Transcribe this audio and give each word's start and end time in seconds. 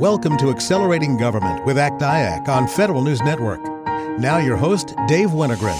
Welcome 0.00 0.38
to 0.38 0.48
Accelerating 0.48 1.18
Government 1.18 1.62
with 1.66 1.76
ACT-IAC 1.76 2.48
on 2.48 2.66
Federal 2.66 3.02
News 3.02 3.20
Network. 3.20 3.60
Now 4.18 4.38
your 4.38 4.56
host, 4.56 4.94
Dave 5.06 5.28
Wennergren. 5.28 5.76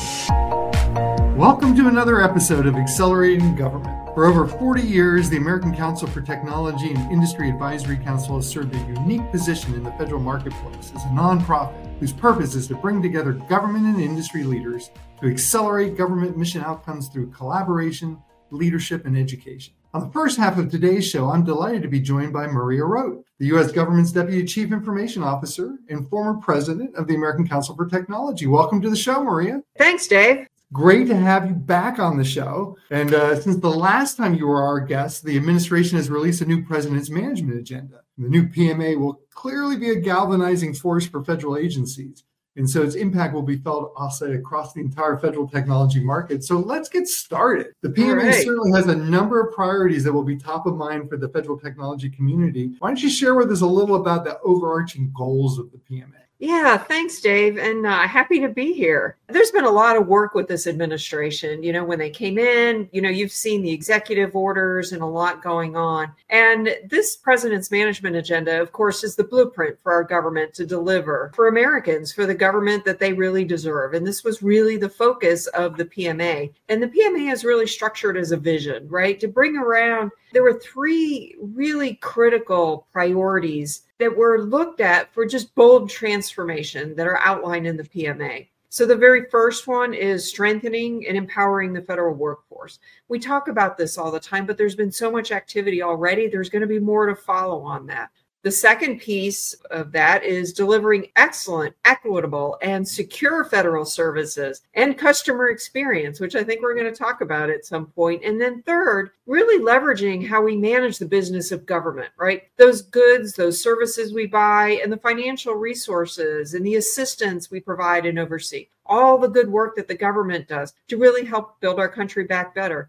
Welcome 1.39 1.75
to 1.77 1.89
another 1.89 2.21
episode 2.21 2.67
of 2.67 2.75
Accelerating 2.75 3.57
Government. 3.57 4.15
For 4.15 4.27
over 4.27 4.47
40 4.47 4.83
years, 4.83 5.31
the 5.31 5.39
American 5.39 5.75
Council 5.75 6.07
for 6.07 6.21
Technology 6.21 6.91
and 6.91 7.11
Industry 7.11 7.49
Advisory 7.49 7.97
Council 7.97 8.37
has 8.37 8.47
served 8.47 8.75
a 8.75 8.79
unique 9.01 9.27
position 9.31 9.73
in 9.73 9.83
the 9.83 9.93
federal 9.93 10.21
marketplace 10.21 10.93
as 10.95 11.03
a 11.03 11.09
nonprofit 11.15 11.99
whose 11.99 12.13
purpose 12.13 12.55
is 12.55 12.67
to 12.67 12.75
bring 12.75 13.01
together 13.01 13.33
government 13.33 13.87
and 13.87 14.03
industry 14.03 14.45
leaders 14.45 14.91
to 15.23 15.31
accelerate 15.31 15.97
government 15.97 16.37
mission 16.37 16.61
outcomes 16.61 17.09
through 17.09 17.31
collaboration, 17.31 18.23
leadership, 18.51 19.07
and 19.07 19.17
education. 19.17 19.73
On 19.93 20.03
the 20.03 20.13
first 20.13 20.39
half 20.39 20.57
of 20.57 20.71
today's 20.71 21.09
show, 21.09 21.31
I'm 21.31 21.43
delighted 21.43 21.83
to 21.83 21.89
be 21.89 21.99
joined 21.99 22.33
by 22.33 22.47
Maria 22.47 22.85
Roat, 22.85 23.25
the 23.41 23.47
U.S. 23.47 23.73
government's 23.73 24.13
Deputy 24.13 24.45
Chief 24.45 24.71
Information 24.71 25.25
Officer 25.25 25.79
and 25.89 26.09
former 26.09 26.41
president 26.41 26.95
of 26.95 27.09
the 27.09 27.17
American 27.17 27.49
Council 27.49 27.75
for 27.75 27.89
Technology. 27.89 28.47
Welcome 28.47 28.81
to 28.83 28.91
the 28.91 28.95
show, 28.95 29.21
Maria. 29.25 29.65
Thanks, 29.77 30.07
Dave. 30.07 30.47
Great 30.73 31.09
to 31.09 31.17
have 31.17 31.49
you 31.49 31.55
back 31.55 31.99
on 31.99 32.17
the 32.17 32.25
show. 32.25 32.77
And 32.93 33.13
uh, 33.13 33.41
since 33.41 33.57
the 33.57 33.69
last 33.69 34.17
time 34.17 34.35
you 34.35 34.47
were 34.47 34.63
our 34.63 34.79
guest, 34.79 35.25
the 35.25 35.37
administration 35.37 35.97
has 35.97 36.09
released 36.09 36.41
a 36.41 36.47
new 36.47 36.65
president's 36.65 37.11
management 37.11 37.59
agenda. 37.59 38.03
The 38.17 38.29
new 38.29 38.47
PMA 38.47 38.97
will 38.97 39.21
clearly 39.35 39.77
be 39.77 39.91
a 39.91 39.97
galvanizing 39.97 40.75
force 40.75 41.05
for 41.05 41.25
federal 41.25 41.57
agencies. 41.57 42.23
And 42.57 42.69
so 42.69 42.83
its 42.83 42.97
impact 42.97 43.33
will 43.33 43.43
be 43.43 43.57
felt, 43.57 43.93
I'll 43.97 44.11
say, 44.11 44.35
across 44.35 44.73
the 44.73 44.81
entire 44.81 45.17
federal 45.19 45.49
technology 45.49 46.03
market. 46.03 46.43
So 46.43 46.59
let's 46.59 46.89
get 46.89 47.07
started. 47.07 47.69
The 47.83 47.91
PMA 47.91 48.25
right. 48.25 48.45
certainly 48.45 48.73
has 48.73 48.87
a 48.87 48.97
number 48.97 49.41
of 49.41 49.55
priorities 49.55 50.03
that 50.05 50.13
will 50.13 50.25
be 50.25 50.37
top 50.37 50.67
of 50.67 50.77
mind 50.77 51.09
for 51.09 51.17
the 51.17 51.29
federal 51.29 51.59
technology 51.59 52.11
community. 52.11 52.73
Why 52.81 52.89
don't 52.89 53.03
you 53.03 53.11
share 53.11 53.35
with 53.37 53.53
us 53.53 53.61
a 53.61 53.67
little 53.67 53.97
about 53.97 54.25
the 54.25 54.39
overarching 54.41 55.13
goals 55.17 55.59
of 55.59 55.71
the 55.71 55.79
PMA? 55.79 56.20
Yeah, 56.43 56.79
thanks, 56.79 57.21
Dave, 57.21 57.59
and 57.59 57.87
uh, 57.87 58.09
happy 58.09 58.41
to 58.41 58.49
be 58.49 58.73
here. 58.73 59.19
There's 59.29 59.51
been 59.51 59.67
a 59.67 59.71
lot 59.71 59.97
of 59.97 60.07
work 60.07 60.35
with 60.35 60.49
this 60.49 60.67
administration. 60.67 61.63
You 61.63 61.75
know, 61.75 61.85
when 61.85 61.99
they 61.99 62.09
came 62.09 62.39
in, 62.39 62.89
you 62.93 63.03
know, 63.03 63.11
you've 63.11 63.31
seen 63.31 63.61
the 63.61 63.71
executive 63.71 64.35
orders 64.35 64.93
and 64.93 65.03
a 65.03 65.07
lot 65.07 65.43
going 65.43 65.77
on. 65.77 66.15
And 66.31 66.75
this 66.89 67.15
president's 67.15 67.71
management 67.71 68.17
agenda, 68.17 68.59
of 68.59 68.73
course, 68.73 69.05
is 69.05 69.17
the 69.17 69.25
blueprint 69.25 69.79
for 69.83 69.93
our 69.93 70.03
government 70.03 70.55
to 70.55 70.65
deliver 70.65 71.31
for 71.35 71.49
Americans, 71.49 72.11
for 72.11 72.25
the 72.25 72.35
government 72.35 72.87
that 72.87 73.01
they 73.01 73.13
really 73.13 73.45
deserve. 73.45 73.93
And 73.93 74.07
this 74.07 74.25
was 74.25 74.43
really 74.43 74.79
the 74.79 74.89
focus 74.89 75.47
of 75.49 75.77
the 75.77 75.85
PMA. 75.85 76.55
And 76.71 76.83
the 76.83 76.89
PMA 76.89 77.31
is 77.31 77.45
really 77.45 77.67
structured 77.67 78.17
as 78.17 78.33
a 78.33 78.39
vision, 78.39 78.89
right? 78.89 79.21
To 79.21 79.29
bring 79.29 79.59
around, 79.59 80.11
there 80.33 80.43
were 80.43 80.59
three 80.59 81.37
really 81.39 81.97
critical 81.97 82.87
priorities 82.93 83.83
that 84.01 84.17
were 84.17 84.43
looked 84.43 84.81
at 84.81 85.13
for 85.15 85.25
just 85.25 85.55
bold 85.55 85.89
transformation 85.89 86.95
that 86.97 87.07
are 87.07 87.19
outlined 87.19 87.67
in 87.67 87.77
the 87.77 87.85
PMA. 87.85 88.49
So, 88.73 88.87
the 88.87 88.97
very 88.97 89.29
first 89.31 89.67
one 89.67 89.95
is 89.95 90.29
strengthening 90.29 91.07
and 91.09 91.17
empowering 91.17 91.73
the 91.73 91.83
federal 91.83 92.15
workforce. 92.15 92.79
We 93.09 93.19
talk 93.19 93.49
about 93.49 93.77
this 93.77 93.99
all 93.99 94.13
the 94.13 94.21
time, 94.21 94.47
but 94.47 94.57
there's 94.57 94.77
been 94.77 94.93
so 94.93 95.11
much 95.11 95.33
activity 95.33 95.83
already. 95.83 96.29
There's 96.29 96.51
going 96.51 96.63
to 96.63 96.69
be 96.69 96.79
more 96.79 97.07
to 97.07 97.17
follow 97.17 97.63
on 97.63 97.87
that. 97.87 98.11
The 98.43 98.51
second 98.51 99.01
piece 99.01 99.53
of 99.71 99.93
that 99.93 100.25
is 100.25 100.55
delivering 100.55 101.09
excellent, 101.15 101.77
equitable, 101.85 102.57
and 102.63 102.89
secure 102.89 103.45
federal 103.45 103.85
services 103.85 104.63
and 104.73 104.97
customer 104.97 105.51
experience, 105.51 106.21
which 106.21 106.35
I 106.35 106.43
think 106.43 106.63
we're 106.63 106.75
going 106.75 106.91
to 106.91 106.99
talk 106.99 107.21
about 107.21 107.51
at 107.51 107.67
some 107.67 107.89
point. 107.89 108.25
And 108.25 108.41
then 108.41 108.63
third, 108.63 109.11
really 109.27 109.63
leveraging 109.63 110.27
how 110.27 110.41
we 110.41 110.57
manage 110.57 110.97
the 110.97 111.05
business 111.05 111.53
of 111.53 111.67
government, 111.67 112.13
right? 112.17 112.45
Those 112.57 112.81
goods, 112.81 113.35
those 113.35 113.63
services 113.63 114.15
we 114.15 114.27
buy, 114.27 114.81
and 114.83 114.91
the 114.91 114.97
financial 114.97 115.53
resources 115.55 116.55
and 116.55 116.65
the 116.65 116.77
assistance 116.77 117.51
we 117.51 117.61
provide 117.61 118.07
and 118.07 118.19
oversee. 118.19 118.69
All 118.87 119.19
the 119.19 119.29
good 119.29 119.51
work 119.51 119.77
that 119.77 119.87
the 119.87 119.95
government 119.95 120.49
does 120.49 120.73
to 120.89 120.97
really 120.97 121.27
help 121.27 121.61
build 121.61 121.79
our 121.79 121.91
country 121.91 122.25
back 122.25 122.55
better. 122.55 122.89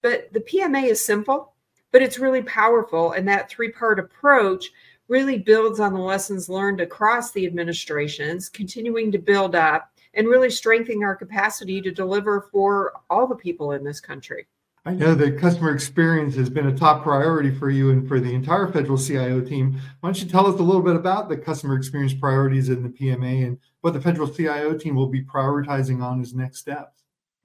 But 0.00 0.32
the 0.32 0.40
PMA 0.40 0.84
is 0.84 1.04
simple, 1.04 1.54
but 1.90 2.02
it's 2.02 2.20
really 2.20 2.42
powerful. 2.42 3.12
And 3.12 3.26
that 3.26 3.48
three 3.50 3.70
part 3.72 3.98
approach 3.98 4.70
really 5.12 5.38
builds 5.38 5.78
on 5.78 5.92
the 5.92 6.00
lessons 6.00 6.48
learned 6.48 6.80
across 6.80 7.32
the 7.32 7.44
administrations, 7.44 8.48
continuing 8.48 9.12
to 9.12 9.18
build 9.18 9.54
up 9.54 9.92
and 10.14 10.26
really 10.26 10.48
strengthening 10.48 11.04
our 11.04 11.14
capacity 11.14 11.82
to 11.82 11.90
deliver 11.90 12.48
for 12.50 12.94
all 13.10 13.26
the 13.26 13.34
people 13.34 13.72
in 13.72 13.84
this 13.84 14.00
country. 14.00 14.46
I 14.86 14.94
know 14.94 15.14
that 15.14 15.38
customer 15.38 15.74
experience 15.74 16.34
has 16.36 16.48
been 16.48 16.66
a 16.66 16.74
top 16.74 17.02
priority 17.02 17.54
for 17.54 17.68
you 17.68 17.90
and 17.90 18.08
for 18.08 18.20
the 18.20 18.34
entire 18.34 18.72
federal 18.72 18.96
CIO 18.96 19.42
team. 19.42 19.78
Why 20.00 20.08
don't 20.08 20.20
you 20.20 20.28
tell 20.28 20.46
us 20.46 20.58
a 20.58 20.62
little 20.62 20.82
bit 20.82 20.96
about 20.96 21.28
the 21.28 21.36
customer 21.36 21.76
experience 21.76 22.14
priorities 22.14 22.70
in 22.70 22.82
the 22.82 22.88
PMA 22.88 23.46
and 23.46 23.58
what 23.82 23.92
the 23.92 24.00
federal 24.00 24.28
CIO 24.28 24.78
team 24.78 24.96
will 24.96 25.08
be 25.08 25.22
prioritizing 25.22 26.02
on 26.02 26.22
as 26.22 26.32
next 26.32 26.60
steps? 26.60 27.01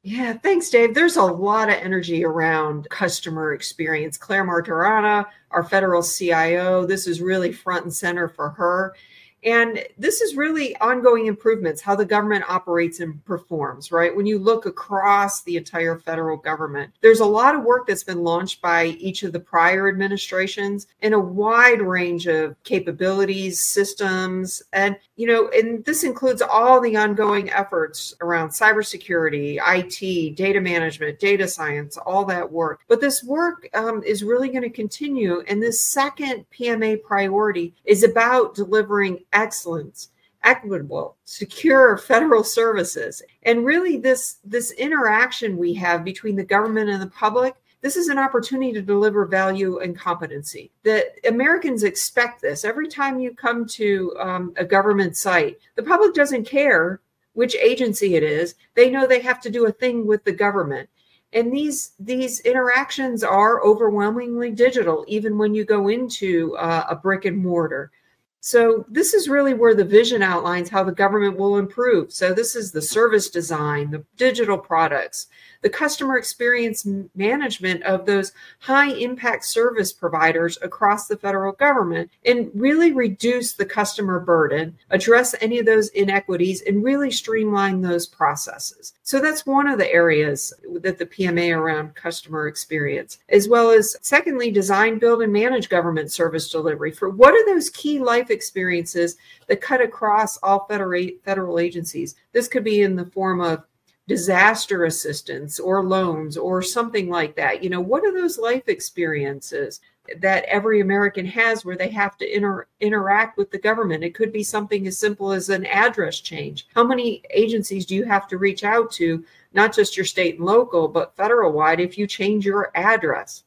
Yeah, 0.09 0.37
thanks, 0.37 0.69
Dave. 0.69 0.93
There's 0.93 1.17
a 1.17 1.23
lot 1.23 1.67
of 1.67 1.75
energy 1.75 2.23
around 2.23 2.89
customer 2.89 3.51
experience. 3.51 4.17
Clare 4.17 4.45
Martorana, 4.45 5.25
our 5.51 5.65
federal 5.65 6.01
CIO, 6.01 6.85
this 6.85 7.07
is 7.07 7.19
really 7.19 7.51
front 7.51 7.83
and 7.83 7.93
center 7.93 8.29
for 8.29 8.51
her. 8.51 8.95
And 9.43 9.85
this 9.97 10.21
is 10.21 10.35
really 10.35 10.75
ongoing 10.77 11.27
improvements, 11.27 11.81
how 11.81 11.95
the 11.95 12.05
government 12.05 12.45
operates 12.49 12.99
and 12.99 13.23
performs, 13.25 13.91
right? 13.91 14.15
When 14.15 14.25
you 14.25 14.39
look 14.39 14.65
across 14.65 15.43
the 15.43 15.57
entire 15.57 15.97
federal 15.97 16.37
government, 16.37 16.93
there's 17.01 17.19
a 17.19 17.25
lot 17.25 17.55
of 17.55 17.63
work 17.63 17.87
that's 17.87 18.03
been 18.03 18.23
launched 18.23 18.61
by 18.61 18.85
each 18.85 19.23
of 19.23 19.33
the 19.33 19.39
prior 19.39 19.87
administrations 19.87 20.87
in 21.01 21.13
a 21.13 21.19
wide 21.19 21.81
range 21.81 22.27
of 22.27 22.61
capabilities, 22.63 23.59
systems, 23.59 24.61
and, 24.73 24.97
you 25.15 25.27
know, 25.27 25.49
and 25.49 25.85
this 25.85 26.03
includes 26.03 26.41
all 26.41 26.81
the 26.81 26.97
ongoing 26.97 27.49
efforts 27.51 28.15
around 28.21 28.49
cybersecurity, 28.49 29.59
IT, 29.65 30.35
data 30.35 30.59
management, 30.59 31.19
data 31.19 31.47
science, 31.47 31.97
all 31.97 32.25
that 32.25 32.51
work. 32.51 32.81
But 32.87 33.01
this 33.01 33.23
work 33.23 33.69
um, 33.73 34.03
is 34.03 34.23
really 34.23 34.49
going 34.49 34.63
to 34.63 34.69
continue. 34.69 35.43
And 35.47 35.61
this 35.61 35.81
second 35.81 36.45
PMA 36.51 37.03
priority 37.03 37.75
is 37.85 38.03
about 38.03 38.55
delivering 38.55 39.19
excellence 39.37 40.09
equitable 40.43 41.17
secure 41.25 41.97
federal 41.97 42.43
services. 42.43 43.21
And 43.43 43.65
really 43.65 43.97
this 43.97 44.37
this 44.43 44.71
interaction 44.71 45.57
we 45.57 45.73
have 45.75 46.03
between 46.03 46.35
the 46.35 46.43
government 46.43 46.89
and 46.89 47.01
the 47.01 47.07
public 47.07 47.55
this 47.81 47.95
is 47.95 48.07
an 48.07 48.17
opportunity 48.17 48.73
to 48.73 48.81
deliver 48.81 49.25
value 49.25 49.79
and 49.79 49.97
competency. 49.97 50.71
That 50.83 51.15
americans 51.27 51.83
expect 51.83 52.41
this. 52.41 52.63
Every 52.63 52.87
time 52.87 53.19
you 53.19 53.33
come 53.33 53.65
to 53.67 54.15
um, 54.19 54.53
a 54.57 54.65
government 54.65 55.17
site 55.17 55.59
the 55.75 55.83
public 55.83 56.13
doesn't 56.13 56.45
care 56.45 57.01
which 57.33 57.55
agency 57.55 58.15
it 58.15 58.23
is. 58.23 58.55
They 58.73 58.89
know 58.89 59.05
they 59.05 59.21
have 59.21 59.41
to 59.41 59.51
do 59.51 59.67
a 59.67 59.71
thing 59.71 60.07
with 60.07 60.23
the 60.23 60.31
government. 60.31 60.89
And 61.33 61.51
these 61.51 61.91
these 61.99 62.39
interactions 62.41 63.23
are 63.23 63.63
overwhelmingly 63.63 64.51
digital 64.51 65.03
even 65.07 65.37
when 65.37 65.53
you 65.53 65.65
go 65.65 65.89
into 65.89 66.55
uh, 66.57 66.85
a 66.89 66.95
brick 66.95 67.25
and 67.25 67.37
mortar 67.37 67.91
so, 68.39 68.85
this 68.87 69.13
is 69.13 69.27
really 69.27 69.55
where 69.55 69.73
the 69.73 69.83
vision 69.83 70.21
outlines 70.21 70.69
how 70.69 70.83
the 70.83 70.91
government 70.91 71.37
will 71.37 71.57
improve. 71.57 72.13
So, 72.13 72.33
this 72.33 72.55
is 72.55 72.71
the 72.71 72.81
service 72.81 73.29
design, 73.29 73.89
the 73.89 74.05
digital 74.15 74.59
products, 74.59 75.27
the 75.63 75.69
customer 75.69 76.17
experience 76.17 76.87
management 77.15 77.81
of 77.83 78.05
those 78.05 78.31
high 78.59 78.93
impact 78.93 79.43
service 79.43 79.91
providers 79.91 80.57
across 80.61 81.07
the 81.07 81.17
federal 81.17 81.51
government, 81.53 82.11
and 82.25 82.51
really 82.53 82.91
reduce 82.91 83.53
the 83.53 83.65
customer 83.65 84.19
burden, 84.19 84.77
address 84.91 85.33
any 85.41 85.57
of 85.57 85.65
those 85.65 85.89
inequities, 85.89 86.61
and 86.61 86.83
really 86.83 87.09
streamline 87.09 87.81
those 87.81 88.05
processes. 88.05 88.93
So, 89.01 89.19
that's 89.19 89.47
one 89.47 89.67
of 89.67 89.79
the 89.79 89.91
areas 89.91 90.53
that 90.75 90.99
the 90.99 91.07
PMA 91.07 91.57
around 91.57 91.95
customer 91.95 92.47
experience, 92.47 93.17
as 93.29 93.49
well 93.49 93.71
as, 93.71 93.97
secondly, 94.01 94.51
design, 94.51 94.99
build, 94.99 95.23
and 95.23 95.33
manage 95.33 95.69
government 95.69 96.11
service 96.11 96.51
delivery 96.51 96.91
for 96.91 97.09
what 97.09 97.33
are 97.33 97.45
those 97.45 97.71
key 97.71 97.97
life 97.97 98.26
life 98.27 98.35
experiences 98.35 99.17
that 99.47 99.61
cut 99.61 99.81
across 99.81 100.37
all 100.37 100.65
federal, 100.67 101.07
federal 101.23 101.59
agencies. 101.59 102.15
This 102.33 102.47
could 102.47 102.63
be 102.63 102.81
in 102.81 102.95
the 102.95 103.05
form 103.05 103.41
of 103.41 103.63
disaster 104.07 104.85
assistance 104.85 105.59
or 105.59 105.83
loans 105.83 106.37
or 106.37 106.61
something 106.61 107.09
like 107.09 107.35
that. 107.35 107.63
You 107.63 107.69
know, 107.69 107.81
what 107.81 108.05
are 108.05 108.13
those 108.13 108.37
life 108.37 108.67
experiences 108.67 109.81
that 110.21 110.45
every 110.45 110.79
American 110.79 111.25
has 111.25 111.65
where 111.65 111.75
they 111.75 111.89
have 111.89 112.17
to 112.17 112.35
inter- 112.35 112.67
interact 112.79 113.37
with 113.37 113.51
the 113.51 113.57
government? 113.57 114.03
It 114.03 114.15
could 114.15 114.31
be 114.31 114.43
something 114.43 114.87
as 114.87 114.97
simple 114.97 115.33
as 115.33 115.49
an 115.49 115.65
address 115.65 116.21
change. 116.21 116.67
How 116.73 116.85
many 116.85 117.21
agencies 117.31 117.85
do 117.85 117.95
you 117.95 118.05
have 118.05 118.27
to 118.29 118.37
reach 118.37 118.63
out 118.63 118.91
to, 118.93 119.25
not 119.53 119.75
just 119.75 119.97
your 119.97 120.05
state 120.05 120.37
and 120.37 120.45
local, 120.45 120.87
but 120.87 121.15
federal 121.17 121.51
wide, 121.51 121.81
if 121.81 121.97
you 121.97 122.07
change 122.07 122.45
your 122.45 122.71
address? 122.75 123.43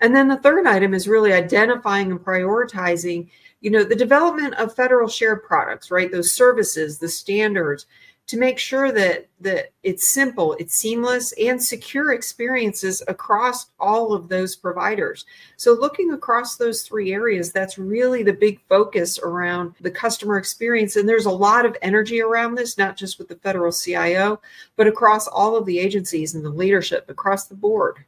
And 0.00 0.14
then 0.14 0.28
the 0.28 0.36
third 0.36 0.66
item 0.66 0.94
is 0.94 1.08
really 1.08 1.32
identifying 1.32 2.12
and 2.12 2.20
prioritizing 2.20 3.28
you 3.60 3.70
know 3.70 3.84
the 3.84 3.96
development 3.96 4.54
of 4.54 4.74
federal 4.74 5.08
shared 5.08 5.42
products 5.42 5.90
right 5.90 6.12
those 6.12 6.32
services 6.32 6.98
the 6.98 7.08
standards 7.08 7.86
to 8.28 8.36
make 8.36 8.58
sure 8.58 8.92
that 8.92 9.26
that 9.40 9.70
it's 9.82 10.06
simple, 10.06 10.54
it's 10.58 10.74
seamless, 10.74 11.32
and 11.32 11.62
secure 11.62 12.12
experiences 12.12 13.02
across 13.08 13.70
all 13.80 14.12
of 14.12 14.28
those 14.28 14.54
providers. 14.54 15.24
So 15.56 15.72
looking 15.72 16.12
across 16.12 16.56
those 16.56 16.82
three 16.82 17.12
areas, 17.12 17.52
that's 17.52 17.78
really 17.78 18.22
the 18.22 18.34
big 18.34 18.60
focus 18.68 19.18
around 19.18 19.74
the 19.80 19.90
customer 19.90 20.36
experience. 20.36 20.96
And 20.96 21.08
there's 21.08 21.24
a 21.24 21.30
lot 21.30 21.64
of 21.64 21.76
energy 21.80 22.20
around 22.20 22.54
this, 22.54 22.76
not 22.76 22.96
just 22.96 23.18
with 23.18 23.28
the 23.28 23.36
federal 23.36 23.72
CIO, 23.72 24.40
but 24.76 24.86
across 24.86 25.26
all 25.26 25.56
of 25.56 25.64
the 25.64 25.78
agencies 25.78 26.34
and 26.34 26.44
the 26.44 26.50
leadership 26.50 27.08
across 27.08 27.46
the 27.46 27.54
board. 27.54 28.04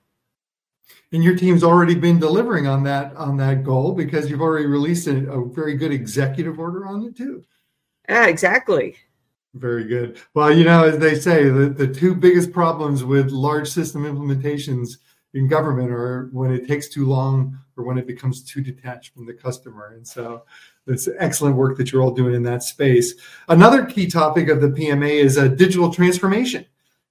And 1.12 1.24
your 1.24 1.36
team's 1.36 1.64
already 1.64 1.94
been 1.94 2.20
delivering 2.20 2.66
on 2.66 2.84
that 2.84 3.14
on 3.16 3.36
that 3.38 3.64
goal 3.64 3.92
because 3.92 4.30
you've 4.30 4.40
already 4.40 4.66
released 4.66 5.06
a, 5.08 5.30
a 5.30 5.44
very 5.48 5.74
good 5.74 5.92
executive 5.92 6.58
order 6.58 6.86
on 6.86 7.02
it 7.04 7.16
too. 7.16 7.44
Yeah, 8.08 8.26
exactly. 8.26 8.96
Very 9.54 9.84
good. 9.84 10.20
Well, 10.34 10.52
you 10.52 10.64
know, 10.64 10.84
as 10.84 10.98
they 10.98 11.16
say, 11.16 11.48
the, 11.48 11.68
the 11.68 11.88
two 11.88 12.14
biggest 12.14 12.52
problems 12.52 13.02
with 13.02 13.30
large 13.30 13.68
system 13.68 14.04
implementations 14.04 14.98
in 15.34 15.48
government 15.48 15.90
are 15.90 16.28
when 16.32 16.52
it 16.52 16.66
takes 16.66 16.88
too 16.88 17.06
long 17.06 17.58
or 17.76 17.84
when 17.84 17.98
it 17.98 18.06
becomes 18.06 18.42
too 18.42 18.60
detached 18.60 19.14
from 19.14 19.26
the 19.26 19.34
customer. 19.34 19.94
And 19.94 20.06
so 20.06 20.44
it's 20.86 21.08
excellent 21.18 21.56
work 21.56 21.76
that 21.78 21.90
you're 21.90 22.02
all 22.02 22.10
doing 22.12 22.34
in 22.34 22.42
that 22.44 22.62
space. 22.62 23.14
Another 23.48 23.84
key 23.84 24.06
topic 24.06 24.48
of 24.48 24.60
the 24.60 24.68
PMA 24.68 25.22
is 25.22 25.36
a 25.36 25.48
digital 25.48 25.92
transformation. 25.92 26.66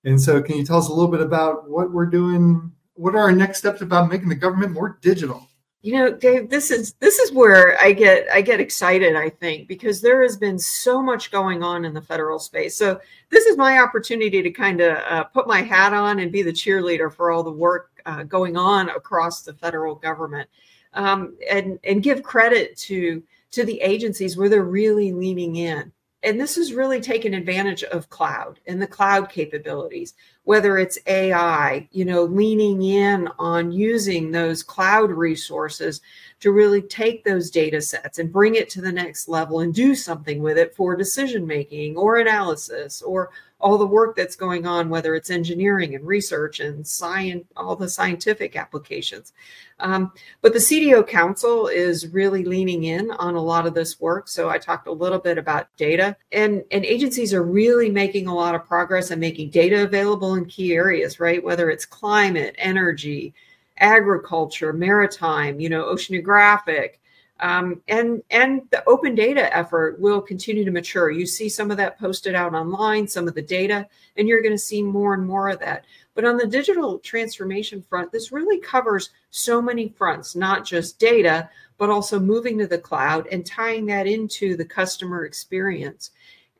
And 0.06 0.22
so 0.22 0.42
can 0.42 0.58
you 0.58 0.66
tell 0.66 0.78
us 0.78 0.88
a 0.88 0.94
little 0.94 1.12
bit 1.12 1.22
about 1.22 1.70
what 1.70 1.92
we're 1.92 2.06
doing? 2.06 2.72
What 3.00 3.16
are 3.16 3.20
our 3.20 3.32
next 3.32 3.60
steps 3.60 3.82
about 3.82 4.10
making 4.10 4.28
the 4.28 4.36
government 4.36 4.74
more 4.74 5.00
digital? 5.02 5.48
You 5.82 5.94
know, 5.94 6.12
Dave, 6.12 6.50
this 6.50 6.70
is 6.70 6.96
this 7.00 7.18
is 7.18 7.32
where 7.32 7.80
I 7.80 7.94
get 7.94 8.28
I 8.34 8.42
get 8.42 8.60
excited, 8.60 9.16
I 9.16 9.30
think, 9.30 9.70
because 9.70 10.02
there 10.02 10.22
has 10.22 10.36
been 10.36 10.60
so 10.60 11.02
much 11.02 11.32
going 11.32 11.64
on 11.64 11.86
in 11.86 11.94
the 11.94 12.02
federal 12.02 12.40
space. 12.40 12.76
So 12.76 13.00
this 13.30 13.46
is 13.46 13.56
my 13.56 13.80
opportunity 13.80 14.42
to 14.42 14.52
kind 14.52 14.82
of 14.82 14.98
uh, 15.10 15.24
put 15.24 15.48
my 15.48 15.62
hat 15.62 15.94
on 15.94 16.20
and 16.20 16.30
be 16.30 16.42
the 16.42 16.52
cheerleader 16.52 17.10
for 17.12 17.32
all 17.32 17.42
the 17.42 17.50
work 17.50 18.02
uh, 18.06 18.24
going 18.24 18.58
on 18.58 18.90
across 18.90 19.44
the 19.44 19.54
federal 19.54 19.96
government, 19.96 20.50
um, 20.94 21.38
and 21.50 21.80
and 21.86 22.04
give 22.04 22.22
credit 22.22 22.76
to 22.80 23.24
to 23.52 23.64
the 23.64 23.80
agencies 23.80 24.36
where 24.36 24.50
they're 24.50 24.64
really 24.64 25.14
leaning 25.14 25.56
in 25.56 25.90
and 26.24 26.40
this 26.40 26.58
is 26.58 26.74
really 26.74 27.00
taking 27.00 27.34
advantage 27.34 27.84
of 27.84 28.10
cloud 28.10 28.60
and 28.68 28.82
the 28.82 28.88
cloud 28.88 29.30
capabilities 29.30 30.14
whether 30.44 30.78
it's 30.78 30.98
ai 31.08 31.88
you 31.92 32.04
know 32.06 32.24
leaning 32.24 32.82
in 32.82 33.28
on 33.40 33.72
using 33.72 34.32
those 34.32 34.64
cloud 34.64 35.12
resources 35.12 36.02
to 36.40 36.52
really 36.52 36.82
take 36.82 37.24
those 37.24 37.50
data 37.50 37.82
sets 37.82 38.20
and 38.20 38.32
bring 38.32 38.56
it 38.56 38.70
to 38.70 38.82
the 38.82 38.92
next 38.92 39.28
level 39.28 39.60
and 39.62 39.74
do 39.74 39.96
something 39.96 40.42
with 40.42 40.58
it 40.58 40.76
for 40.76 40.96
decision 40.96 41.46
making 41.46 41.96
or 41.96 42.18
analysis 42.18 43.02
or 43.02 43.30
all 43.60 43.78
the 43.78 43.86
work 43.86 44.16
that's 44.16 44.36
going 44.36 44.66
on, 44.66 44.90
whether 44.90 45.16
it's 45.16 45.30
engineering 45.30 45.94
and 45.96 46.06
research 46.06 46.60
and 46.60 46.88
science, 46.88 47.46
all 47.58 47.76
the 47.76 47.90
scientific 47.90 48.56
applications. 48.56 49.34
Um, 49.82 50.12
but 50.42 50.54
the 50.54 50.60
CDO 50.60 51.08
Council 51.08 51.68
is 51.68 52.08
really 52.08 52.46
leaning 52.46 52.86
in 52.86 53.12
on 53.12 53.36
a 53.36 53.42
lot 53.42 53.68
of 53.68 53.74
this 53.74 54.00
work. 54.00 54.28
So 54.30 54.50
I 54.50 54.58
talked 54.58 54.88
a 54.88 54.92
little 54.92 55.20
bit 55.20 55.38
about 55.38 55.76
data, 55.78 56.16
and, 56.32 56.64
and 56.72 56.86
agencies 56.86 57.34
are 57.34 57.44
really 57.44 57.90
making 57.90 58.28
a 58.28 58.36
lot 58.36 58.56
of 58.56 58.66
progress 58.66 59.12
and 59.12 59.20
making 59.20 59.50
data 59.50 59.84
available 59.84 60.36
in 60.36 60.46
key 60.46 60.74
areas, 60.74 61.20
right? 61.20 61.44
Whether 61.44 61.70
it's 61.70 61.86
climate, 61.86 62.56
energy, 62.58 63.34
agriculture, 63.78 64.74
maritime, 64.74 65.60
you 65.60 65.70
know, 65.70 65.86
oceanographic, 65.86 66.96
um, 67.42 67.82
and 67.88 68.22
and 68.30 68.62
the 68.72 68.84
open 68.88 69.16
data 69.16 69.56
effort 69.56 70.00
will 70.00 70.22
continue 70.22 70.66
to 70.66 70.72
mature. 70.72 71.10
You 71.10 71.26
see 71.26 71.48
some 71.48 71.72
of 71.72 71.78
that 71.78 72.00
posted 72.00 72.36
out 72.36 72.54
online, 72.54 73.08
some 73.08 73.28
of 73.28 73.36
the 73.36 73.42
data, 73.42 73.88
and 74.18 74.28
you're 74.28 74.42
going 74.42 74.54
to 74.54 74.58
see 74.58 74.82
more 74.82 75.14
and 75.14 75.26
more 75.26 75.50
of 75.50 75.60
that. 75.60 75.86
But 76.16 76.26
on 76.26 76.38
the 76.38 76.48
digital 76.48 77.00
transformation 77.00 77.82
front, 77.82 78.12
this 78.12 78.32
really 78.32 78.60
covers 78.60 79.12
so 79.30 79.62
many 79.62 79.90
fronts, 79.90 80.36
not 80.36 80.66
just 80.66 81.00
data, 81.00 81.50
but 81.78 81.90
also 81.90 82.20
moving 82.20 82.58
to 82.58 82.68
the 82.68 82.78
cloud 82.78 83.28
and 83.28 83.46
tying 83.46 83.86
that 83.86 84.06
into 84.06 84.58
the 84.58 84.66
customer 84.66 85.24
experience. 85.24 86.12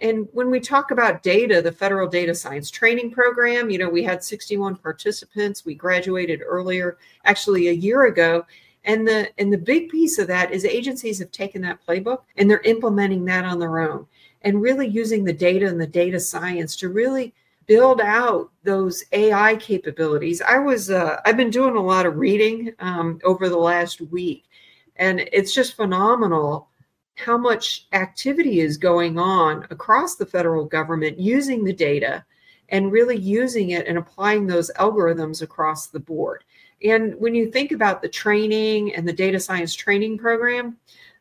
And 0.02 0.30
when 0.32 0.50
we 0.50 0.62
talk 0.62 0.92
about 0.92 1.24
data, 1.24 1.62
the 1.62 1.74
federal 1.74 2.08
data 2.08 2.34
science 2.34 2.72
training 2.72 3.12
program, 3.12 3.70
you 3.70 3.78
know, 3.78 3.90
we 3.90 4.02
had 4.02 4.24
61 4.24 4.78
participants. 4.78 5.66
We 5.66 5.76
graduated 5.76 6.42
earlier, 6.46 6.98
actually 7.26 7.68
a 7.68 7.74
year 7.74 8.06
ago 8.06 8.46
and 8.86 9.08
the 9.08 9.30
and 9.38 9.52
the 9.52 9.58
big 9.58 9.90
piece 9.90 10.18
of 10.18 10.28
that 10.28 10.52
is 10.52 10.66
agencies 10.66 11.20
have 11.20 11.32
taken 11.32 11.62
that 11.62 11.86
playbook 11.86 12.22
and 12.38 12.50
they're 12.50 12.62
implementing 12.62 13.26
that 13.26 13.46
on 13.46 13.60
their 13.60 13.80
own 13.80 14.06
and 14.44 14.62
really 14.62 14.88
using 14.88 15.24
the 15.24 15.34
data 15.34 15.68
and 15.68 15.80
the 15.80 15.88
data 15.88 16.20
science 16.20 16.76
to 16.78 16.90
really 16.90 17.34
build 17.68 18.02
out 18.02 18.50
those 18.64 19.04
AI 19.12 19.56
capabilities. 19.58 20.42
I 20.42 20.58
was 20.58 20.90
uh, 20.90 21.22
I've 21.26 21.38
been 21.38 21.52
doing 21.52 21.76
a 21.76 21.82
lot 21.82 22.06
of 22.06 22.18
reading 22.18 22.74
um, 22.80 23.20
over 23.24 23.48
the 23.48 23.58
last 23.58 24.02
week, 24.02 24.46
and 24.96 25.20
it's 25.32 25.54
just 25.54 25.76
phenomenal 25.76 26.68
how 27.16 27.38
much 27.38 27.86
activity 27.92 28.62
is 28.62 28.78
going 28.78 29.20
on 29.20 29.68
across 29.70 30.16
the 30.16 30.26
federal 30.26 30.66
government 30.66 31.20
using 31.20 31.64
the 31.64 31.74
data 31.74 32.24
and 32.70 32.92
really 32.92 33.18
using 33.18 33.72
it 33.72 33.88
and 33.88 33.98
applying 33.98 34.48
those 34.48 34.72
algorithms 34.80 35.42
across 35.42 35.88
the 35.88 36.00
board. 36.00 36.44
And 36.84 37.16
when 37.20 37.36
you 37.36 37.52
think 37.52 37.72
about 37.72 38.02
the 38.02 38.10
training 38.10 38.96
and 38.96 39.08
the 39.08 39.14
data 39.14 39.40
science 39.40 39.76
training 39.76 40.18
program, 40.18 40.78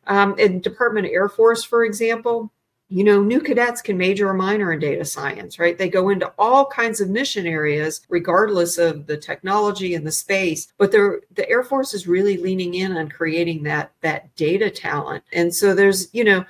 um, 0.07 0.37
in 0.39 0.59
Department 0.61 1.05
of 1.05 1.11
Air 1.11 1.29
Force, 1.29 1.63
for 1.63 1.83
example, 1.83 2.51
you 2.91 3.03
know, 3.03 3.21
new 3.21 3.39
cadets 3.39 3.83
can 3.83 3.97
major 3.97 4.27
or 4.29 4.33
minor 4.33 4.73
in 4.73 4.79
data 4.79 5.05
science, 5.05 5.59
right? 5.59 5.77
They 5.77 5.89
go 5.89 6.09
into 6.09 6.33
all 6.39 6.65
kinds 6.65 6.99
of 6.99 7.09
mission 7.09 7.45
areas, 7.45 8.01
regardless 8.09 8.79
of 8.79 9.05
the 9.05 9.17
technology 9.17 9.93
and 9.93 10.07
the 10.07 10.11
space. 10.11 10.73
But 10.79 10.91
the 10.91 11.21
Air 11.47 11.63
Force 11.63 11.93
is 11.93 12.07
really 12.07 12.37
leaning 12.37 12.73
in 12.73 12.97
on 12.97 13.07
creating 13.07 13.61
that 13.63 13.91
that 14.01 14.35
data 14.35 14.71
talent. 14.71 15.23
And 15.31 15.53
so 15.53 15.75
there's, 15.75 16.11
you 16.15 16.23
know, 16.23 16.43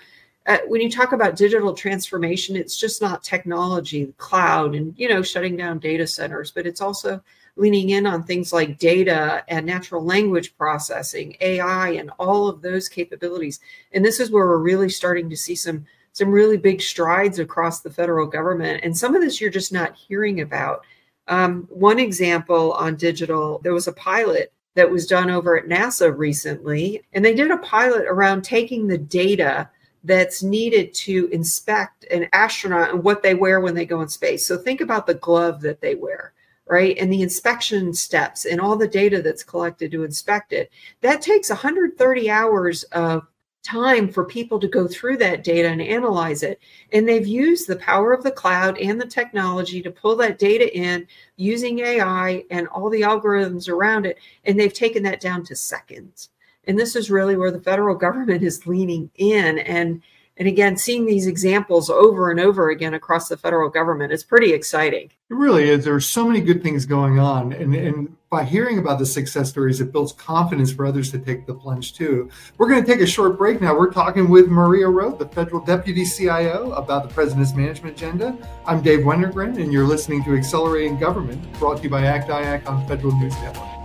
uh, 0.49 0.57
when 0.65 0.81
you 0.81 0.89
talk 0.89 1.11
about 1.11 1.35
digital 1.35 1.75
transformation, 1.75 2.55
it's 2.55 2.75
just 2.75 3.03
not 3.03 3.23
technology, 3.23 4.11
cloud, 4.17 4.73
and 4.73 4.95
you 4.97 5.07
know, 5.07 5.21
shutting 5.21 5.55
down 5.55 5.77
data 5.77 6.07
centers, 6.07 6.49
but 6.49 6.65
it's 6.65 6.81
also 6.81 7.21
leaning 7.55 7.91
in 7.91 8.07
on 8.07 8.23
things 8.23 8.51
like 8.51 8.79
data 8.79 9.43
and 9.47 9.63
natural 9.63 10.03
language 10.03 10.57
processing, 10.57 11.37
AI, 11.41 11.89
and 11.89 12.09
all 12.17 12.47
of 12.47 12.63
those 12.63 12.89
capabilities. 12.89 13.59
And 13.91 14.03
this 14.03 14.19
is 14.19 14.31
where 14.31 14.47
we're 14.47 14.57
really 14.57 14.89
starting 14.89 15.29
to 15.29 15.37
see 15.37 15.55
some 15.55 15.85
some 16.13 16.31
really 16.31 16.57
big 16.57 16.81
strides 16.81 17.37
across 17.37 17.81
the 17.81 17.91
federal 17.91 18.25
government. 18.25 18.83
And 18.83 18.97
some 18.97 19.15
of 19.15 19.21
this 19.21 19.39
you're 19.39 19.51
just 19.51 19.71
not 19.71 19.95
hearing 19.95 20.41
about. 20.41 20.83
Um, 21.27 21.67
one 21.69 21.99
example 21.99 22.73
on 22.73 22.95
digital, 22.95 23.59
there 23.59 23.73
was 23.73 23.87
a 23.87 23.93
pilot 23.93 24.51
that 24.73 24.89
was 24.89 25.05
done 25.05 25.29
over 25.29 25.59
at 25.59 25.67
NASA 25.67 26.17
recently, 26.17 27.03
and 27.13 27.23
they 27.23 27.35
did 27.35 27.51
a 27.51 27.57
pilot 27.57 28.05
around 28.07 28.41
taking 28.41 28.87
the 28.87 28.97
data 28.97 29.69
that's 30.03 30.43
needed 30.43 30.93
to 30.93 31.27
inspect 31.31 32.05
an 32.05 32.27
astronaut 32.33 32.91
and 32.91 33.03
what 33.03 33.21
they 33.21 33.35
wear 33.35 33.59
when 33.59 33.75
they 33.75 33.85
go 33.85 34.01
in 34.01 34.07
space. 34.07 34.45
So 34.45 34.57
think 34.57 34.81
about 34.81 35.07
the 35.07 35.15
glove 35.15 35.61
that 35.61 35.81
they 35.81 35.95
wear 35.95 36.33
right? 36.69 36.97
And 36.99 37.11
the 37.11 37.23
inspection 37.23 37.93
steps 37.93 38.45
and 38.45 38.61
all 38.61 38.77
the 38.77 38.87
data 38.87 39.21
that's 39.21 39.43
collected 39.43 39.91
to 39.91 40.03
inspect 40.03 40.53
it. 40.53 40.71
That 41.01 41.19
takes 41.19 41.49
130 41.49 42.29
hours 42.29 42.83
of 42.83 43.27
time 43.63 44.07
for 44.07 44.23
people 44.23 44.59
to 44.59 44.67
go 44.67 44.87
through 44.87 45.17
that 45.17 45.43
data 45.43 45.67
and 45.67 45.81
analyze 45.81 46.43
it. 46.43 46.59
And 46.93 47.07
they've 47.07 47.27
used 47.27 47.67
the 47.67 47.75
power 47.77 48.13
of 48.13 48.23
the 48.23 48.31
cloud 48.31 48.77
and 48.77 49.01
the 49.01 49.05
technology 49.05 49.81
to 49.81 49.91
pull 49.91 50.15
that 50.17 50.39
data 50.39 50.75
in 50.77 51.07
using 51.35 51.79
AI 51.79 52.45
and 52.51 52.67
all 52.69 52.89
the 52.89 53.01
algorithms 53.01 53.67
around 53.67 54.05
it. 54.05 54.17
And 54.45 54.57
they've 54.57 54.73
taken 54.73 55.03
that 55.03 55.19
down 55.19 55.43
to 55.45 55.55
seconds. 55.55 56.29
And 56.69 56.77
this 56.77 56.95
is 56.95 57.09
really 57.09 57.35
where 57.35 57.49
the 57.49 57.59
federal 57.59 57.95
government 57.95 58.43
is 58.43 58.67
leaning 58.67 59.09
in 59.15 59.57
and 59.57 60.03
and 60.37 60.47
again, 60.47 60.77
seeing 60.77 61.05
these 61.05 61.27
examples 61.27 61.89
over 61.89 62.31
and 62.31 62.39
over 62.39 62.69
again 62.69 62.93
across 62.93 63.27
the 63.27 63.35
federal 63.35 63.69
government 63.69 64.13
is 64.13 64.23
pretty 64.23 64.53
exciting. 64.53 65.11
It 65.29 65.33
really 65.33 65.67
is. 65.67 65.83
There 65.83 65.95
are 65.95 65.99
so 65.99 66.25
many 66.25 66.39
good 66.39 66.63
things 66.63 66.85
going 66.85 67.19
on. 67.19 67.51
And, 67.51 67.75
and 67.75 68.15
by 68.29 68.45
hearing 68.45 68.77
about 68.77 68.99
the 68.99 69.05
success 69.05 69.49
stories, 69.49 69.81
it 69.81 69.91
builds 69.91 70.13
confidence 70.13 70.71
for 70.71 70.85
others 70.85 71.11
to 71.11 71.19
take 71.19 71.45
the 71.45 71.53
plunge 71.53 71.93
too. 71.93 72.29
We're 72.57 72.69
going 72.69 72.85
to 72.85 72.89
take 72.89 73.01
a 73.01 73.05
short 73.05 73.37
break 73.37 73.59
now. 73.59 73.77
We're 73.77 73.91
talking 73.91 74.29
with 74.29 74.47
Maria 74.47 74.87
Roat, 74.87 75.19
the 75.19 75.27
federal 75.27 75.59
deputy 75.59 76.05
CIO, 76.05 76.71
about 76.71 77.03
the 77.03 77.13
president's 77.13 77.53
management 77.53 77.97
agenda. 77.97 78.37
I'm 78.65 78.81
Dave 78.81 78.99
Wennergren, 78.99 79.61
and 79.61 79.73
you're 79.73 79.87
listening 79.87 80.23
to 80.23 80.37
Accelerating 80.37 80.99
Government, 80.99 81.51
brought 81.59 81.77
to 81.77 81.83
you 81.83 81.89
by 81.89 82.05
Act 82.05 82.29
IAC 82.29 82.65
on 82.65 82.87
Federal 82.87 83.13
News 83.19 83.33
Network. 83.41 83.78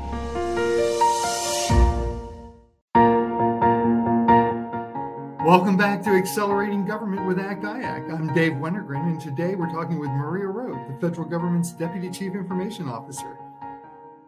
Welcome 5.55 5.77
back 5.77 6.03
to 6.03 6.11
Accelerating 6.11 6.85
Government 6.85 7.29
with 7.29 7.39
ACT 7.39 7.63
IAC. 7.63 8.13
I'm 8.13 8.35
Dave 8.35 8.55
Wennergren, 8.55 9.07
and 9.07 9.21
today 9.21 9.55
we're 9.55 9.71
talking 9.71 10.01
with 10.01 10.11
Maria 10.11 10.49
Roat, 10.49 10.77
the 10.89 10.99
federal 10.99 11.29
government's 11.29 11.71
Deputy 11.71 12.11
Chief 12.11 12.35
Information 12.35 12.89
Officer. 12.89 13.39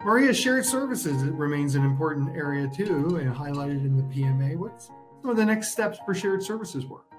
Maria, 0.04 0.32
shared 0.32 0.64
services 0.64 1.24
remains 1.24 1.74
an 1.74 1.84
important 1.84 2.36
area 2.36 2.68
too, 2.68 3.16
and 3.16 3.34
highlighted 3.34 3.84
in 3.84 3.96
the 3.96 4.04
PMA. 4.04 4.56
What's 4.56 4.86
some 5.20 5.30
of 5.32 5.36
the 5.36 5.44
next 5.44 5.72
steps 5.72 5.98
for 6.06 6.14
shared 6.14 6.44
services 6.44 6.86
work? 6.86 7.10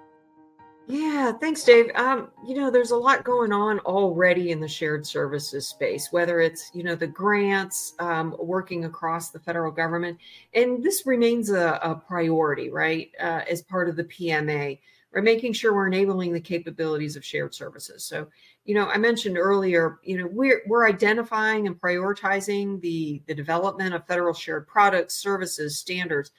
Yeah, 0.89 1.33
thanks, 1.33 1.65
Dave. 1.65 1.91
Um, 1.95 2.31
you 2.47 2.55
know, 2.55 2.71
there's 2.71 2.91
a 2.91 2.95
lot 2.95 3.25
going 3.25 3.51
on 3.51 3.79
already 3.79 4.51
in 4.51 4.61
the 4.61 4.69
shared 4.69 5.05
services 5.05 5.67
space, 5.67 6.13
whether 6.13 6.39
it's, 6.39 6.71
you 6.73 6.81
know, 6.81 6.95
the 6.95 7.07
grants 7.07 7.93
um, 7.99 8.33
working 8.39 8.85
across 8.85 9.29
the 9.29 9.39
federal 9.39 9.69
government. 9.69 10.17
And 10.53 10.81
this 10.81 11.05
remains 11.05 11.49
a, 11.49 11.77
a 11.83 11.95
priority, 11.95 12.69
right, 12.69 13.11
uh, 13.19 13.41
as 13.49 13.63
part 13.63 13.89
of 13.89 13.97
the 13.97 14.05
PMA. 14.05 14.79
We're 15.11 15.21
making 15.23 15.53
sure 15.53 15.73
we're 15.73 15.87
enabling 15.87 16.31
the 16.31 16.39
capabilities 16.39 17.17
of 17.17 17.25
shared 17.25 17.53
services. 17.53 18.05
So, 18.05 18.27
you 18.63 18.73
know, 18.73 18.87
I 18.87 18.97
mentioned 18.97 19.37
earlier, 19.37 19.99
you 20.03 20.17
know, 20.17 20.27
we're 20.31 20.61
we're 20.67 20.87
identifying 20.87 21.67
and 21.67 21.79
prioritizing 21.79 22.79
the 22.79 23.21
the 23.27 23.35
development 23.35 23.93
of 23.93 24.07
federal 24.07 24.33
shared 24.33 24.67
products, 24.67 25.15
services, 25.15 25.77
standards. 25.77 26.31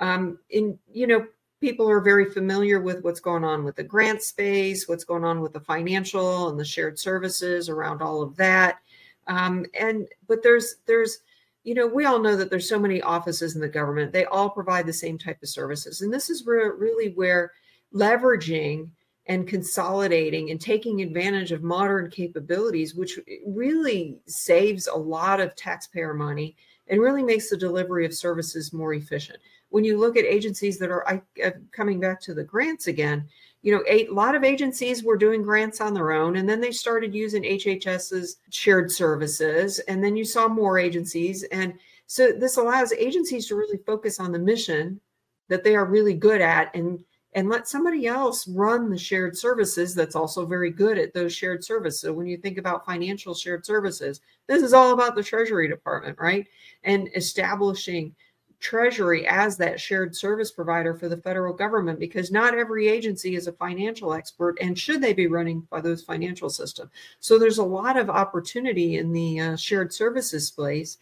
Um, 0.00 0.38
in 0.50 0.78
you 0.92 1.06
know, 1.06 1.26
people 1.62 1.88
are 1.88 2.00
very 2.00 2.26
familiar 2.26 2.80
with 2.80 3.02
what's 3.04 3.20
going 3.20 3.44
on 3.44 3.64
with 3.64 3.76
the 3.76 3.84
grant 3.84 4.20
space, 4.20 4.88
what's 4.88 5.04
going 5.04 5.24
on 5.24 5.40
with 5.40 5.52
the 5.52 5.60
financial 5.60 6.48
and 6.48 6.58
the 6.58 6.64
shared 6.64 6.98
services 6.98 7.68
around 7.68 8.02
all 8.02 8.20
of 8.20 8.36
that. 8.36 8.80
Um, 9.28 9.64
and 9.78 10.08
but 10.26 10.42
there's 10.42 10.74
there's 10.86 11.20
you 11.62 11.74
know 11.74 11.86
we 11.86 12.04
all 12.04 12.18
know 12.18 12.36
that 12.36 12.50
there's 12.50 12.68
so 12.68 12.80
many 12.80 13.00
offices 13.00 13.54
in 13.54 13.60
the 13.60 13.68
government. 13.68 14.12
They 14.12 14.24
all 14.24 14.50
provide 14.50 14.86
the 14.86 14.92
same 14.92 15.16
type 15.16 15.40
of 15.40 15.48
services. 15.48 16.02
And 16.02 16.12
this 16.12 16.28
is 16.28 16.44
where 16.44 16.74
really 16.74 17.12
where 17.12 17.52
leveraging 17.94 18.90
and 19.26 19.46
consolidating 19.46 20.50
and 20.50 20.60
taking 20.60 21.00
advantage 21.00 21.52
of 21.52 21.62
modern 21.62 22.10
capabilities 22.10 22.96
which 22.96 23.20
really 23.46 24.18
saves 24.26 24.88
a 24.88 24.96
lot 24.96 25.38
of 25.38 25.54
taxpayer 25.54 26.12
money 26.12 26.56
and 26.88 27.00
really 27.00 27.22
makes 27.22 27.48
the 27.48 27.56
delivery 27.56 28.04
of 28.04 28.12
services 28.12 28.72
more 28.72 28.94
efficient 28.94 29.38
when 29.72 29.84
you 29.84 29.98
look 29.98 30.16
at 30.16 30.24
agencies 30.24 30.78
that 30.78 30.90
are 30.90 31.08
I, 31.08 31.22
uh, 31.42 31.50
coming 31.72 31.98
back 31.98 32.20
to 32.22 32.34
the 32.34 32.44
grants 32.44 32.86
again, 32.86 33.26
you 33.62 33.72
know, 33.72 33.82
a 33.88 34.06
lot 34.08 34.34
of 34.34 34.44
agencies 34.44 35.02
were 35.02 35.16
doing 35.16 35.42
grants 35.42 35.80
on 35.80 35.94
their 35.94 36.12
own, 36.12 36.36
and 36.36 36.48
then 36.48 36.60
they 36.60 36.72
started 36.72 37.14
using 37.14 37.42
HHS's 37.42 38.36
shared 38.50 38.90
services, 38.90 39.78
and 39.80 40.04
then 40.04 40.16
you 40.16 40.24
saw 40.24 40.46
more 40.46 40.78
agencies, 40.78 41.44
and 41.44 41.74
so 42.06 42.32
this 42.32 42.58
allows 42.58 42.92
agencies 42.92 43.46
to 43.46 43.56
really 43.56 43.78
focus 43.78 44.20
on 44.20 44.32
the 44.32 44.38
mission 44.38 45.00
that 45.48 45.64
they 45.64 45.74
are 45.74 45.86
really 45.86 46.14
good 46.14 46.42
at, 46.42 46.74
and 46.74 47.02
and 47.34 47.48
let 47.48 47.66
somebody 47.66 48.06
else 48.06 48.46
run 48.48 48.90
the 48.90 48.98
shared 48.98 49.38
services 49.38 49.94
that's 49.94 50.14
also 50.14 50.44
very 50.44 50.70
good 50.70 50.98
at 50.98 51.14
those 51.14 51.32
shared 51.34 51.64
services. 51.64 52.02
So 52.02 52.12
when 52.12 52.26
you 52.26 52.36
think 52.36 52.58
about 52.58 52.84
financial 52.84 53.34
shared 53.34 53.64
services, 53.64 54.20
this 54.48 54.62
is 54.62 54.74
all 54.74 54.92
about 54.92 55.14
the 55.14 55.22
Treasury 55.22 55.66
Department, 55.66 56.18
right? 56.18 56.46
And 56.84 57.08
establishing 57.16 58.14
Treasury 58.62 59.26
as 59.26 59.56
that 59.56 59.80
shared 59.80 60.14
service 60.14 60.52
provider 60.52 60.94
for 60.94 61.08
the 61.08 61.16
federal 61.16 61.52
government 61.52 61.98
because 61.98 62.30
not 62.30 62.54
every 62.54 62.88
agency 62.88 63.34
is 63.34 63.48
a 63.48 63.52
financial 63.52 64.14
expert 64.14 64.56
and 64.60 64.78
should 64.78 65.02
they 65.02 65.12
be 65.12 65.26
running 65.26 65.66
by 65.68 65.80
those 65.80 66.02
financial 66.02 66.48
system. 66.48 66.88
So 67.18 67.38
there's 67.38 67.58
a 67.58 67.64
lot 67.64 67.96
of 67.96 68.08
opportunity 68.08 68.98
in 68.98 69.12
the 69.12 69.40
uh, 69.40 69.56
shared 69.56 69.92
services 69.92 70.46
space. 70.46 70.98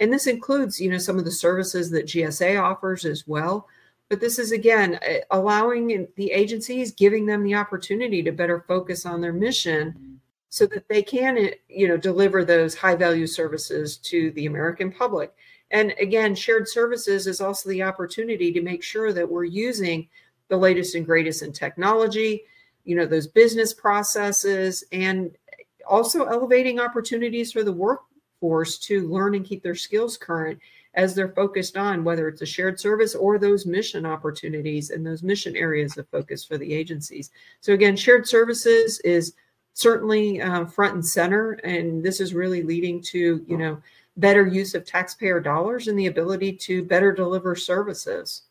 And 0.00 0.12
this 0.12 0.26
includes, 0.26 0.80
you 0.80 0.90
know, 0.90 0.98
some 0.98 1.18
of 1.18 1.24
the 1.24 1.30
services 1.30 1.88
that 1.92 2.06
GSA 2.06 2.60
offers 2.60 3.04
as 3.04 3.26
well. 3.28 3.68
But 4.08 4.20
this 4.20 4.38
is 4.40 4.50
again 4.50 4.98
allowing 5.30 6.08
the 6.16 6.32
agencies, 6.32 6.92
giving 6.92 7.26
them 7.26 7.44
the 7.44 7.54
opportunity 7.54 8.22
to 8.24 8.32
better 8.32 8.64
focus 8.66 9.06
on 9.06 9.20
their 9.20 9.32
mission 9.32 10.20
so 10.48 10.66
that 10.66 10.88
they 10.88 11.02
can, 11.02 11.50
you 11.68 11.88
know, 11.88 11.96
deliver 11.96 12.44
those 12.44 12.74
high 12.74 12.94
value 12.94 13.26
services 13.26 13.96
to 13.98 14.30
the 14.32 14.46
American 14.46 14.92
public. 14.92 15.32
And 15.70 15.94
again, 16.00 16.34
shared 16.34 16.68
services 16.68 17.26
is 17.26 17.40
also 17.40 17.68
the 17.68 17.82
opportunity 17.82 18.52
to 18.52 18.60
make 18.62 18.82
sure 18.82 19.12
that 19.12 19.28
we're 19.28 19.44
using 19.44 20.08
the 20.48 20.56
latest 20.56 20.94
and 20.94 21.06
greatest 21.06 21.42
in 21.42 21.52
technology, 21.52 22.44
you 22.84 22.94
know, 22.94 23.06
those 23.06 23.26
business 23.26 23.72
processes, 23.72 24.84
and 24.92 25.36
also 25.88 26.24
elevating 26.24 26.78
opportunities 26.80 27.52
for 27.52 27.64
the 27.64 27.72
workforce 27.72 28.78
to 28.78 29.08
learn 29.08 29.34
and 29.34 29.44
keep 29.44 29.62
their 29.62 29.74
skills 29.74 30.16
current 30.16 30.58
as 30.94 31.14
they're 31.14 31.28
focused 31.28 31.76
on 31.76 32.04
whether 32.04 32.28
it's 32.28 32.42
a 32.42 32.46
shared 32.46 32.78
service 32.78 33.14
or 33.14 33.38
those 33.38 33.66
mission 33.66 34.06
opportunities 34.06 34.90
and 34.90 35.04
those 35.04 35.22
mission 35.22 35.56
areas 35.56 35.96
of 35.98 36.08
focus 36.08 36.44
for 36.44 36.56
the 36.56 36.72
agencies. 36.72 37.30
So 37.60 37.72
again, 37.72 37.96
shared 37.96 38.28
services 38.28 39.00
is 39.00 39.34
certainly 39.72 40.40
uh, 40.40 40.66
front 40.66 40.94
and 40.94 41.04
center, 41.04 41.52
and 41.64 42.04
this 42.04 42.20
is 42.20 42.32
really 42.32 42.62
leading 42.62 43.02
to 43.02 43.44
you 43.46 43.56
know 43.56 43.82
better 44.16 44.46
use 44.46 44.74
of 44.74 44.84
taxpayer 44.84 45.40
dollars 45.40 45.88
and 45.88 45.98
the 45.98 46.06
ability 46.06 46.52
to 46.52 46.84
better 46.84 47.12
deliver 47.12 47.54
services. 47.54 48.42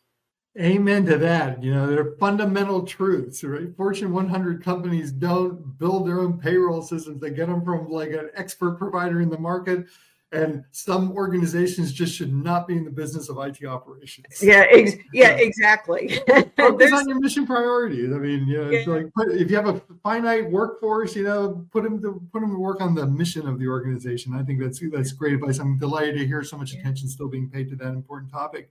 Amen 0.60 1.04
to 1.06 1.18
that. 1.18 1.62
You 1.62 1.74
know, 1.74 1.88
they're 1.88 2.14
fundamental 2.20 2.84
truths, 2.84 3.42
right? 3.42 3.76
Fortune 3.76 4.12
100 4.12 4.62
companies 4.62 5.10
don't 5.10 5.78
build 5.78 6.06
their 6.06 6.20
own 6.20 6.38
payroll 6.38 6.80
systems. 6.80 7.20
They 7.20 7.30
get 7.30 7.48
them 7.48 7.64
from 7.64 7.90
like 7.90 8.10
an 8.10 8.30
expert 8.36 8.78
provider 8.78 9.20
in 9.20 9.30
the 9.30 9.38
market 9.38 9.86
and 10.34 10.64
some 10.72 11.12
organizations 11.12 11.92
just 11.92 12.14
should 12.14 12.34
not 12.34 12.66
be 12.66 12.76
in 12.76 12.84
the 12.84 12.90
business 12.90 13.28
of 13.28 13.38
IT 13.38 13.64
operations. 13.64 14.26
Yeah, 14.42 14.66
ex- 14.68 14.96
yeah, 15.12 15.30
exactly. 15.30 16.18
Focus 16.56 16.92
on 16.92 17.08
your 17.08 17.20
mission 17.20 17.46
priorities. 17.46 18.12
I 18.12 18.18
mean, 18.18 18.46
you 18.46 18.58
know, 18.58 18.70
yeah. 18.70 18.84
like 18.86 19.14
put, 19.14 19.28
if 19.30 19.50
you 19.50 19.56
have 19.56 19.68
a 19.68 19.80
finite 20.02 20.50
workforce, 20.50 21.14
you 21.14 21.22
know, 21.22 21.66
put 21.70 21.84
them 21.84 22.02
to 22.02 22.20
put 22.32 22.40
them 22.40 22.50
to 22.50 22.58
work 22.58 22.80
on 22.80 22.94
the 22.94 23.06
mission 23.06 23.46
of 23.46 23.58
the 23.58 23.68
organization. 23.68 24.34
I 24.34 24.42
think 24.42 24.60
that's 24.60 24.80
that's 24.92 25.12
great 25.12 25.34
advice. 25.34 25.58
I'm 25.58 25.78
delighted 25.78 26.18
to 26.18 26.26
hear 26.26 26.42
so 26.42 26.58
much 26.58 26.74
attention 26.74 27.08
still 27.08 27.28
being 27.28 27.48
paid 27.48 27.70
to 27.70 27.76
that 27.76 27.88
important 27.88 28.32
topic. 28.32 28.70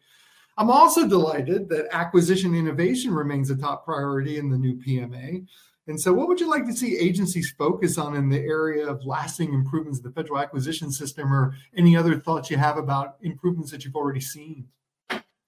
I'm 0.58 0.70
also 0.70 1.08
delighted 1.08 1.67
that 1.70 1.88
acquisition 1.91 2.53
innovation 2.53 3.13
remains 3.13 3.50
a 3.50 3.55
top 3.55 3.86
priority 3.86 4.38
in 4.38 4.50
the 4.50 4.58
new 4.58 4.75
PMA. 4.75 5.48
And 5.88 6.00
so, 6.00 6.13
what 6.13 6.28
would 6.28 6.40
you 6.40 6.50
like 6.50 6.66
to 6.66 6.74
see 6.74 6.98
agencies 6.98 7.54
focus 7.58 7.98
on 7.98 8.16
in 8.16 8.30
the 8.30 8.40
area 8.40 8.88
of 8.88 9.06
lasting 9.06 9.54
improvements 9.54 10.00
of 10.00 10.06
the 10.06 10.12
federal 10.12 10.40
acquisition 10.40 10.92
system, 10.92 11.34
or 11.34 11.56
any 11.75 11.98
other 11.98 12.18
thoughts 12.18 12.50
you 12.50 12.58
have 12.58 12.78
about 12.78 13.18
improvements 13.22 13.72
that 13.72 13.84
you've 13.84 13.96
already 13.96 14.22
seen? 14.22 14.68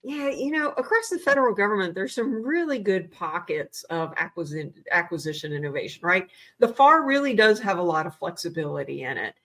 Yeah, 0.04 0.30
you 0.30 0.52
know, 0.52 0.70
across 0.72 1.10
the 1.10 1.18
federal 1.18 1.56
government, 1.56 1.96
there's 1.96 2.14
some 2.14 2.44
really 2.44 2.78
good 2.78 3.12
pockets 3.12 3.84
of 3.86 4.14
acquisition 4.18 4.74
acquisition 4.92 5.54
innovation, 5.54 6.02
right? 6.06 6.28
The 6.60 6.68
FAR 6.68 7.06
really 7.06 7.34
does 7.34 7.60
have 7.62 7.80
a 7.80 7.84
lot 7.84 8.06
of 8.06 8.16
flexibility 8.16 9.04
in 9.04 9.18
it. 9.18 9.36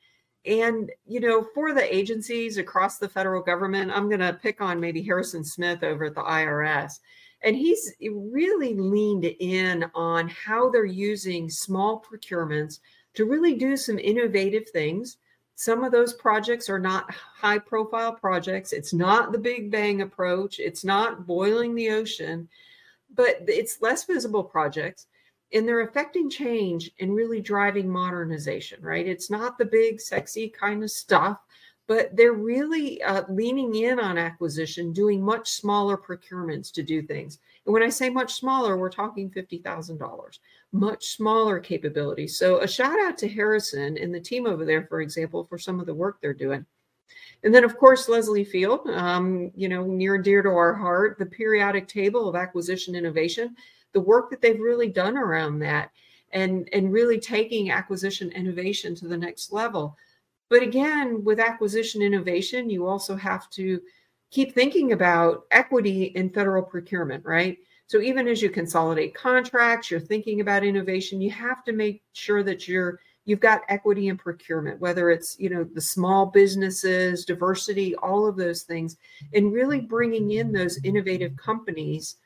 And, 0.44 0.90
you 1.06 1.20
know, 1.20 1.46
for 1.54 1.72
the 1.72 1.94
agencies 1.94 2.56
across 2.56 2.98
the 2.98 3.08
federal 3.08 3.42
government, 3.42 3.90
I'm 3.90 4.08
going 4.08 4.20
to 4.20 4.32
pick 4.32 4.60
on 4.60 4.80
maybe 4.80 5.02
Harrison 5.02 5.44
Smith 5.44 5.82
over 5.82 6.06
at 6.06 6.14
the 6.14 6.22
IRS 6.22 6.98
and 7.42 7.56
he's 7.56 7.94
really 8.00 8.74
leaned 8.74 9.24
in 9.24 9.84
on 9.94 10.28
how 10.28 10.70
they're 10.70 10.84
using 10.84 11.48
small 11.48 12.02
procurements 12.02 12.80
to 13.14 13.24
really 13.24 13.54
do 13.54 13.76
some 13.76 13.98
innovative 13.98 14.68
things. 14.70 15.16
Some 15.54 15.84
of 15.84 15.92
those 15.92 16.14
projects 16.14 16.68
are 16.68 16.78
not 16.78 17.10
high 17.12 17.58
profile 17.58 18.12
projects. 18.12 18.72
It's 18.72 18.92
not 18.92 19.32
the 19.32 19.38
big 19.38 19.70
bang 19.70 20.02
approach. 20.02 20.58
It's 20.58 20.84
not 20.84 21.26
boiling 21.26 21.74
the 21.74 21.90
ocean, 21.90 22.48
but 23.14 23.42
it's 23.46 23.82
less 23.82 24.04
visible 24.04 24.44
projects 24.44 25.06
and 25.52 25.66
they're 25.66 25.80
affecting 25.80 26.30
change 26.30 26.90
and 27.00 27.14
really 27.14 27.40
driving 27.40 27.88
modernization, 27.88 28.80
right? 28.82 29.06
It's 29.06 29.30
not 29.30 29.58
the 29.58 29.64
big, 29.64 30.00
sexy 30.00 30.48
kind 30.48 30.82
of 30.82 30.90
stuff, 30.90 31.40
but 31.90 32.14
they're 32.14 32.34
really 32.34 33.02
uh, 33.02 33.24
leaning 33.28 33.74
in 33.74 33.98
on 33.98 34.16
acquisition, 34.16 34.92
doing 34.92 35.20
much 35.20 35.50
smaller 35.50 35.96
procurements 35.96 36.70
to 36.70 36.84
do 36.84 37.02
things. 37.02 37.40
And 37.66 37.72
when 37.72 37.82
I 37.82 37.88
say 37.88 38.08
much 38.08 38.34
smaller, 38.34 38.76
we're 38.76 38.90
talking 38.90 39.28
$50,000, 39.28 40.38
much 40.70 41.06
smaller 41.08 41.58
capabilities. 41.58 42.38
So 42.38 42.60
a 42.60 42.68
shout 42.68 42.96
out 43.00 43.18
to 43.18 43.28
Harrison 43.28 43.98
and 43.98 44.14
the 44.14 44.20
team 44.20 44.46
over 44.46 44.64
there, 44.64 44.86
for 44.86 45.00
example, 45.00 45.42
for 45.42 45.58
some 45.58 45.80
of 45.80 45.86
the 45.86 45.92
work 45.92 46.20
they're 46.20 46.32
doing. 46.32 46.64
And 47.42 47.52
then, 47.52 47.64
of 47.64 47.76
course, 47.76 48.08
Leslie 48.08 48.44
Field, 48.44 48.86
um, 48.90 49.50
you 49.56 49.68
know, 49.68 49.84
near 49.84 50.14
and 50.14 50.22
dear 50.22 50.42
to 50.42 50.48
our 50.50 50.74
heart, 50.74 51.18
the 51.18 51.26
periodic 51.26 51.88
table 51.88 52.28
of 52.28 52.36
acquisition 52.36 52.94
innovation, 52.94 53.56
the 53.94 54.00
work 54.00 54.30
that 54.30 54.40
they've 54.40 54.60
really 54.60 54.90
done 54.90 55.18
around 55.18 55.58
that 55.58 55.90
and, 56.30 56.68
and 56.72 56.92
really 56.92 57.18
taking 57.18 57.72
acquisition 57.72 58.30
innovation 58.30 58.94
to 58.94 59.08
the 59.08 59.18
next 59.18 59.52
level. 59.52 59.96
But 60.50 60.62
again, 60.62 61.24
with 61.24 61.40
acquisition 61.40 62.02
innovation, 62.02 62.68
you 62.68 62.86
also 62.86 63.16
have 63.16 63.48
to 63.50 63.80
keep 64.30 64.52
thinking 64.52 64.92
about 64.92 65.46
equity 65.50 66.04
in 66.16 66.28
federal 66.28 66.62
procurement, 66.62 67.24
right? 67.24 67.56
So 67.86 68.00
even 68.00 68.28
as 68.28 68.42
you 68.42 68.50
consolidate 68.50 69.14
contracts, 69.14 69.90
you're 69.90 69.98
thinking 69.98 70.40
about 70.40 70.64
innovation, 70.64 71.20
you 71.20 71.30
have 71.30 71.64
to 71.64 71.72
make 71.72 72.02
sure 72.12 72.42
that 72.42 72.68
you're 72.68 73.00
you've 73.26 73.40
got 73.40 73.62
equity 73.68 74.08
in 74.08 74.16
procurement, 74.16 74.80
whether 74.80 75.10
it's, 75.10 75.38
you 75.38 75.50
know, 75.50 75.62
the 75.62 75.80
small 75.80 76.26
businesses, 76.26 77.24
diversity, 77.24 77.94
all 77.96 78.26
of 78.26 78.34
those 78.34 78.62
things, 78.62 78.96
and 79.34 79.52
really 79.52 79.80
bringing 79.80 80.32
in 80.32 80.50
those 80.50 80.82
innovative 80.84 81.36
companies 81.36 82.16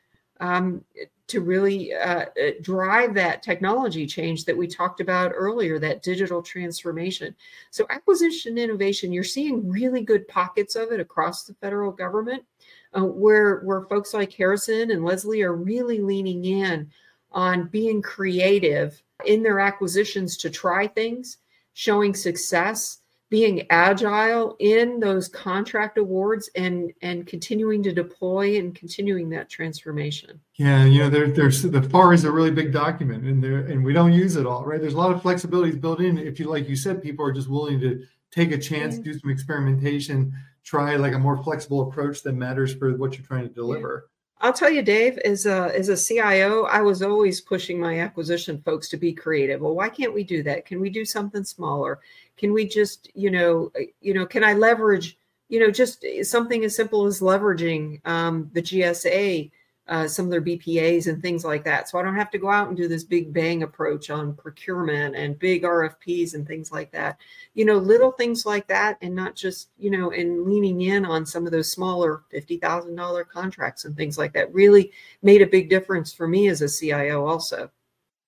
um, 0.40 0.82
to 1.26 1.40
really 1.40 1.92
uh, 1.94 2.26
uh, 2.26 2.50
drive 2.60 3.14
that 3.14 3.42
technology 3.42 4.06
change 4.06 4.44
that 4.44 4.56
we 4.56 4.66
talked 4.66 5.00
about 5.00 5.32
earlier, 5.34 5.78
that 5.78 6.02
digital 6.02 6.42
transformation. 6.42 7.34
So, 7.70 7.86
acquisition 7.88 8.58
innovation, 8.58 9.12
you're 9.12 9.24
seeing 9.24 9.68
really 9.68 10.02
good 10.02 10.28
pockets 10.28 10.76
of 10.76 10.92
it 10.92 11.00
across 11.00 11.44
the 11.44 11.54
federal 11.54 11.92
government, 11.92 12.44
uh, 12.92 13.04
where 13.04 13.60
where 13.60 13.82
folks 13.82 14.12
like 14.12 14.32
Harrison 14.32 14.90
and 14.90 15.04
Leslie 15.04 15.42
are 15.42 15.54
really 15.54 16.00
leaning 16.00 16.44
in 16.44 16.90
on 17.32 17.68
being 17.68 18.02
creative 18.02 19.02
in 19.24 19.42
their 19.42 19.60
acquisitions 19.60 20.36
to 20.36 20.50
try 20.50 20.86
things, 20.86 21.38
showing 21.72 22.14
success, 22.14 22.98
being 23.30 23.66
agile 23.70 24.56
in 24.60 25.00
those 25.00 25.28
contract 25.28 25.98
awards 25.98 26.48
and 26.54 26.92
and 27.02 27.26
continuing 27.26 27.82
to 27.82 27.92
deploy 27.92 28.58
and 28.58 28.74
continuing 28.74 29.28
that 29.30 29.48
transformation. 29.48 30.40
Yeah, 30.54 30.84
you 30.84 31.00
know, 31.00 31.10
there, 31.10 31.28
there's 31.28 31.62
the 31.62 31.82
FAR 31.82 32.12
is 32.12 32.24
a 32.24 32.30
really 32.30 32.50
big 32.50 32.72
document 32.72 33.24
and 33.24 33.42
there 33.42 33.58
and 33.58 33.84
we 33.84 33.92
don't 33.92 34.12
use 34.12 34.36
it 34.36 34.46
all, 34.46 34.64
right? 34.64 34.80
There's 34.80 34.94
a 34.94 34.98
lot 34.98 35.12
of 35.12 35.22
flexibilities 35.22 35.80
built 35.80 36.00
in. 36.00 36.18
If 36.18 36.38
you 36.38 36.48
like 36.48 36.68
you 36.68 36.76
said, 36.76 37.02
people 37.02 37.26
are 37.26 37.32
just 37.32 37.48
willing 37.48 37.80
to 37.80 38.04
take 38.30 38.52
a 38.52 38.58
chance, 38.58 38.94
mm-hmm. 38.94 39.04
do 39.04 39.18
some 39.18 39.30
experimentation, 39.30 40.32
try 40.62 40.96
like 40.96 41.14
a 41.14 41.18
more 41.18 41.42
flexible 41.42 41.88
approach 41.88 42.22
that 42.22 42.34
matters 42.34 42.74
for 42.74 42.96
what 42.96 43.16
you're 43.16 43.26
trying 43.26 43.48
to 43.48 43.54
deliver. 43.54 44.10
I'll 44.44 44.52
tell 44.52 44.68
you, 44.68 44.82
Dave, 44.82 45.16
as 45.24 45.46
a 45.46 45.72
as 45.74 45.88
a 45.88 45.96
CIO, 45.96 46.64
I 46.64 46.82
was 46.82 47.00
always 47.00 47.40
pushing 47.40 47.80
my 47.80 48.00
acquisition 48.00 48.60
folks 48.60 48.90
to 48.90 48.98
be 48.98 49.10
creative. 49.10 49.62
Well, 49.62 49.74
why 49.74 49.88
can't 49.88 50.12
we 50.12 50.22
do 50.22 50.42
that? 50.42 50.66
Can 50.66 50.82
we 50.82 50.90
do 50.90 51.02
something 51.06 51.44
smaller? 51.44 52.00
Can 52.36 52.52
we 52.52 52.66
just, 52.68 53.08
you 53.14 53.30
know, 53.30 53.72
uh, 53.74 53.84
you 54.02 54.12
know, 54.12 54.26
can 54.26 54.44
I 54.44 54.52
leverage, 54.52 55.16
you 55.48 55.60
know, 55.60 55.70
just 55.70 56.04
something 56.24 56.62
as 56.62 56.76
simple 56.76 57.06
as 57.06 57.20
leveraging 57.20 58.06
um, 58.06 58.50
the 58.52 58.60
GSA 58.60 59.50
uh, 59.86 60.08
some 60.08 60.24
of 60.24 60.30
their 60.30 60.40
BPAs 60.40 61.08
and 61.08 61.20
things 61.20 61.44
like 61.44 61.64
that. 61.64 61.88
So 61.88 61.98
I 61.98 62.02
don't 62.02 62.16
have 62.16 62.30
to 62.30 62.38
go 62.38 62.50
out 62.50 62.68
and 62.68 62.76
do 62.76 62.88
this 62.88 63.04
big 63.04 63.32
bang 63.32 63.62
approach 63.62 64.08
on 64.08 64.34
procurement 64.34 65.14
and 65.14 65.38
big 65.38 65.62
RFPs 65.62 66.34
and 66.34 66.46
things 66.46 66.72
like 66.72 66.90
that. 66.92 67.18
You 67.52 67.66
know, 67.66 67.76
little 67.76 68.12
things 68.12 68.46
like 68.46 68.66
that, 68.68 68.96
and 69.02 69.14
not 69.14 69.36
just 69.36 69.68
you 69.78 69.90
know, 69.90 70.10
and 70.10 70.44
leaning 70.44 70.82
in 70.82 71.04
on 71.04 71.26
some 71.26 71.44
of 71.44 71.52
those 71.52 71.70
smaller 71.70 72.22
fifty 72.30 72.56
thousand 72.56 72.96
dollar 72.96 73.24
contracts 73.24 73.84
and 73.84 73.96
things 73.96 74.16
like 74.16 74.32
that 74.32 74.52
really 74.54 74.90
made 75.22 75.42
a 75.42 75.46
big 75.46 75.68
difference 75.68 76.12
for 76.12 76.26
me 76.26 76.48
as 76.48 76.62
a 76.62 76.68
CIO 76.68 77.26
also. 77.26 77.70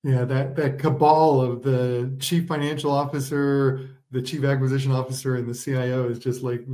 Yeah, 0.03 0.25
that 0.25 0.57
that 0.57 0.79
cabal 0.79 1.41
of 1.41 1.63
the 1.63 2.15
chief 2.21 2.47
financial 2.47 2.91
officer, 2.91 3.89
the 4.11 4.21
chief 4.21 4.45
acquisition 4.45 4.93
officer, 4.93 5.37
and 5.37 5.49
the 5.49 5.55
CIO 5.55 6.09
is 6.09 6.19
just 6.19 6.43
like 6.43 6.65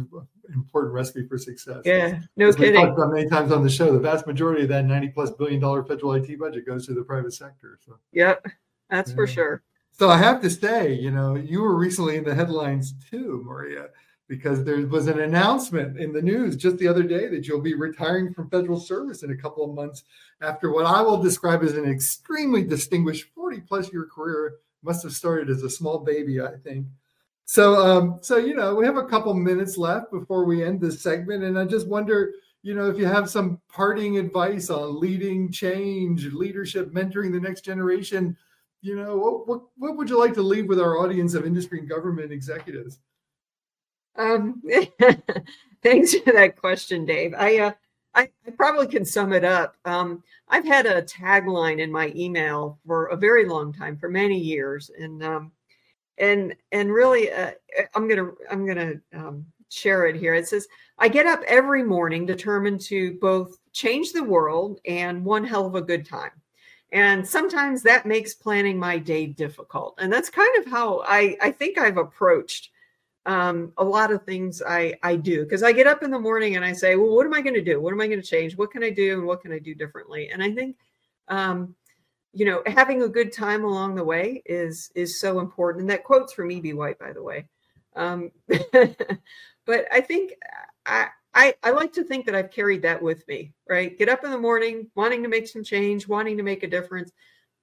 important 0.54 0.94
recipe 0.94 1.26
for 1.26 1.38
success. 1.38 1.82
Yeah, 1.84 2.20
no 2.36 2.48
As 2.48 2.56
kidding. 2.56 2.72
We 2.72 2.86
talked 2.86 2.98
about 2.98 3.12
many 3.12 3.28
times 3.28 3.52
on 3.52 3.62
the 3.62 3.70
show. 3.70 3.92
The 3.92 3.98
vast 3.98 4.26
majority 4.26 4.62
of 4.62 4.68
that 4.68 4.84
ninety 4.84 5.08
plus 5.08 5.30
billion 5.30 5.60
dollar 5.60 5.84
federal 5.84 6.12
IT 6.14 6.38
budget 6.38 6.66
goes 6.66 6.86
to 6.86 6.94
the 6.94 7.02
private 7.02 7.32
sector. 7.32 7.78
So. 7.84 7.98
Yep, 8.12 8.46
that's 8.90 9.10
yeah. 9.10 9.16
for 9.16 9.26
sure. 9.26 9.62
So 9.92 10.08
I 10.08 10.16
have 10.18 10.40
to 10.42 10.50
say, 10.50 10.94
you 10.94 11.10
know, 11.10 11.36
you 11.36 11.60
were 11.60 11.76
recently 11.76 12.16
in 12.16 12.24
the 12.24 12.34
headlines 12.34 12.94
too, 13.10 13.42
Maria, 13.44 13.88
because 14.26 14.64
there 14.64 14.86
was 14.86 15.06
an 15.06 15.20
announcement 15.20 15.98
in 15.98 16.12
the 16.12 16.22
news 16.22 16.56
just 16.56 16.78
the 16.78 16.88
other 16.88 17.02
day 17.02 17.28
that 17.28 17.46
you'll 17.46 17.60
be 17.60 17.74
retiring 17.74 18.32
from 18.32 18.48
federal 18.48 18.80
service 18.80 19.22
in 19.22 19.30
a 19.30 19.36
couple 19.36 19.64
of 19.64 19.74
months 19.74 20.04
after 20.40 20.72
what 20.72 20.86
I 20.86 21.02
will 21.02 21.22
describe 21.22 21.62
as 21.62 21.76
an 21.76 21.84
extremely 21.84 22.64
distinguished 22.64 23.26
40 23.34 23.60
plus 23.60 23.92
year 23.92 24.06
career. 24.06 24.54
Must 24.82 25.04
have 25.04 25.12
started 25.12 25.48
as 25.50 25.62
a 25.62 25.70
small 25.70 25.98
baby, 25.98 26.40
I 26.40 26.56
think. 26.64 26.86
So, 27.52 27.74
um, 27.74 28.18
so 28.22 28.38
you 28.38 28.54
know, 28.54 28.74
we 28.74 28.86
have 28.86 28.96
a 28.96 29.04
couple 29.04 29.34
minutes 29.34 29.76
left 29.76 30.10
before 30.10 30.46
we 30.46 30.64
end 30.64 30.80
this 30.80 31.02
segment, 31.02 31.44
and 31.44 31.58
I 31.58 31.66
just 31.66 31.86
wonder, 31.86 32.32
you 32.62 32.74
know, 32.74 32.88
if 32.88 32.96
you 32.96 33.04
have 33.04 33.28
some 33.28 33.60
parting 33.68 34.16
advice 34.16 34.70
on 34.70 34.98
leading 34.98 35.52
change, 35.52 36.32
leadership, 36.32 36.94
mentoring 36.94 37.30
the 37.30 37.38
next 37.38 37.60
generation. 37.60 38.38
You 38.80 38.96
know, 38.96 39.18
what 39.18 39.46
what, 39.46 39.60
what 39.76 39.98
would 39.98 40.08
you 40.08 40.18
like 40.18 40.32
to 40.32 40.42
leave 40.42 40.66
with 40.66 40.80
our 40.80 40.96
audience 40.96 41.34
of 41.34 41.44
industry 41.44 41.80
and 41.80 41.86
government 41.90 42.32
executives? 42.32 43.00
Um, 44.16 44.62
thanks 45.82 46.14
for 46.20 46.32
that 46.32 46.56
question, 46.56 47.04
Dave. 47.04 47.34
I, 47.36 47.58
uh, 47.58 47.72
I, 48.14 48.30
I 48.46 48.50
probably 48.56 48.86
can 48.86 49.04
sum 49.04 49.34
it 49.34 49.44
up. 49.44 49.76
Um, 49.84 50.22
I've 50.48 50.64
had 50.64 50.86
a 50.86 51.02
tagline 51.02 51.80
in 51.80 51.92
my 51.92 52.14
email 52.16 52.78
for 52.86 53.08
a 53.08 53.16
very 53.16 53.44
long 53.46 53.74
time, 53.74 53.98
for 53.98 54.08
many 54.08 54.38
years, 54.38 54.90
and 54.98 55.22
um, 55.22 55.52
and 56.18 56.54
and 56.72 56.92
really 56.92 57.30
uh, 57.32 57.52
i'm 57.94 58.08
gonna 58.08 58.30
i'm 58.50 58.66
gonna 58.66 58.94
um, 59.14 59.46
share 59.72 60.06
it 60.06 60.16
here. 60.16 60.34
It 60.34 60.46
says 60.46 60.68
i 60.98 61.08
get 61.08 61.26
up 61.26 61.40
every 61.48 61.82
morning 61.82 62.26
determined 62.26 62.80
to 62.82 63.18
both 63.20 63.58
change 63.72 64.12
the 64.12 64.22
world 64.22 64.80
and 64.86 65.24
one 65.24 65.44
hell 65.44 65.66
of 65.66 65.74
a 65.74 65.82
good 65.82 66.06
time. 66.06 66.30
And 66.92 67.26
sometimes 67.26 67.82
that 67.82 68.04
makes 68.04 68.34
planning 68.34 68.78
my 68.78 68.98
day 68.98 69.26
difficult. 69.26 69.94
And 69.98 70.12
that's 70.12 70.28
kind 70.28 70.56
of 70.58 70.70
how 70.70 71.02
i 71.06 71.36
i 71.40 71.50
think 71.50 71.78
i've 71.78 71.96
approached 71.96 72.70
um, 73.24 73.72
a 73.78 73.84
lot 73.84 74.10
of 74.12 74.24
things 74.24 74.62
i 74.66 74.94
i 75.02 75.16
do. 75.16 75.44
Because 75.44 75.62
i 75.62 75.72
get 75.72 75.86
up 75.86 76.02
in 76.02 76.10
the 76.10 76.18
morning 76.18 76.56
and 76.56 76.64
i 76.64 76.72
say 76.72 76.96
well 76.96 77.14
what 77.16 77.26
am 77.26 77.34
i 77.34 77.40
going 77.40 77.54
to 77.54 77.64
do? 77.64 77.80
What 77.80 77.92
am 77.92 78.00
i 78.00 78.06
going 78.06 78.20
to 78.20 78.26
change? 78.26 78.56
What 78.56 78.70
can 78.70 78.82
i 78.82 78.90
do? 78.90 79.18
And 79.18 79.26
what 79.26 79.40
can 79.40 79.52
i 79.52 79.58
do 79.58 79.74
differently? 79.74 80.28
And 80.28 80.42
i 80.42 80.52
think 80.52 80.76
um, 81.28 81.74
you 82.32 82.44
know 82.44 82.62
having 82.66 83.02
a 83.02 83.08
good 83.08 83.32
time 83.32 83.64
along 83.64 83.94
the 83.94 84.04
way 84.04 84.42
is 84.46 84.90
is 84.94 85.20
so 85.20 85.40
important. 85.40 85.82
And 85.82 85.90
that 85.90 86.04
quote's 86.04 86.32
from 86.32 86.50
E.B. 86.50 86.72
White 86.72 86.98
by 86.98 87.12
the 87.12 87.22
way. 87.22 87.46
Um, 87.94 88.30
but 89.66 89.86
i 89.92 90.00
think 90.00 90.32
I, 90.86 91.08
I 91.34 91.54
i 91.62 91.70
like 91.70 91.92
to 91.94 92.04
think 92.04 92.26
that 92.26 92.34
i've 92.34 92.50
carried 92.50 92.82
that 92.82 93.02
with 93.02 93.26
me 93.28 93.52
right? 93.68 93.96
Get 93.96 94.08
up 94.10 94.24
in 94.24 94.30
the 94.30 94.38
morning 94.38 94.90
wanting 94.94 95.22
to 95.22 95.28
make 95.28 95.48
some 95.48 95.64
change 95.64 96.08
wanting 96.08 96.36
to 96.36 96.42
make 96.42 96.62
a 96.62 96.68
difference 96.68 97.12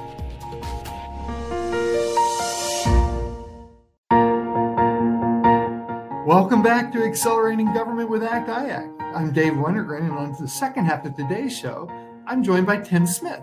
Welcome 6.25 6.61
back 6.61 6.91
to 6.93 7.03
Accelerating 7.03 7.73
Government 7.73 8.09
with 8.09 8.21
ACT 8.21 8.49
IAC. 8.49 8.98
I'm 9.11 9.33
Dave 9.33 9.53
Wennergren, 9.53 10.01
and 10.01 10.11
on 10.11 10.35
the 10.39 10.47
second 10.47 10.85
half 10.85 11.03
of 11.03 11.15
today's 11.15 11.57
show, 11.57 11.89
I'm 12.27 12.43
joined 12.43 12.67
by 12.67 12.77
Tim 12.77 13.07
Smith, 13.07 13.41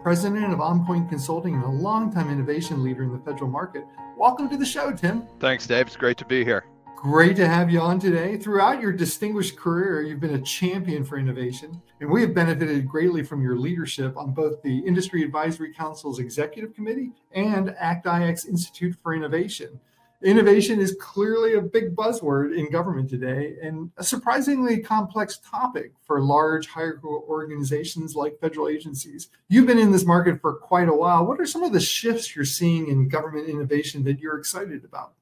president 0.00 0.52
of 0.52 0.60
OnPoint 0.60 1.08
Consulting 1.08 1.54
and 1.54 1.64
a 1.64 1.68
longtime 1.68 2.30
innovation 2.30 2.84
leader 2.84 3.02
in 3.02 3.10
the 3.10 3.18
federal 3.18 3.50
market. 3.50 3.84
Welcome 4.16 4.48
to 4.48 4.56
the 4.56 4.64
show, 4.64 4.92
Tim. 4.92 5.26
Thanks, 5.40 5.66
Dave. 5.66 5.88
It's 5.88 5.96
great 5.96 6.18
to 6.18 6.24
be 6.24 6.44
here. 6.44 6.66
Great 6.94 7.34
to 7.34 7.48
have 7.48 7.68
you 7.68 7.80
on 7.80 7.98
today. 7.98 8.36
Throughout 8.36 8.80
your 8.80 8.92
distinguished 8.92 9.56
career, 9.56 10.02
you've 10.02 10.20
been 10.20 10.36
a 10.36 10.42
champion 10.42 11.04
for 11.04 11.18
innovation, 11.18 11.82
and 12.00 12.08
we 12.08 12.20
have 12.20 12.32
benefited 12.32 12.86
greatly 12.86 13.24
from 13.24 13.42
your 13.42 13.58
leadership 13.58 14.16
on 14.16 14.32
both 14.32 14.62
the 14.62 14.78
Industry 14.78 15.24
Advisory 15.24 15.74
Council's 15.74 16.20
Executive 16.20 16.72
Committee 16.74 17.10
and 17.32 17.70
ACT-IAC's 17.70 18.46
Institute 18.46 18.94
for 19.02 19.14
Innovation. 19.14 19.80
Innovation 20.22 20.80
is 20.80 20.96
clearly 21.00 21.54
a 21.54 21.60
big 21.60 21.94
buzzword 21.94 22.56
in 22.56 22.70
government 22.70 23.08
today 23.08 23.56
and 23.62 23.92
a 23.98 24.02
surprisingly 24.02 24.80
complex 24.80 25.38
topic 25.38 25.92
for 26.04 26.20
large 26.20 26.66
hierarchical 26.66 27.24
organizations 27.28 28.16
like 28.16 28.40
federal 28.40 28.68
agencies. 28.68 29.28
You've 29.48 29.68
been 29.68 29.78
in 29.78 29.92
this 29.92 30.04
market 30.04 30.40
for 30.40 30.54
quite 30.54 30.88
a 30.88 30.94
while. 30.94 31.24
What 31.24 31.40
are 31.40 31.46
some 31.46 31.62
of 31.62 31.72
the 31.72 31.80
shifts 31.80 32.34
you're 32.34 32.44
seeing 32.44 32.88
in 32.88 33.08
government 33.08 33.48
innovation 33.48 34.02
that 34.04 34.18
you're 34.18 34.38
excited 34.38 34.84
about? 34.84 35.12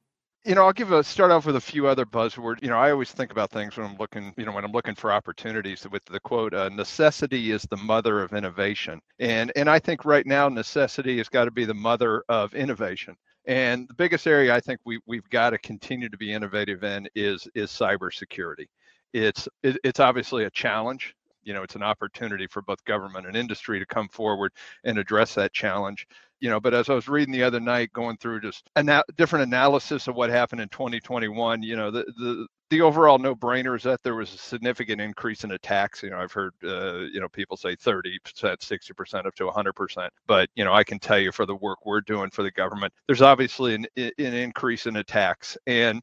you 0.47 0.55
know, 0.55 0.65
I'll 0.65 0.73
give 0.73 0.93
a 0.93 1.03
start 1.03 1.33
off 1.33 1.45
with 1.45 1.57
a 1.57 1.61
few 1.61 1.89
other 1.89 2.07
buzzwords. 2.07 2.63
You 2.63 2.69
know, 2.69 2.79
I 2.79 2.93
always 2.93 3.11
think 3.11 3.33
about 3.33 3.51
things 3.51 3.77
when 3.77 3.85
I'm 3.85 3.97
looking, 3.97 4.33
you 4.37 4.47
know, 4.47 4.53
when 4.53 4.65
I'm 4.65 4.71
looking 4.71 4.95
for 4.95 5.11
opportunities 5.11 5.85
with 5.91 6.05
the 6.05 6.21
quote, 6.21 6.55
uh, 6.55 6.69
necessity 6.69 7.51
is 7.51 7.63
the 7.63 7.77
mother 7.77 8.23
of 8.23 8.33
innovation. 8.33 9.01
And 9.19 9.51
and 9.57 9.69
I 9.69 9.81
think 9.81 10.05
right 10.05 10.25
now 10.25 10.49
necessity 10.49 11.19
has 11.19 11.29
got 11.29 11.47
to 11.47 11.51
be 11.51 11.65
the 11.65 11.75
mother 11.75 12.23
of 12.29 12.55
innovation. 12.55 13.17
And 13.47 13.89
the 13.89 13.95
biggest 13.95 14.27
area 14.27 14.55
I 14.55 14.61
think 14.61 14.81
we 14.85 15.01
we've 15.07 15.29
got 15.31 15.51
to 15.51 15.59
continue 15.59 16.09
to 16.09 16.17
be 16.17 16.33
innovative 16.33 16.83
in 16.85 17.09
is 17.15 17.47
is 17.55 17.71
cybersecurity. 17.71 18.67
It's 19.13 19.49
it, 19.63 19.79
it's 19.85 20.01
obviously 20.01 20.45
a 20.45 20.51
challenge. 20.51 21.15
You 21.45 21.55
know, 21.55 21.63
it's 21.63 21.77
an 21.77 21.83
opportunity 21.83 22.49
for 22.49 22.61
both 22.63 22.85
government 22.85 23.27
and 23.27 23.37
industry 23.37 23.79
to 23.79 23.87
come 23.87 24.09
forward 24.09 24.53
and 24.83 24.99
address 24.99 25.35
that 25.35 25.53
challenge 25.53 26.07
you 26.41 26.51
know 26.51 26.61
but 26.61 26.75
as 26.75 26.89
i 26.89 26.95
was 26.95 27.09
reading 27.09 27.33
the 27.33 27.43
other 27.43 27.61
night 27.61 27.93
going 27.93 28.17
through 28.17 28.41
just 28.41 28.69
a 28.77 29.03
different 29.17 29.45
analysis 29.45 30.09
of 30.09 30.15
what 30.15 30.31
happened 30.31 30.61
in 30.61 30.69
2021 30.69 31.63
you 31.63 31.77
know 31.77 31.91
the 31.91 32.05
the 32.19 32.47
the 32.71 32.81
overall 32.81 33.19
no-brainer 33.19 33.77
is 33.77 33.85
that 33.85 34.03
there 34.03 34.17
was 34.17 34.33
a 34.35 34.39
significant 34.39 35.01
increase 35.01 35.45
in 35.45 35.53
attacks. 35.53 36.03
You 36.03 36.11
know, 36.11 36.19
I've 36.19 36.33
heard 36.33 36.53
uh, 36.65 37.01
you 37.13 37.21
know 37.21 37.29
people 37.29 37.57
say 37.57 37.77
30%, 37.77 38.19
60%, 38.25 39.27
up 39.27 39.35
to 39.37 39.45
100%. 39.45 40.09
But 40.27 40.49
you 40.57 40.65
know, 40.65 40.73
I 40.73 40.83
can 40.83 40.99
tell 40.99 41.19
you 41.19 41.33
for 41.33 41.47
the 41.47 41.55
work 41.55 41.87
we're 41.87 42.01
doing 42.01 42.31
for 42.31 42.43
the 42.43 42.51
government, 42.51 42.93
there's 43.07 43.23
obviously 43.23 43.75
an, 43.75 43.87
an 43.97 44.13
increase 44.19 44.87
in 44.87 44.97
attacks. 44.97 45.57
And 45.67 46.03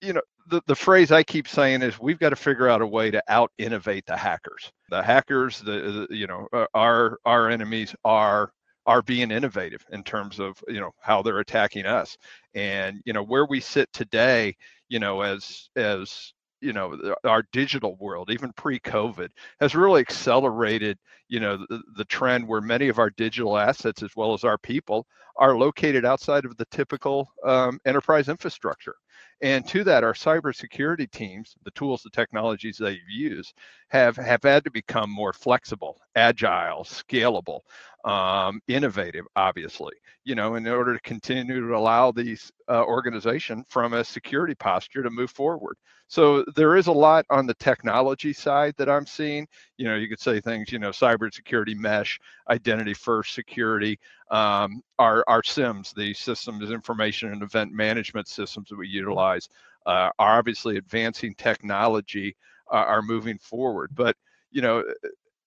you 0.00 0.12
know, 0.12 0.22
the, 0.48 0.62
the 0.66 0.76
phrase 0.76 1.10
I 1.10 1.24
keep 1.24 1.48
saying 1.48 1.82
is 1.82 1.98
we've 1.98 2.18
got 2.20 2.30
to 2.30 2.36
figure 2.36 2.68
out 2.68 2.82
a 2.82 2.86
way 2.86 3.10
to 3.10 3.22
out 3.28 3.50
innovate 3.58 4.06
the 4.06 4.16
hackers. 4.16 4.70
The 4.90 5.02
hackers, 5.02 5.60
the, 5.60 6.06
the 6.08 6.16
you 6.16 6.28
know, 6.28 6.46
our 6.74 7.18
our 7.24 7.50
enemies 7.50 7.96
are 8.04 8.52
are 8.86 9.02
being 9.02 9.30
innovative 9.30 9.84
in 9.92 10.02
terms 10.02 10.38
of 10.40 10.62
you 10.68 10.80
know 10.80 10.92
how 11.00 11.22
they're 11.22 11.40
attacking 11.40 11.86
us. 11.86 12.16
And 12.54 13.00
you 13.04 13.12
know 13.12 13.22
where 13.24 13.46
we 13.46 13.60
sit 13.60 13.92
today 13.92 14.56
you 14.88 14.98
know 14.98 15.20
as 15.22 15.68
as 15.76 16.32
you 16.60 16.72
know 16.72 16.98
our 17.24 17.42
digital 17.52 17.96
world 17.96 18.30
even 18.30 18.52
pre-covid 18.54 19.28
has 19.60 19.74
really 19.74 20.00
accelerated 20.00 20.98
you 21.28 21.38
know 21.40 21.58
the, 21.68 21.82
the 21.96 22.04
trend 22.06 22.46
where 22.46 22.60
many 22.62 22.88
of 22.88 22.98
our 22.98 23.10
digital 23.10 23.58
assets 23.58 24.02
as 24.02 24.10
well 24.16 24.32
as 24.32 24.44
our 24.44 24.58
people 24.58 25.06
are 25.38 25.56
located 25.56 26.04
outside 26.06 26.44
of 26.46 26.56
the 26.56 26.64
typical 26.70 27.28
um, 27.44 27.78
enterprise 27.84 28.28
infrastructure. 28.30 28.94
And 29.42 29.66
to 29.68 29.84
that, 29.84 30.02
our 30.02 30.14
cybersecurity 30.14 31.10
teams, 31.10 31.56
the 31.62 31.70
tools, 31.72 32.02
the 32.02 32.10
technologies 32.10 32.78
they 32.78 32.98
use, 33.06 33.52
have 33.88 34.16
have 34.16 34.42
had 34.42 34.64
to 34.64 34.70
become 34.70 35.10
more 35.10 35.34
flexible, 35.34 36.00
agile, 36.14 36.84
scalable, 36.84 37.60
um, 38.06 38.60
innovative. 38.68 39.26
Obviously, 39.34 39.94
you 40.24 40.34
know, 40.34 40.54
in 40.54 40.66
order 40.66 40.94
to 40.94 41.00
continue 41.00 41.60
to 41.68 41.76
allow 41.76 42.12
these 42.12 42.50
uh, 42.68 42.84
organization 42.84 43.64
from 43.68 43.92
a 43.92 44.04
security 44.04 44.54
posture 44.54 45.02
to 45.02 45.10
move 45.10 45.30
forward. 45.30 45.76
So 46.08 46.44
there 46.54 46.76
is 46.76 46.86
a 46.86 46.92
lot 46.92 47.26
on 47.30 47.46
the 47.46 47.54
technology 47.54 48.32
side 48.32 48.74
that 48.78 48.88
I'm 48.88 49.06
seeing. 49.06 49.48
You 49.76 49.86
know, 49.88 49.96
you 49.96 50.08
could 50.08 50.20
say 50.20 50.40
things, 50.40 50.70
you 50.70 50.78
know, 50.78 50.90
cybersecurity 50.90 51.76
mesh, 51.76 52.20
identity 52.48 52.94
first 52.94 53.34
security, 53.34 53.98
um, 54.30 54.82
our, 55.00 55.24
our 55.26 55.42
SIEMs, 55.42 55.92
the 55.94 56.14
systems 56.14 56.70
information 56.70 57.32
and 57.32 57.42
event 57.42 57.72
management 57.72 58.28
systems 58.28 58.68
that 58.68 58.78
we 58.78 58.86
utilize 58.86 59.48
uh, 59.86 60.10
are 60.20 60.38
obviously 60.38 60.76
advancing 60.76 61.34
technology 61.34 62.36
uh, 62.72 62.76
are 62.76 63.02
moving 63.02 63.38
forward. 63.38 63.90
But, 63.92 64.16
you 64.52 64.62
know, 64.62 64.84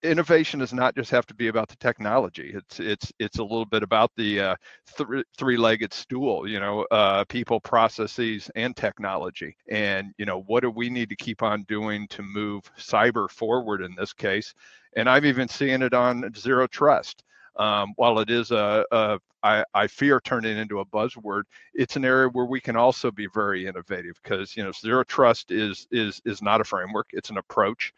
innovation 0.04 0.60
does 0.60 0.74
not 0.74 0.96
just 0.96 1.12
have 1.12 1.26
to 1.28 1.34
be 1.34 1.48
about 1.48 1.68
the 1.70 1.76
technology. 1.78 2.52
It's 2.54 2.80
it's 2.80 3.12
it's 3.20 3.40
a 3.40 3.44
little 3.44 3.66
bit 3.66 3.84
about 3.84 4.12
the 4.16 4.40
uh, 4.40 4.56
th- 4.98 5.26
three-legged 5.38 5.94
stool. 5.94 6.48
You 6.48 6.60
know, 6.60 6.86
uh, 6.92 7.26
people, 7.26 7.60
processes, 7.60 8.50
and 8.56 8.76
technology. 8.76 9.56
And 9.70 10.14
you 10.18 10.26
know, 10.26 10.42
what 10.48 10.62
do 10.62 10.70
we 10.72 10.90
need 10.90 11.10
to 11.10 11.16
keep 11.16 11.44
on 11.44 11.64
doing 11.64 12.08
to 12.10 12.22
move 12.22 12.64
cyber 12.78 13.30
forward 13.30 13.82
in 13.82 13.96
this 13.96 14.14
case? 14.14 14.54
And 14.96 15.10
I'm 15.10 15.26
even 15.26 15.48
seeing 15.48 15.82
it 15.82 15.94
on 15.94 16.34
zero 16.36 16.68
trust. 16.68 17.24
Um, 17.56 17.94
while 17.98 18.20
it 18.20 18.30
is 18.30 18.52
a, 18.52 18.86
a 18.92 19.20
I, 19.44 19.64
I 19.74 19.88
fear 19.88 20.22
turning 20.24 20.58
into 20.58 20.80
a 20.80 20.86
buzzword, 20.86 21.44
it's 21.74 21.96
an 21.96 22.06
area 22.06 22.30
where 22.30 22.46
we 22.46 22.62
can 22.62 22.76
also 22.76 23.12
be 23.12 23.28
very 23.34 23.68
innovative 23.68 24.20
because 24.24 24.56
you 24.56 24.64
know 24.64 24.72
zero 24.72 25.04
trust 25.04 25.52
is 25.52 25.88
is 25.92 26.22
is 26.26 26.42
not 26.42 26.62
a 26.62 26.64
framework; 26.64 27.08
it's 27.12 27.30
an 27.30 27.38
approach 27.38 27.94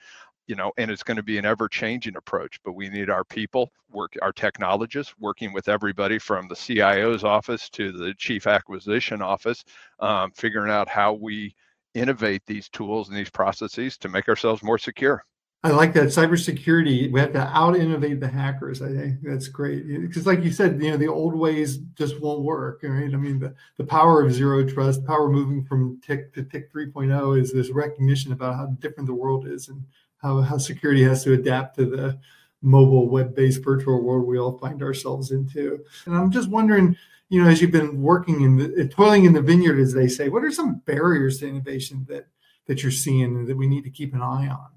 you 0.52 0.58
know, 0.58 0.74
and 0.78 0.92
it's 0.92 1.02
going 1.02 1.16
to 1.16 1.24
be 1.24 1.38
an 1.38 1.46
ever 1.46 1.70
changing 1.70 2.18
approach. 2.18 2.60
But 2.66 2.74
we 2.74 2.90
need 2.90 3.10
our 3.10 3.24
people, 3.24 3.72
work, 3.90 4.18
our 4.22 4.34
technologists, 4.34 5.14
working 5.18 5.54
with 5.54 5.70
everybody 5.70 6.20
from 6.20 6.50
the 6.50 6.58
CIO's 6.58 7.24
office 7.24 7.70
to 7.70 7.94
the 7.94 8.14
chief 8.16 8.48
acquisition 8.48 9.22
office, 9.22 9.64
um, 10.02 10.30
figuring 10.32 10.70
out 10.70 10.90
how 10.90 11.14
we 11.14 11.56
innovate 11.94 12.42
these 12.46 12.68
tools 12.68 13.08
and 13.08 13.18
these 13.18 13.30
processes 13.30 13.98
to 14.00 14.10
make 14.10 14.28
ourselves 14.28 14.62
more 14.62 14.78
secure. 14.78 15.24
I 15.64 15.70
like 15.70 15.94
that 15.94 16.08
cybersecurity. 16.08 17.10
We 17.10 17.20
have 17.22 17.32
to 17.32 17.48
out 17.58 17.78
innovate 17.78 18.20
the 18.20 18.28
hackers. 18.28 18.82
I 18.82 18.90
think 18.90 19.20
that's 19.22 19.48
great 19.48 19.88
because, 19.88 20.26
like 20.26 20.44
you 20.44 20.52
said, 20.52 20.82
you 20.84 20.92
know 20.92 20.98
the 20.98 21.08
old 21.08 21.36
ways 21.36 21.78
just 21.94 22.20
won't 22.20 22.42
work. 22.42 22.82
Right? 22.84 23.14
I 23.14 23.18
mean, 23.18 23.40
the, 23.40 23.54
the 23.78 23.86
power 23.86 24.22
of 24.22 24.34
zero 24.34 24.66
trust, 24.66 25.06
power 25.06 25.30
moving 25.30 25.64
from 25.64 26.02
TIC 26.02 26.34
to 26.34 26.44
TIC 26.44 26.74
3.0 26.74 27.40
is 27.40 27.54
this 27.54 27.70
recognition 27.70 28.34
about 28.34 28.56
how 28.56 28.66
different 28.80 29.08
the 29.08 29.14
world 29.14 29.48
is 29.48 29.70
and 29.70 29.84
how, 30.22 30.42
how 30.42 30.58
security 30.58 31.04
has 31.04 31.24
to 31.24 31.34
adapt 31.34 31.78
to 31.78 31.86
the 31.86 32.20
mobile 32.62 33.10
web-based 33.10 33.64
virtual 33.64 34.04
world 34.04 34.28
we 34.28 34.38
all 34.38 34.58
find 34.58 34.84
ourselves 34.84 35.32
into. 35.32 35.84
And 36.06 36.16
I'm 36.16 36.32
just 36.32 36.50
wondering, 36.50 36.96
you 37.30 37.42
know, 37.42 37.50
as 37.50 37.62
you've 37.62 37.72
been 37.72 38.02
working 38.02 38.42
in 38.42 38.58
the 38.58 38.84
uh, 38.84 38.88
toiling 38.88 39.26
in 39.26 39.34
the 39.34 39.42
vineyard, 39.42 39.80
as 39.80 39.94
they 39.94 40.08
say, 40.08 40.30
what 40.30 40.44
are 40.44 40.52
some 40.52 40.82
barriers 40.86 41.40
to 41.40 41.48
innovation 41.48 42.06
that 42.10 42.28
that 42.68 42.84
you're 42.84 42.92
seeing 42.92 43.46
that 43.46 43.58
we 43.58 43.68
need 43.68 43.84
to 43.84 43.90
keep 43.90 44.14
an 44.14 44.22
eye 44.22 44.48
on? 44.48 44.68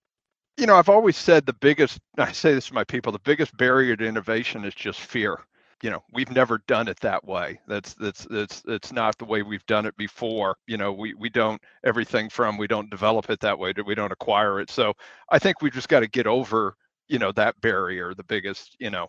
You 0.56 0.66
know, 0.66 0.76
I've 0.76 0.88
always 0.88 1.16
said 1.16 1.44
the 1.44 1.52
biggest, 1.52 2.00
I 2.16 2.32
say 2.32 2.54
this 2.54 2.68
to 2.68 2.74
my 2.74 2.84
people, 2.84 3.12
the 3.12 3.18
biggest 3.18 3.56
barrier 3.56 3.96
to 3.96 4.04
innovation 4.06 4.64
is 4.64 4.74
just 4.74 5.00
fear 5.00 5.40
you 5.84 5.90
know 5.90 6.02
we've 6.14 6.30
never 6.30 6.62
done 6.66 6.88
it 6.88 6.98
that 7.00 7.22
way. 7.26 7.60
That's 7.68 7.92
that's 7.92 8.26
that's 8.30 8.62
that's 8.62 8.90
not 8.90 9.18
the 9.18 9.26
way 9.26 9.42
we've 9.42 9.66
done 9.66 9.84
it 9.84 9.94
before. 9.98 10.56
You 10.66 10.78
know 10.78 10.94
we 10.94 11.12
we 11.12 11.28
don't 11.28 11.60
everything 11.84 12.30
from 12.30 12.56
we 12.56 12.66
don't 12.66 12.88
develop 12.88 13.28
it 13.28 13.38
that 13.40 13.58
way 13.58 13.74
we 13.86 13.94
don't 13.94 14.10
acquire 14.12 14.60
it. 14.60 14.70
So 14.70 14.94
i 15.28 15.38
think 15.38 15.60
we've 15.60 15.74
just 15.74 15.90
got 15.90 16.00
to 16.00 16.06
get 16.08 16.26
over 16.26 16.74
you 17.08 17.18
know 17.18 17.32
that 17.32 17.60
barrier 17.60 18.14
the 18.14 18.24
biggest 18.24 18.76
you 18.80 18.88
know 18.90 19.08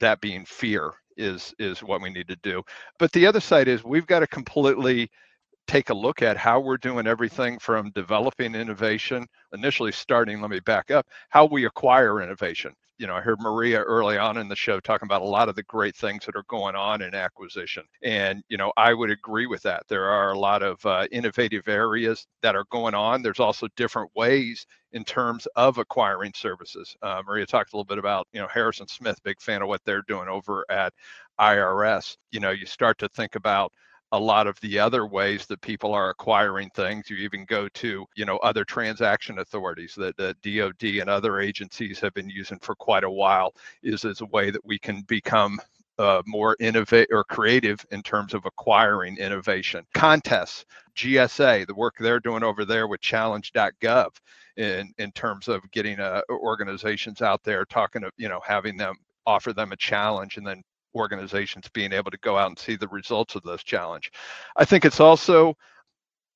that 0.00 0.20
being 0.20 0.44
fear 0.44 0.92
is 1.16 1.54
is 1.58 1.82
what 1.82 2.02
we 2.02 2.10
need 2.10 2.28
to 2.28 2.36
do. 2.42 2.62
But 2.98 3.12
the 3.12 3.26
other 3.26 3.40
side 3.40 3.68
is 3.68 3.82
we've 3.82 4.06
got 4.06 4.20
to 4.20 4.26
completely 4.26 5.10
take 5.66 5.88
a 5.88 5.94
look 5.94 6.20
at 6.20 6.36
how 6.36 6.60
we're 6.60 6.76
doing 6.76 7.06
everything 7.06 7.58
from 7.58 7.90
developing 7.92 8.54
innovation 8.54 9.26
initially 9.54 9.92
starting 9.92 10.40
let 10.42 10.50
me 10.50 10.60
back 10.60 10.90
up 10.90 11.06
how 11.30 11.46
we 11.46 11.66
acquire 11.66 12.20
innovation 12.20 12.74
you 12.98 13.06
know, 13.06 13.14
I 13.14 13.20
heard 13.20 13.40
Maria 13.40 13.80
early 13.82 14.18
on 14.18 14.36
in 14.36 14.48
the 14.48 14.56
show 14.56 14.78
talking 14.80 15.06
about 15.06 15.22
a 15.22 15.26
lot 15.26 15.48
of 15.48 15.56
the 15.56 15.62
great 15.64 15.96
things 15.96 16.24
that 16.26 16.36
are 16.36 16.44
going 16.48 16.76
on 16.76 17.02
in 17.02 17.14
acquisition. 17.14 17.84
And, 18.02 18.42
you 18.48 18.56
know, 18.56 18.72
I 18.76 18.94
would 18.94 19.10
agree 19.10 19.46
with 19.46 19.62
that. 19.62 19.82
There 19.88 20.04
are 20.04 20.32
a 20.32 20.38
lot 20.38 20.62
of 20.62 20.84
uh, 20.86 21.06
innovative 21.10 21.68
areas 21.68 22.26
that 22.42 22.54
are 22.54 22.66
going 22.70 22.94
on. 22.94 23.22
There's 23.22 23.40
also 23.40 23.68
different 23.76 24.10
ways 24.14 24.66
in 24.92 25.04
terms 25.04 25.46
of 25.56 25.78
acquiring 25.78 26.32
services. 26.34 26.94
Uh, 27.02 27.22
Maria 27.26 27.46
talked 27.46 27.72
a 27.72 27.76
little 27.76 27.84
bit 27.84 27.98
about, 27.98 28.28
you 28.32 28.40
know, 28.40 28.48
Harrison 28.48 28.86
Smith, 28.86 29.22
big 29.24 29.40
fan 29.40 29.62
of 29.62 29.68
what 29.68 29.80
they're 29.84 30.04
doing 30.06 30.28
over 30.28 30.64
at 30.70 30.92
IRS. 31.40 32.16
You 32.30 32.40
know, 32.40 32.50
you 32.50 32.66
start 32.66 32.98
to 32.98 33.08
think 33.08 33.34
about 33.34 33.72
a 34.12 34.18
lot 34.18 34.46
of 34.46 34.60
the 34.60 34.78
other 34.78 35.06
ways 35.06 35.46
that 35.46 35.60
people 35.62 35.94
are 35.94 36.10
acquiring 36.10 36.70
things. 36.70 37.08
You 37.08 37.16
even 37.16 37.46
go 37.46 37.68
to, 37.68 38.06
you 38.14 38.24
know, 38.26 38.36
other 38.38 38.64
transaction 38.64 39.38
authorities 39.38 39.94
that, 39.96 40.16
the 40.16 40.34
DoD 40.42 41.00
and 41.00 41.08
other 41.08 41.40
agencies 41.40 41.98
have 42.00 42.12
been 42.14 42.28
using 42.28 42.58
for 42.58 42.74
quite 42.74 43.04
a 43.04 43.10
while 43.10 43.54
is 43.82 44.04
as 44.04 44.20
a 44.20 44.26
way 44.26 44.50
that 44.50 44.64
we 44.64 44.78
can 44.78 45.02
become 45.02 45.58
uh, 45.98 46.22
more 46.26 46.56
innovative 46.60 47.08
or 47.10 47.24
creative 47.24 47.84
in 47.90 48.02
terms 48.02 48.34
of 48.34 48.44
acquiring 48.44 49.16
innovation. 49.16 49.84
Contests, 49.94 50.66
GSA, 50.96 51.66
the 51.66 51.74
work 51.74 51.94
they're 51.98 52.20
doing 52.20 52.42
over 52.42 52.64
there 52.64 52.88
with 52.88 53.00
challenge.gov 53.00 54.10
in, 54.56 54.92
in 54.98 55.12
terms 55.12 55.48
of 55.48 55.62
getting 55.70 56.00
uh, 56.00 56.20
organizations 56.30 57.22
out 57.22 57.42
there 57.44 57.64
talking 57.64 58.02
to, 58.02 58.10
you 58.18 58.28
know, 58.28 58.40
having 58.46 58.76
them 58.76 58.96
offer 59.26 59.52
them 59.52 59.72
a 59.72 59.76
challenge 59.76 60.36
and 60.36 60.46
then 60.46 60.62
organizations 60.94 61.68
being 61.72 61.92
able 61.92 62.10
to 62.10 62.18
go 62.18 62.36
out 62.36 62.48
and 62.48 62.58
see 62.58 62.76
the 62.76 62.88
results 62.88 63.34
of 63.34 63.42
those 63.42 63.62
challenge. 63.62 64.10
I 64.56 64.64
think 64.64 64.84
it's 64.84 65.00
also 65.00 65.54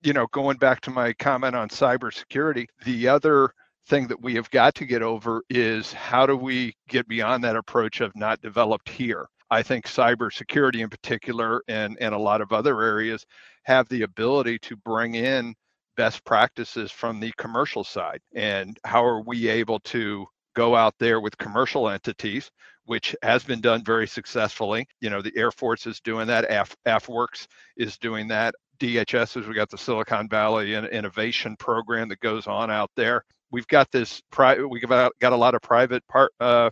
you 0.03 0.12
know, 0.12 0.27
going 0.33 0.57
back 0.57 0.81
to 0.83 0.90
my 0.90 1.12
comment 1.14 1.57
on 1.57 1.69
cybersecurity, 1.69 2.66
the 2.85 3.09
other 3.09 3.51
thing 3.88 4.07
that 4.09 4.23
we 4.23 4.35
have 4.35 4.51
got 4.51 4.75
to 4.77 4.85
get 4.85 5.03
over 5.03 5.42
is 5.49 5.92
how 5.92 6.27
do 6.27 6.37
we 6.37 6.75
get 6.88 7.09
beyond 7.09 7.42
that 7.45 7.57
approach 7.57 8.01
of 8.01 8.14
not 8.14 8.40
developed 8.40 8.88
here? 8.88 9.27
I 9.51 9.62
think 9.62 9.87
cybersecurity 9.87 10.81
in 10.81 10.88
particular 10.88 11.62
and, 11.69 11.97
and 12.01 12.14
a 12.14 12.19
lot 12.19 12.40
of 12.40 12.53
other 12.53 12.83
areas 12.83 13.25
have 13.64 13.88
the 13.88 14.03
ability 14.03 14.59
to 14.61 14.77
bring 14.77 15.14
in 15.14 15.55
best 15.97 16.25
practices 16.25 16.90
from 16.90 17.21
the 17.21 17.33
commercial 17.38 17.85
side. 17.85 18.21
And 18.35 18.79
how 18.85 19.05
are 19.05 19.23
we 19.23 19.49
able 19.49 19.81
to 19.81 20.27
go 20.55 20.75
out 20.75 20.95
there 20.99 21.21
with 21.21 21.38
commercial 21.38 21.88
entities, 21.88 22.51
which 22.87 23.14
has 23.22 23.44
been 23.44 23.61
done 23.61 23.85
very 23.85 24.07
successfully? 24.07 24.87
You 25.01 25.11
know, 25.11 25.22
the 25.22 25.33
Air 25.37 25.51
Force 25.51 25.87
is 25.87 26.01
doing 26.01 26.27
that, 26.29 26.46
Af- 26.51 26.77
AFWERX 26.87 27.46
is 27.77 27.99
doing 27.99 28.29
that. 28.29 28.55
DHS 28.79 29.40
is 29.40 29.46
we 29.46 29.55
got 29.55 29.70
the 29.70 29.79
Silicon 29.79 30.29
Valley 30.29 30.75
Innovation 30.75 31.57
Program 31.57 32.09
that 32.09 32.20
goes 32.20 32.46
on 32.46 32.70
out 32.70 32.90
there. 32.96 33.25
We've 33.51 33.66
got 33.68 33.90
this. 33.90 34.22
We've 34.38 34.83
got, 34.83 35.12
got 35.20 35.33
a 35.33 35.37
lot 35.37 35.55
of 35.55 35.62
private 35.62 36.07
part 36.09 36.33
uh, 36.40 36.70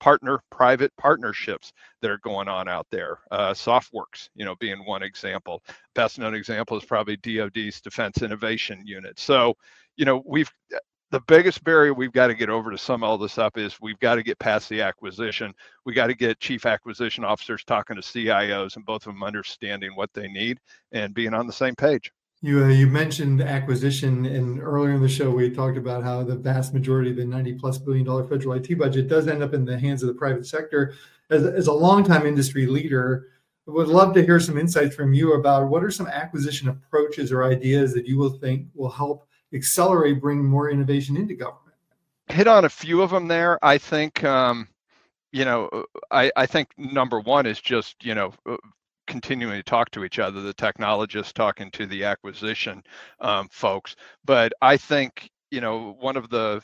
partner 0.00 0.42
private 0.50 0.92
partnerships 0.96 1.72
that 2.02 2.10
are 2.10 2.18
going 2.18 2.48
on 2.48 2.68
out 2.68 2.86
there. 2.90 3.18
Uh, 3.30 3.52
SOFWERX, 3.52 4.30
you 4.34 4.44
know, 4.44 4.56
being 4.56 4.84
one 4.84 5.02
example. 5.02 5.62
Best 5.94 6.18
known 6.18 6.34
example 6.34 6.76
is 6.76 6.84
probably 6.84 7.16
DoD's 7.18 7.80
Defense 7.80 8.22
Innovation 8.22 8.82
Unit. 8.84 9.18
So, 9.20 9.54
you 9.96 10.04
know, 10.04 10.22
we've 10.26 10.50
the 11.10 11.20
biggest 11.26 11.64
barrier 11.64 11.92
we've 11.92 12.12
got 12.12 12.28
to 12.28 12.34
get 12.34 12.48
over 12.48 12.70
to 12.70 12.78
sum 12.78 13.02
all 13.02 13.18
this 13.18 13.36
up 13.36 13.58
is 13.58 13.80
we've 13.80 13.98
got 13.98 14.14
to 14.14 14.22
get 14.22 14.38
past 14.38 14.68
the 14.68 14.80
acquisition. 14.80 15.52
We 15.84 15.92
got 15.92 16.06
to 16.06 16.14
get 16.14 16.38
chief 16.38 16.66
acquisition 16.66 17.24
officers 17.24 17.64
talking 17.64 17.96
to 17.96 18.02
CIOs 18.02 18.76
and 18.76 18.84
both 18.84 19.06
of 19.06 19.14
them 19.14 19.22
understanding 19.22 19.96
what 19.96 20.12
they 20.14 20.28
need 20.28 20.60
and 20.92 21.12
being 21.12 21.34
on 21.34 21.46
the 21.46 21.52
same 21.52 21.74
page. 21.74 22.12
You 22.42 22.64
uh, 22.64 22.68
you 22.68 22.86
mentioned 22.86 23.42
acquisition, 23.42 24.24
and 24.24 24.60
earlier 24.62 24.94
in 24.94 25.02
the 25.02 25.08
show 25.08 25.30
we 25.30 25.50
talked 25.50 25.76
about 25.76 26.02
how 26.02 26.22
the 26.22 26.36
vast 26.36 26.72
majority 26.72 27.10
of 27.10 27.16
the 27.16 27.24
ninety 27.26 27.52
plus 27.52 27.76
billion 27.76 28.06
dollar 28.06 28.24
federal 28.24 28.54
IT 28.54 28.78
budget 28.78 29.08
does 29.08 29.28
end 29.28 29.42
up 29.42 29.52
in 29.52 29.66
the 29.66 29.78
hands 29.78 30.02
of 30.02 30.06
the 30.06 30.14
private 30.14 30.46
sector. 30.46 30.94
As 31.28 31.44
as 31.44 31.66
a 31.66 31.72
longtime 31.72 32.24
industry 32.24 32.66
leader, 32.66 33.26
would 33.66 33.88
love 33.88 34.14
to 34.14 34.24
hear 34.24 34.40
some 34.40 34.56
insights 34.56 34.94
from 34.94 35.12
you 35.12 35.34
about 35.34 35.68
what 35.68 35.84
are 35.84 35.90
some 35.90 36.06
acquisition 36.06 36.70
approaches 36.70 37.30
or 37.30 37.44
ideas 37.44 37.92
that 37.92 38.06
you 38.06 38.16
will 38.16 38.30
think 38.30 38.68
will 38.74 38.90
help 38.90 39.28
accelerate 39.52 40.20
bring 40.20 40.44
more 40.44 40.70
innovation 40.70 41.16
into 41.16 41.34
government. 41.34 41.76
Hit 42.28 42.46
on 42.46 42.64
a 42.64 42.68
few 42.68 43.02
of 43.02 43.10
them 43.10 43.28
there. 43.28 43.58
I 43.64 43.78
think. 43.78 44.24
Um, 44.24 44.68
you 45.32 45.44
know, 45.44 45.84
I, 46.10 46.30
I 46.34 46.46
think 46.46 46.68
number 46.76 47.20
one 47.20 47.46
is 47.46 47.60
just, 47.60 48.04
you 48.04 48.16
know, 48.16 48.32
continuing 49.06 49.56
to 49.56 49.62
talk 49.62 49.90
to 49.92 50.04
each 50.04 50.18
other, 50.18 50.40
the 50.40 50.52
technologists 50.52 51.32
talking 51.32 51.70
to 51.72 51.86
the 51.86 52.04
acquisition 52.04 52.82
um, 53.20 53.48
folks. 53.50 53.94
But 54.24 54.52
I 54.60 54.76
think, 54.76 55.30
you 55.50 55.60
know, 55.60 55.96
one 56.00 56.16
of 56.16 56.30
the, 56.30 56.62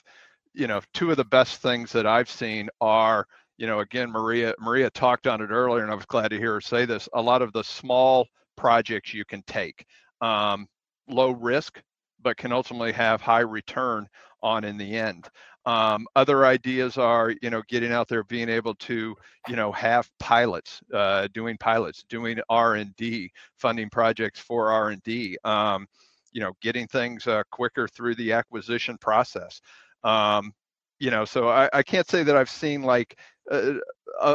you 0.55 0.67
know, 0.67 0.81
two 0.95 1.11
of 1.11 1.17
the 1.17 1.25
best 1.25 1.63
things 1.63 1.93
that 1.93 2.07
I've 2.07 2.31
seen 2.31 2.69
are, 2.81 3.27
you 3.57 3.67
know, 3.67 3.81
again, 3.81 4.11
Maria 4.11 4.53
Maria 4.59 4.91
talked 4.91 5.27
on 5.27 5.41
it 5.41 5.51
earlier, 5.51 5.83
and 5.83 5.93
I 5.93 5.95
was 5.95 6.07
glad 6.07 6.29
to 6.29 6.39
hear 6.39 6.55
her 6.55 6.61
say 6.61 6.87
this. 6.87 7.09
A 7.15 7.23
lot 7.23 7.43
of 7.43 7.53
the 7.53 7.63
small 7.63 8.27
projects 8.57 9.15
you 9.15 9.25
can 9.25 9.43
take, 9.47 9.87
um, 10.21 10.67
low 11.09 11.31
risk, 11.31 11.81
but 12.27 12.37
can 12.37 12.51
ultimately 12.51 12.91
have 12.91 13.21
high 13.21 13.39
return 13.39 14.09
on 14.43 14.65
in 14.65 14.77
the 14.77 14.97
end. 14.97 15.29
Um, 15.65 16.09
other 16.17 16.45
ideas 16.45 16.99
are, 16.99 17.33
you 17.41 17.51
know, 17.51 17.63
getting 17.69 17.93
out 17.93 18.09
there, 18.09 18.25
being 18.25 18.49
able 18.49 18.75
to, 18.75 19.15
you 19.47 19.55
know, 19.55 19.71
have 19.71 20.11
pilots, 20.19 20.81
uh, 20.93 21.29
doing 21.33 21.57
pilots, 21.57 22.05
doing 22.09 22.41
R 22.49 22.75
and 22.75 22.97
D, 22.97 23.31
funding 23.59 23.89
projects 23.91 24.41
for 24.41 24.73
R 24.73 24.89
and 24.89 25.01
D. 25.05 25.39
Um, 25.45 25.87
you 26.33 26.41
know, 26.41 26.53
getting 26.61 26.89
things 26.89 27.29
uh, 27.29 27.45
quicker 27.53 27.87
through 27.87 28.17
the 28.17 28.33
acquisition 28.33 28.99
process. 28.99 29.61
Um, 30.03 30.53
you 30.99 31.13
know, 31.13 31.25
so 31.25 31.49
I, 31.49 31.71
I, 31.73 31.85
can't 31.85 32.11
say 32.11 32.25
that 32.25 32.37
I've 32.37 32.51
seen 32.51 32.83
like 32.83 33.17
a, 33.53 33.77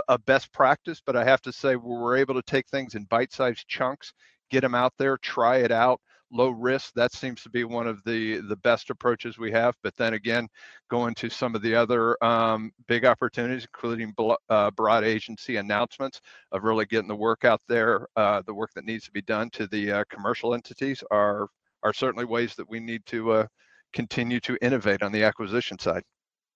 a, 0.08 0.18
best 0.18 0.54
practice, 0.54 1.02
but 1.06 1.18
I 1.18 1.26
have 1.26 1.42
to 1.42 1.52
say 1.52 1.76
we're 1.76 2.16
able 2.16 2.36
to 2.36 2.42
take 2.44 2.70
things 2.70 2.96
in 2.96 3.04
bite-sized 3.06 3.68
chunks, 3.68 4.14
get 4.50 4.62
them 4.62 4.76
out 4.76 4.94
there, 4.98 5.18
try 5.18 5.58
it 5.58 5.72
out, 5.74 6.00
low 6.32 6.50
risk 6.50 6.94
that 6.96 7.14
seems 7.14 7.42
to 7.44 7.50
be 7.50 7.64
one 7.64 7.88
of 7.88 8.04
the 8.04 8.42
the 8.42 8.56
best 8.58 8.90
approaches 8.90 9.38
we 9.38 9.52
have. 9.52 9.76
But 9.84 9.96
then 9.98 10.14
again 10.14 10.48
going 10.90 11.14
to 11.16 11.30
some 11.30 11.56
of 11.56 11.62
the 11.62 11.76
other 11.76 12.22
um, 12.24 12.72
big 12.88 13.06
opportunities 13.06 13.66
including 13.66 14.14
uh, 14.50 14.72
broad 14.72 15.04
agency 15.04 15.58
announcements 15.58 16.22
of 16.52 16.64
really 16.64 16.86
getting 16.86 17.08
the 17.08 17.16
work 17.16 17.46
out 17.46 17.62
there 17.68 18.08
uh, 18.16 18.42
the 18.46 18.54
work 18.54 18.72
that 18.76 18.86
needs 18.86 19.06
to 19.06 19.12
be 19.12 19.22
done 19.22 19.50
to 19.52 19.68
the 19.68 19.92
uh, 19.92 20.04
commercial 20.10 20.54
entities 20.54 21.04
are 21.12 21.48
are 21.84 21.94
certainly 21.94 22.26
ways 22.26 22.56
that 22.56 22.70
we 22.70 22.80
need 22.80 23.06
to 23.06 23.32
uh, 23.32 23.48
continue 23.94 24.40
to 24.40 24.58
innovate 24.62 25.04
on 25.04 25.12
the 25.12 25.24
acquisition 25.24 25.78
side 25.80 26.04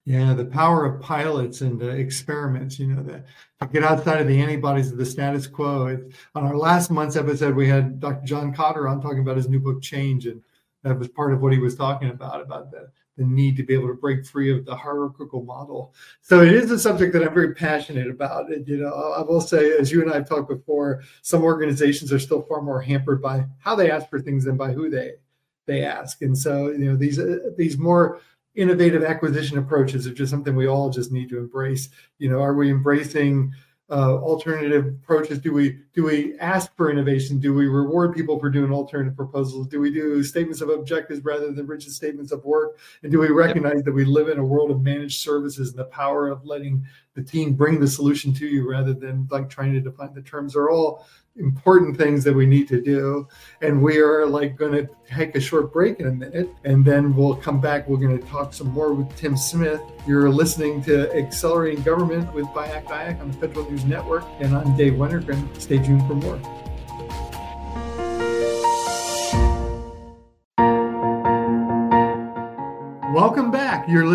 yeah, 0.05 0.35
the 0.35 0.45
power 0.45 0.85
of 0.85 1.01
pilots 1.01 1.61
and 1.61 1.81
uh, 1.81 1.87
experiments, 1.87 2.77
you 2.77 2.87
know, 2.87 3.01
that 3.03 3.25
get 3.73 3.83
outside 3.83 4.21
of 4.21 4.27
the 4.27 4.39
antibodies 4.39 4.91
of 4.91 4.99
the 4.99 5.05
status 5.05 5.47
quo. 5.47 5.97
On 6.35 6.43
our 6.43 6.55
last 6.55 6.91
month's 6.91 7.15
episode, 7.15 7.55
we 7.55 7.67
had 7.67 7.99
Dr. 7.99 8.23
John 8.23 8.53
Kotter 8.53 8.89
on 8.89 9.01
talking 9.01 9.19
about 9.19 9.37
his 9.37 9.49
new 9.49 9.59
book, 9.59 9.81
Change. 9.81 10.27
And 10.27 10.43
that 10.83 10.99
was 10.99 11.07
part 11.07 11.33
of 11.33 11.41
what 11.41 11.53
he 11.53 11.59
was 11.59 11.75
talking 11.75 12.11
about, 12.11 12.39
about 12.39 12.69
the, 12.69 12.91
the 13.17 13.25
need 13.25 13.57
to 13.57 13.63
be 13.63 13.73
able 13.73 13.87
to 13.87 13.95
break 13.95 14.27
free 14.27 14.55
of 14.55 14.63
the 14.63 14.75
hierarchical 14.75 15.41
model. 15.41 15.95
So 16.21 16.43
it 16.43 16.53
is 16.53 16.69
a 16.69 16.77
subject 16.77 17.11
that 17.13 17.23
I'm 17.23 17.33
very 17.33 17.55
passionate 17.55 18.07
about. 18.07 18.51
And, 18.51 18.67
you 18.67 18.77
know, 18.77 18.93
I 18.93 19.23
will 19.23 19.41
say, 19.41 19.71
as 19.71 19.91
you 19.91 20.03
and 20.03 20.11
I 20.11 20.17
have 20.17 20.29
talked 20.29 20.49
before, 20.49 21.01
some 21.23 21.41
organizations 21.41 22.13
are 22.13 22.19
still 22.19 22.43
far 22.43 22.61
more 22.61 22.79
hampered 22.79 23.23
by 23.23 23.45
how 23.57 23.73
they 23.73 23.89
ask 23.89 24.07
for 24.11 24.21
things 24.21 24.45
than 24.45 24.55
by 24.55 24.71
who 24.71 24.87
they 24.87 25.13
they 25.65 25.83
ask. 25.83 26.21
And 26.21 26.37
so, 26.37 26.69
you 26.69 26.91
know, 26.91 26.95
these 26.95 27.17
uh, 27.17 27.37
these 27.57 27.77
more 27.77 28.19
innovative 28.55 29.03
acquisition 29.03 29.57
approaches 29.57 30.07
are 30.07 30.13
just 30.13 30.31
something 30.31 30.55
we 30.55 30.67
all 30.67 30.89
just 30.89 31.11
need 31.11 31.29
to 31.29 31.37
embrace. 31.37 31.89
You 32.17 32.29
know, 32.29 32.41
are 32.41 32.53
we 32.53 32.69
embracing 32.69 33.53
uh, 33.89 34.15
alternative 34.17 34.87
approaches? 34.87 35.39
Do 35.39 35.53
we 35.53 35.79
do 35.93 36.03
we 36.03 36.37
ask 36.39 36.75
for 36.75 36.89
innovation? 36.89 37.39
Do 37.39 37.53
we 37.53 37.67
reward 37.67 38.15
people 38.15 38.39
for 38.39 38.49
doing 38.49 38.71
alternative 38.71 39.15
proposals? 39.15 39.67
Do 39.67 39.79
we 39.79 39.91
do 39.91 40.23
statements 40.23 40.61
of 40.61 40.69
objectives 40.69 41.23
rather 41.23 41.51
than 41.51 41.67
rigid 41.67 41.91
statements 41.91 42.31
of 42.31 42.43
work? 42.43 42.79
And 43.03 43.11
do 43.11 43.19
we 43.19 43.27
recognize 43.27 43.75
yep. 43.75 43.85
that 43.85 43.93
we 43.93 44.05
live 44.05 44.29
in 44.29 44.39
a 44.39 44.45
world 44.45 44.71
of 44.71 44.81
managed 44.81 45.21
services 45.21 45.69
and 45.69 45.77
the 45.77 45.85
power 45.85 46.27
of 46.27 46.45
letting 46.45 46.83
the 47.15 47.23
team 47.23 47.53
bring 47.53 47.79
the 47.79 47.87
solution 47.87 48.33
to 48.35 48.45
you 48.45 48.69
rather 48.69 48.93
than 48.93 49.27
like 49.31 49.49
trying 49.49 49.73
to 49.73 49.79
define 49.79 50.13
the 50.13 50.21
terms 50.21 50.55
are 50.55 50.69
all 50.69 51.05
important 51.37 51.97
things 51.97 52.23
that 52.23 52.33
we 52.33 52.45
need 52.45 52.67
to 52.67 52.81
do. 52.81 53.27
And 53.61 53.81
we 53.81 53.97
are 53.99 54.25
like 54.25 54.55
going 54.55 54.73
to 54.73 54.89
take 55.07 55.35
a 55.35 55.39
short 55.39 55.73
break 55.73 55.99
in 55.99 56.07
a 56.07 56.11
minute 56.11 56.49
and 56.63 56.85
then 56.85 57.15
we'll 57.15 57.35
come 57.35 57.59
back. 57.59 57.87
We're 57.87 57.97
going 57.97 58.17
to 58.19 58.25
talk 58.27 58.53
some 58.53 58.67
more 58.67 58.93
with 58.93 59.13
Tim 59.15 59.35
Smith. 59.35 59.81
You're 60.07 60.29
listening 60.29 60.81
to 60.83 61.13
Accelerating 61.15 61.83
Government 61.83 62.33
with 62.33 62.45
BIAC 62.47 62.85
IAC 62.85 63.19
on 63.19 63.31
the 63.31 63.37
Federal 63.37 63.69
News 63.69 63.85
Network. 63.85 64.23
And 64.39 64.55
I'm 64.55 64.75
Dave 64.77 64.93
Wennergren. 64.93 65.59
Stay 65.59 65.77
tuned 65.77 66.05
for 66.07 66.15
more. 66.15 66.64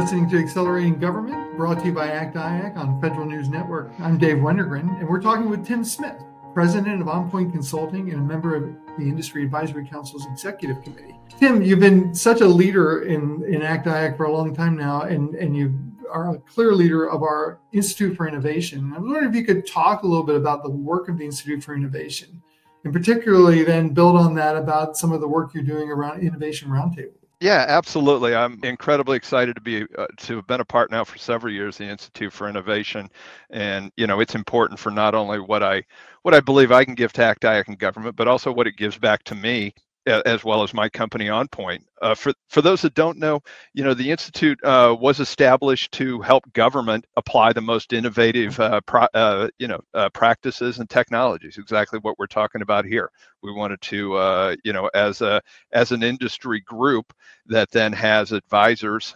Listening 0.01 0.31
to 0.31 0.39
Accelerating 0.39 0.99
Government, 0.99 1.55
brought 1.59 1.79
to 1.81 1.85
you 1.85 1.93
by 1.93 2.09
ACT 2.09 2.35
IAC 2.35 2.75
on 2.75 2.99
Federal 3.03 3.27
News 3.27 3.51
Network. 3.51 3.93
I'm 3.99 4.17
Dave 4.17 4.39
Wennergren, 4.39 4.99
and 4.99 5.07
we're 5.07 5.21
talking 5.21 5.51
with 5.51 5.67
Tim 5.67 5.85
Smith, 5.85 6.17
president 6.55 7.03
of 7.03 7.07
OnPoint 7.07 7.53
Consulting 7.53 8.11
and 8.11 8.19
a 8.19 8.25
member 8.25 8.57
of 8.57 8.75
the 8.97 9.05
Industry 9.05 9.45
Advisory 9.45 9.87
Council's 9.87 10.25
Executive 10.25 10.83
Committee. 10.83 11.21
Tim, 11.39 11.61
you've 11.61 11.81
been 11.81 12.15
such 12.15 12.41
a 12.41 12.47
leader 12.47 13.03
in, 13.03 13.45
in 13.45 13.61
ACT 13.61 13.89
IAC 13.89 14.17
for 14.17 14.25
a 14.25 14.33
long 14.33 14.55
time 14.55 14.75
now, 14.75 15.03
and, 15.03 15.35
and 15.35 15.55
you 15.55 15.79
are 16.11 16.35
a 16.35 16.39
clear 16.39 16.73
leader 16.73 17.07
of 17.07 17.23
our 17.23 17.61
Institute 17.73 18.17
for 18.17 18.27
Innovation. 18.27 18.95
I 18.95 19.01
was 19.01 19.07
wondering 19.07 19.29
if 19.29 19.37
you 19.37 19.45
could 19.45 19.67
talk 19.67 20.03
a 20.03 20.07
little 20.07 20.25
bit 20.25 20.37
about 20.37 20.63
the 20.63 20.71
work 20.71 21.11
of 21.11 21.19
the 21.19 21.27
Institute 21.27 21.63
for 21.63 21.75
Innovation, 21.75 22.41
and 22.85 22.93
particularly 22.95 23.65
then 23.65 23.91
build 23.91 24.17
on 24.17 24.35
that 24.37 24.57
about 24.57 24.97
some 24.97 25.13
of 25.13 25.21
the 25.21 25.29
work 25.29 25.53
you're 25.53 25.63
doing 25.63 25.91
around 25.91 26.23
Innovation 26.23 26.71
Roundtable. 26.71 27.20
Yeah, 27.41 27.65
absolutely. 27.69 28.35
I'm 28.35 28.61
incredibly 28.63 29.17
excited 29.17 29.55
to 29.55 29.63
be 29.63 29.85
uh, 29.97 30.07
to 30.19 30.37
have 30.37 30.47
been 30.47 30.61
a 30.61 30.65
part 30.65 30.91
now 30.91 31.05
for 31.05 31.17
several 31.17 31.53
years 31.53 31.79
the 31.79 31.85
Institute 31.85 32.33
for 32.35 32.49
Innovation, 32.51 33.09
and 33.49 33.91
you 33.97 34.07
know 34.07 34.21
it's 34.21 34.35
important 34.35 34.79
for 34.79 34.91
not 34.91 35.15
only 35.15 35.41
what 35.41 35.63
I 35.63 35.83
what 36.23 36.35
I 36.35 36.41
believe 36.41 36.71
I 36.71 36.85
can 36.85 36.95
give 36.95 37.13
to 37.15 37.25
ACT 37.25 37.45
and 37.69 37.79
government, 37.79 38.17
but 38.17 38.29
also 38.29 38.53
what 38.53 38.67
it 38.67 38.77
gives 38.77 38.99
back 38.99 39.23
to 39.25 39.35
me 39.35 39.73
as 40.07 40.45
well 40.45 40.63
as 40.63 40.73
my 40.75 40.89
company 40.89 41.27
OnPoint. 41.27 41.81
Uh, 42.01 42.15
for 42.15 42.33
for 42.49 42.63
those 42.63 42.83
that 42.83 42.95
don't 42.95 43.19
know, 43.19 43.41
you 43.75 43.85
know 43.85 43.95
the 43.95 44.11
institute 44.11 44.59
uh, 44.65 44.97
was 44.99 45.21
established 45.21 45.93
to 45.93 46.21
help 46.21 46.51
government 46.53 47.05
apply 47.17 47.53
the 47.53 47.61
most 47.61 47.93
innovative 47.93 48.59
uh, 48.61 48.81
pro, 48.87 49.07
uh, 49.15 49.49
you 49.59 49.69
know 49.69 49.81
uh, 49.95 50.09
practices 50.11 50.79
and 50.79 50.89
technologies. 50.89 51.59
Exactly 51.59 51.99
what 52.01 52.19
we're 52.19 52.27
talking 52.27 52.63
about 52.63 52.85
here. 52.85 53.11
We 53.43 53.53
wanted 53.53 53.81
to 53.83 54.15
uh, 54.17 54.57
you 54.65 54.73
know 54.73 54.91
as 54.95 55.21
a 55.21 55.41
as 55.73 55.93
an 55.93 56.03
industry 56.03 56.61
group 56.61 57.13
that 57.47 57.71
then 57.71 57.93
has 57.93 58.33
advisors 58.33 59.15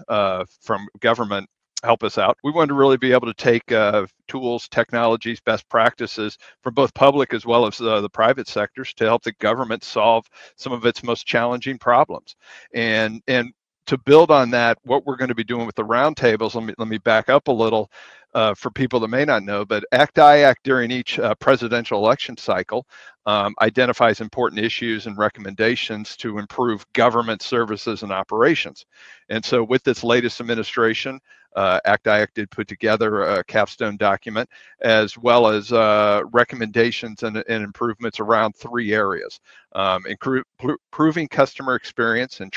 from 0.60 0.86
government 1.00 1.48
help 1.84 2.02
us 2.02 2.18
out. 2.18 2.36
We 2.42 2.50
wanted 2.52 2.68
to 2.68 2.74
really 2.74 2.96
be 2.96 3.12
able 3.12 3.26
to 3.26 3.34
take 3.34 3.70
uh, 3.72 4.06
tools, 4.28 4.68
technologies, 4.68 5.40
best 5.40 5.68
practices 5.68 6.38
from 6.62 6.74
both 6.74 6.94
public 6.94 7.34
as 7.34 7.46
well 7.46 7.66
as 7.66 7.80
uh, 7.80 8.00
the 8.00 8.08
private 8.08 8.48
sectors 8.48 8.94
to 8.94 9.04
help 9.04 9.22
the 9.22 9.32
government 9.32 9.84
solve 9.84 10.26
some 10.56 10.72
of 10.72 10.86
its 10.86 11.02
most 11.02 11.26
challenging 11.26 11.78
problems. 11.78 12.36
And 12.74 13.22
and 13.28 13.52
to 13.86 13.98
build 13.98 14.30
on 14.30 14.50
that, 14.50 14.78
what 14.84 15.04
we're 15.04 15.16
going 15.16 15.28
to 15.28 15.34
be 15.34 15.44
doing 15.44 15.66
with 15.66 15.74
the 15.74 15.84
roundtables, 15.84 16.54
let 16.54 16.64
me 16.64 16.74
let 16.78 16.88
me 16.88 16.98
back 16.98 17.28
up 17.28 17.48
a 17.48 17.52
little 17.52 17.90
uh, 18.34 18.54
for 18.54 18.70
people 18.70 19.00
that 19.00 19.08
may 19.08 19.24
not 19.24 19.42
know, 19.42 19.64
but 19.64 19.84
ACT 19.92 20.16
IAC 20.16 20.56
during 20.64 20.90
each 20.90 21.18
uh, 21.18 21.34
presidential 21.36 21.98
election 21.98 22.36
cycle 22.36 22.86
um, 23.26 23.54
identifies 23.62 24.20
important 24.20 24.60
issues 24.60 25.06
and 25.06 25.16
recommendations 25.16 26.16
to 26.16 26.38
improve 26.38 26.84
government 26.92 27.42
services 27.42 28.02
and 28.02 28.12
operations. 28.12 28.84
And 29.28 29.44
so, 29.44 29.64
with 29.64 29.82
this 29.82 30.04
latest 30.04 30.40
administration, 30.40 31.20
uh, 31.56 31.78
ACT 31.84 32.06
IAC 32.06 32.26
did 32.34 32.50
put 32.50 32.66
together 32.66 33.22
a 33.22 33.44
capstone 33.44 33.96
document 33.96 34.48
as 34.80 35.16
well 35.16 35.46
as 35.46 35.72
uh, 35.72 36.22
recommendations 36.32 37.22
and, 37.22 37.36
and, 37.36 37.62
improvements 37.62 38.18
around 38.18 38.54
three 38.56 38.92
areas 38.92 39.38
um, 39.72 40.02
improving 40.06 41.28
customer 41.28 41.76
experience 41.76 42.40
and 42.40 42.52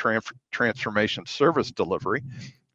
transformation 0.51 1.25
service 1.27 1.71
delivery 1.71 2.23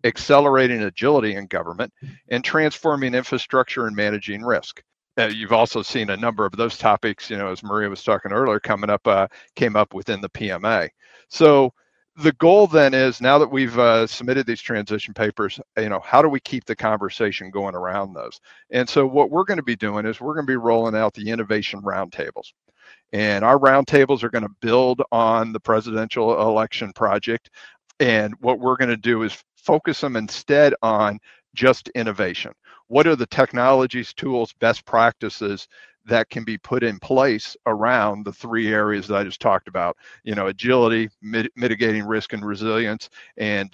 accelerating 0.05 0.83
agility 0.83 1.35
in 1.35 1.47
government, 1.47 1.93
and 2.29 2.45
transforming 2.45 3.15
infrastructure 3.15 3.87
and 3.87 3.97
managing 3.97 4.43
risk. 4.43 4.83
Uh, 5.19 5.27
you've 5.27 5.53
also 5.53 5.83
seen 5.83 6.11
a 6.11 6.17
number 6.17 6.47
of 6.47 6.53
those 6.53 6.79
topics, 6.79 7.29
you 7.29 7.37
know, 7.37 7.49
as 7.49 7.63
Maria 7.63 7.89
was 7.89 8.03
talking 8.03 8.33
earlier, 8.33 8.59
coming 8.59 8.91
up, 8.91 9.07
uh, 9.07 9.29
came 9.57 9.77
up 9.77 9.93
within 9.93 10.21
the 10.21 10.31
PMA. 10.31 10.89
So 11.29 11.73
the 12.17 12.33
goal 12.33 12.67
then 12.67 12.93
is 12.95 13.21
now 13.21 13.39
that 13.39 13.51
we've 13.51 13.79
uh, 13.79 14.07
submitted 14.07 14.47
these 14.47 14.61
transition 14.61 15.15
papers, 15.15 15.59
you 15.79 15.89
know, 15.89 16.01
how 16.01 16.23
do 16.23 16.29
we 16.29 16.41
keep 16.41 16.65
the 16.65 16.77
conversation 16.77 17.51
going 17.51 17.75
around 17.75 18.13
those? 18.13 18.41
And 18.71 18.89
so 18.89 19.07
what 19.07 19.31
we're 19.31 19.45
going 19.45 19.59
to 19.59 19.63
be 19.63 19.77
doing 19.77 20.05
is 20.05 20.21
we're 20.21 20.35
going 20.35 20.47
to 20.47 20.51
be 20.51 20.57
rolling 20.57 20.95
out 20.95 21.15
the 21.15 21.31
innovation 21.31 21.81
roundtables. 21.83 22.53
And 23.13 23.45
our 23.45 23.59
roundtables 23.59 24.23
are 24.23 24.31
going 24.31 24.47
to 24.47 24.55
build 24.61 25.03
on 25.11 25.53
the 25.53 25.61
presidential 25.61 26.41
election 26.41 26.93
project. 26.93 27.51
And 28.01 28.35
what 28.41 28.59
we're 28.59 28.77
going 28.77 28.91
to 28.91 28.97
do 28.97 29.23
is 29.23 29.43
focus 29.63 30.01
them 30.01 30.17
instead 30.17 30.75
on 30.83 31.19
just 31.55 31.89
innovation. 31.91 32.53
What 32.89 33.07
are 33.07 33.17
the 33.17 33.27
technologies, 33.27 34.13
tools, 34.15 34.53
best 34.61 34.85
practices 34.87 35.69
that 36.07 36.29
can 36.31 36.45
be 36.45 36.59
put 36.59 36.83
in 36.83 36.99
place 36.99 37.57
around 37.67 38.25
the 38.25 38.33
three 38.33 38.73
areas 38.73 39.07
that 39.09 39.17
I 39.17 39.25
just 39.25 39.41
talked 39.41 39.69
about? 39.69 39.97
You 40.25 40.35
know, 40.35 40.49
agility, 40.49 41.09
mit- 41.23 41.53
mitigating 41.57 42.05
risk 42.05 42.33
and 42.33 42.45
resilience, 42.45 43.09
and 43.37 43.71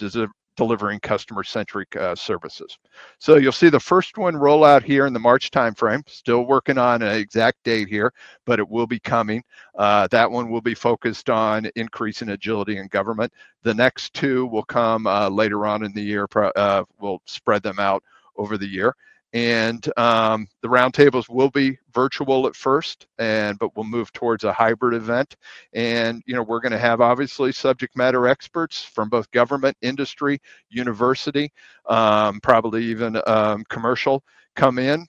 delivering 0.58 0.98
customer-centric 0.98 1.94
uh, 1.94 2.16
services. 2.16 2.76
So 3.18 3.36
you'll 3.36 3.52
see 3.52 3.70
the 3.70 3.78
first 3.78 4.18
one 4.18 4.36
roll 4.36 4.64
out 4.64 4.82
here 4.82 5.06
in 5.06 5.12
the 5.12 5.20
March 5.20 5.52
timeframe. 5.52 6.06
Still 6.08 6.46
working 6.46 6.76
on 6.76 7.00
an 7.00 7.16
exact 7.16 7.62
date 7.62 7.86
here, 7.86 8.12
but 8.44 8.58
it 8.58 8.68
will 8.68 8.88
be 8.88 8.98
coming. 8.98 9.44
Uh, 9.76 10.08
that 10.08 10.28
one 10.28 10.50
will 10.50 10.60
be 10.60 10.74
focused 10.74 11.30
on 11.30 11.70
increasing 11.76 12.30
agility 12.30 12.78
in 12.78 12.88
government. 12.88 13.32
The 13.62 13.72
next 13.72 14.14
two 14.14 14.46
will 14.46 14.64
come 14.64 15.06
uh, 15.06 15.28
later 15.28 15.64
on 15.64 15.84
in 15.84 15.92
the 15.92 16.02
year. 16.02 16.26
Uh, 16.34 16.82
we'll 17.00 17.22
spread 17.24 17.62
them 17.62 17.78
out 17.78 18.02
over 18.36 18.58
the 18.58 18.66
year 18.66 18.96
and 19.32 19.86
um, 19.98 20.46
the 20.62 20.68
roundtables 20.68 21.28
will 21.28 21.50
be 21.50 21.78
virtual 21.92 22.46
at 22.46 22.56
first 22.56 23.06
and 23.18 23.58
but 23.58 23.76
we'll 23.76 23.84
move 23.84 24.12
towards 24.12 24.44
a 24.44 24.52
hybrid 24.52 24.94
event. 24.94 25.36
And 25.72 26.22
you 26.26 26.34
know 26.34 26.42
we're 26.42 26.60
going 26.60 26.72
to 26.72 26.78
have 26.78 27.00
obviously 27.00 27.52
subject 27.52 27.96
matter 27.96 28.26
experts 28.26 28.82
from 28.82 29.08
both 29.08 29.30
government 29.30 29.76
industry 29.82 30.40
university 30.70 31.52
um, 31.86 32.40
probably 32.40 32.84
even 32.84 33.20
um, 33.26 33.64
commercial 33.68 34.22
come 34.56 34.78
in 34.78 35.06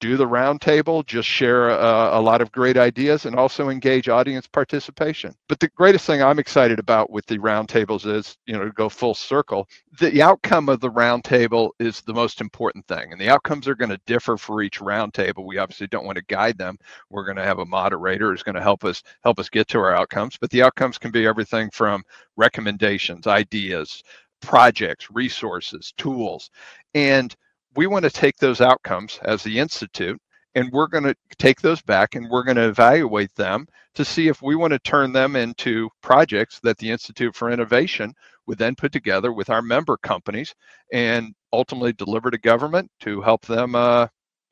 do 0.00 0.16
the 0.16 0.26
roundtable, 0.26 1.04
just 1.06 1.28
share 1.28 1.70
uh, 1.70 2.18
a 2.18 2.20
lot 2.20 2.40
of 2.40 2.50
great 2.50 2.76
ideas, 2.76 3.26
and 3.26 3.36
also 3.36 3.68
engage 3.68 4.08
audience 4.08 4.46
participation. 4.46 5.34
But 5.48 5.60
the 5.60 5.68
greatest 5.68 6.06
thing 6.06 6.22
I'm 6.22 6.38
excited 6.38 6.78
about 6.78 7.10
with 7.10 7.26
the 7.26 7.38
roundtables 7.38 8.06
is, 8.06 8.36
you 8.46 8.54
know, 8.54 8.64
to 8.64 8.72
go 8.72 8.88
full 8.88 9.14
circle, 9.14 9.68
the 9.98 10.22
outcome 10.22 10.68
of 10.68 10.80
the 10.80 10.90
roundtable 10.90 11.70
is 11.78 12.00
the 12.00 12.14
most 12.14 12.40
important 12.40 12.86
thing, 12.88 13.12
and 13.12 13.20
the 13.20 13.28
outcomes 13.28 13.68
are 13.68 13.74
going 13.74 13.90
to 13.90 14.00
differ 14.06 14.36
for 14.36 14.62
each 14.62 14.80
roundtable. 14.80 15.44
We 15.44 15.58
obviously 15.58 15.86
don't 15.86 16.06
want 16.06 16.16
to 16.16 16.24
guide 16.24 16.58
them. 16.58 16.78
We're 17.10 17.26
going 17.26 17.36
to 17.36 17.44
have 17.44 17.58
a 17.58 17.66
moderator 17.66 18.30
who's 18.30 18.42
going 18.42 18.56
to 18.56 18.62
help 18.62 18.84
us 18.84 19.02
help 19.22 19.38
us 19.38 19.48
get 19.48 19.68
to 19.68 19.78
our 19.78 19.94
outcomes. 19.94 20.36
But 20.40 20.50
the 20.50 20.62
outcomes 20.62 20.98
can 20.98 21.10
be 21.10 21.26
everything 21.26 21.70
from 21.70 22.02
recommendations, 22.36 23.26
ideas, 23.26 24.02
projects, 24.40 25.08
resources, 25.10 25.92
tools, 25.98 26.50
and 26.94 27.36
we 27.76 27.86
want 27.86 28.04
to 28.04 28.10
take 28.10 28.36
those 28.36 28.60
outcomes 28.60 29.18
as 29.22 29.42
the 29.42 29.58
institute 29.58 30.18
and 30.54 30.70
we're 30.72 30.88
going 30.88 31.04
to 31.04 31.14
take 31.38 31.60
those 31.60 31.80
back 31.82 32.14
and 32.14 32.28
we're 32.28 32.42
going 32.42 32.56
to 32.56 32.68
evaluate 32.68 33.34
them 33.36 33.66
to 33.94 34.04
see 34.04 34.28
if 34.28 34.42
we 34.42 34.56
want 34.56 34.72
to 34.72 34.78
turn 34.80 35.12
them 35.12 35.36
into 35.36 35.88
projects 36.02 36.58
that 36.62 36.76
the 36.78 36.90
institute 36.90 37.34
for 37.34 37.50
innovation 37.50 38.12
would 38.46 38.58
then 38.58 38.74
put 38.74 38.92
together 38.92 39.32
with 39.32 39.50
our 39.50 39.62
member 39.62 39.96
companies 39.98 40.54
and 40.92 41.32
ultimately 41.52 41.92
deliver 41.92 42.30
to 42.30 42.38
government 42.38 42.90
to 43.00 43.20
help 43.20 43.46
them 43.46 43.74
uh, 43.74 44.06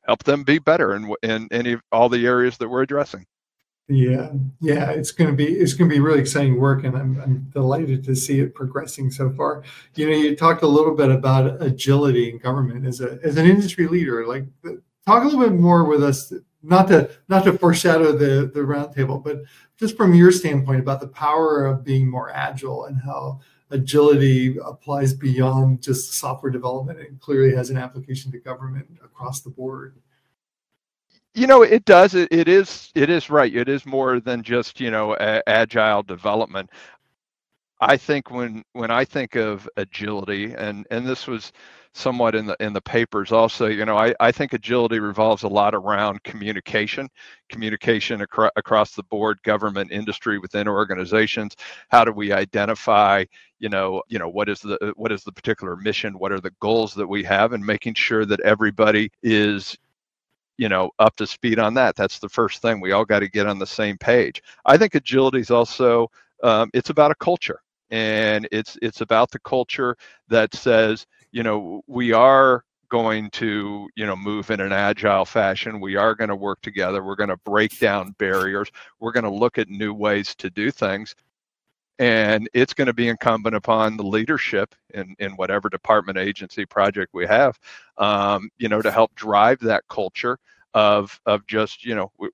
help 0.06 0.22
them 0.24 0.44
be 0.44 0.58
better 0.58 0.94
in, 0.94 1.12
in 1.22 1.48
any 1.50 1.76
all 1.92 2.08
the 2.08 2.26
areas 2.26 2.56
that 2.58 2.68
we're 2.68 2.82
addressing 2.82 3.24
yeah, 3.88 4.32
yeah, 4.60 4.90
it's 4.90 5.12
going 5.12 5.30
to 5.30 5.36
be 5.36 5.46
it's 5.46 5.72
going 5.72 5.88
to 5.88 5.94
be 5.94 6.00
really 6.00 6.20
exciting 6.20 6.60
work, 6.60 6.84
and 6.84 6.94
I'm 6.94 7.18
I'm 7.20 7.50
delighted 7.54 8.04
to 8.04 8.14
see 8.14 8.40
it 8.40 8.54
progressing 8.54 9.10
so 9.10 9.30
far. 9.30 9.62
You 9.94 10.10
know, 10.10 10.16
you 10.16 10.36
talked 10.36 10.62
a 10.62 10.66
little 10.66 10.94
bit 10.94 11.10
about 11.10 11.62
agility 11.62 12.28
in 12.28 12.36
government 12.36 12.86
as 12.86 13.00
a 13.00 13.18
as 13.22 13.38
an 13.38 13.46
industry 13.46 13.86
leader. 13.86 14.26
Like, 14.26 14.44
talk 15.06 15.22
a 15.22 15.26
little 15.26 15.40
bit 15.40 15.54
more 15.54 15.84
with 15.84 16.04
us, 16.04 16.34
not 16.62 16.88
to 16.88 17.10
not 17.28 17.44
to 17.44 17.54
foreshadow 17.54 18.12
the 18.12 18.50
the 18.52 18.60
roundtable, 18.60 19.24
but 19.24 19.38
just 19.78 19.96
from 19.96 20.14
your 20.14 20.32
standpoint 20.32 20.80
about 20.80 21.00
the 21.00 21.08
power 21.08 21.64
of 21.64 21.82
being 21.82 22.10
more 22.10 22.30
agile 22.30 22.84
and 22.84 23.00
how 23.00 23.40
agility 23.70 24.58
applies 24.66 25.14
beyond 25.14 25.82
just 25.82 26.12
software 26.12 26.52
development 26.52 27.00
and 27.00 27.20
clearly 27.20 27.54
has 27.54 27.70
an 27.70 27.78
application 27.78 28.30
to 28.32 28.38
government 28.38 28.86
across 29.02 29.40
the 29.40 29.50
board 29.50 29.96
you 31.38 31.48
know 31.48 31.62
it 31.62 31.86
does 31.86 32.14
it, 32.14 32.28
it 32.32 32.48
is 32.48 32.92
it 32.96 33.10
is 33.10 33.30
right. 33.30 33.54
It 33.54 33.68
is 33.70 33.86
more 33.86 34.20
than 34.20 34.42
just 34.44 34.80
you 34.80 34.90
know 34.92 35.14
a, 35.20 35.42
agile 35.48 36.02
development. 36.04 36.70
I 37.80 37.96
think 37.98 38.30
when 38.30 38.64
when 38.74 38.90
i 38.92 39.04
think 39.04 39.36
of 39.36 39.68
agility 39.78 40.54
and 40.54 40.86
and 40.90 41.06
this 41.06 41.26
was 41.28 41.52
somewhat 41.94 42.34
in 42.36 42.46
the 42.46 42.56
in 42.60 42.72
the 42.74 42.80
papers 42.82 43.32
also 43.32 43.66
you 43.68 43.84
know 43.86 43.98
i, 43.98 44.14
I 44.20 44.32
think 44.32 44.52
agility 44.54 45.00
revolves 45.00 45.44
a 45.44 45.48
lot 45.48 45.74
around 45.76 46.22
communication 46.24 47.08
communication 47.50 48.22
acro- 48.22 48.50
across 48.56 48.94
the 48.96 49.04
board 49.04 49.40
government 49.44 49.92
industry 49.92 50.40
within 50.40 50.68
organizations. 50.68 51.56
How 51.90 52.04
do 52.04 52.12
we 52.12 52.32
identify 52.32 53.24
you 53.60 53.70
know 53.70 54.02
you 54.08 54.20
know 54.20 54.30
what 54.30 54.50
is 54.50 54.60
the 54.62 54.94
what 54.96 55.12
is 55.12 55.24
the 55.24 55.32
particular 55.32 55.76
mission? 55.76 56.18
What 56.18 56.32
are 56.32 56.40
the 56.40 56.54
goals 56.60 56.94
that 56.96 57.08
we 57.08 57.24
have? 57.24 57.54
And 57.54 57.66
making 57.66 57.94
sure 57.94 58.26
that 58.26 58.40
everybody 58.42 59.12
is 59.24 59.78
you 60.58 60.68
know 60.68 60.90
up 60.98 61.16
to 61.16 61.26
speed 61.26 61.58
on 61.58 61.74
that. 61.74 61.96
That's 61.96 62.18
the 62.18 62.28
first 62.28 62.60
thing. 62.60 62.80
We 62.80 62.92
all 62.92 63.04
got 63.04 63.20
to 63.20 63.28
get 63.28 63.46
on 63.46 63.58
the 63.58 63.66
same 63.66 63.96
page. 63.96 64.42
I 64.66 64.76
think 64.76 64.94
agility 64.94 65.40
is 65.40 65.50
also 65.50 66.10
um, 66.42 66.70
it's 66.74 66.90
about 66.90 67.10
a 67.10 67.16
culture 67.16 67.60
and 67.90 68.46
it's 68.52 68.76
it's 68.82 69.00
about 69.00 69.30
the 69.30 69.38
culture 69.40 69.96
that 70.28 70.54
says 70.54 71.06
you 71.32 71.42
know 71.42 71.82
we 71.86 72.12
are 72.12 72.64
going 72.90 73.30
to 73.30 73.88
you 73.96 74.06
know 74.06 74.16
move 74.16 74.50
in 74.50 74.60
an 74.60 74.72
agile 74.72 75.24
fashion. 75.24 75.80
We 75.80 75.96
are 75.96 76.14
going 76.14 76.28
to 76.30 76.36
work 76.36 76.60
together. 76.62 77.04
We're 77.04 77.16
going 77.16 77.28
to 77.28 77.36
break 77.38 77.78
down 77.78 78.14
barriers. 78.18 78.70
We're 79.00 79.12
going 79.12 79.24
to 79.24 79.30
look 79.30 79.58
at 79.58 79.68
new 79.68 79.92
ways 79.94 80.34
to 80.36 80.50
do 80.50 80.70
things 80.70 81.14
and 81.98 82.48
it's 82.54 82.74
going 82.74 82.86
to 82.86 82.94
be 82.94 83.08
incumbent 83.08 83.56
upon 83.56 83.96
the 83.96 84.04
leadership 84.04 84.74
in, 84.94 85.14
in 85.18 85.32
whatever 85.32 85.68
department 85.68 86.18
agency 86.18 86.64
project 86.64 87.12
we 87.14 87.26
have 87.26 87.58
um, 87.98 88.48
you 88.58 88.68
know 88.68 88.82
to 88.82 88.90
help 88.90 89.14
drive 89.14 89.58
that 89.60 89.82
culture 89.88 90.38
of 90.74 91.20
of 91.26 91.46
just 91.46 91.84
you 91.84 91.94
know 91.94 92.10
we, 92.18 92.28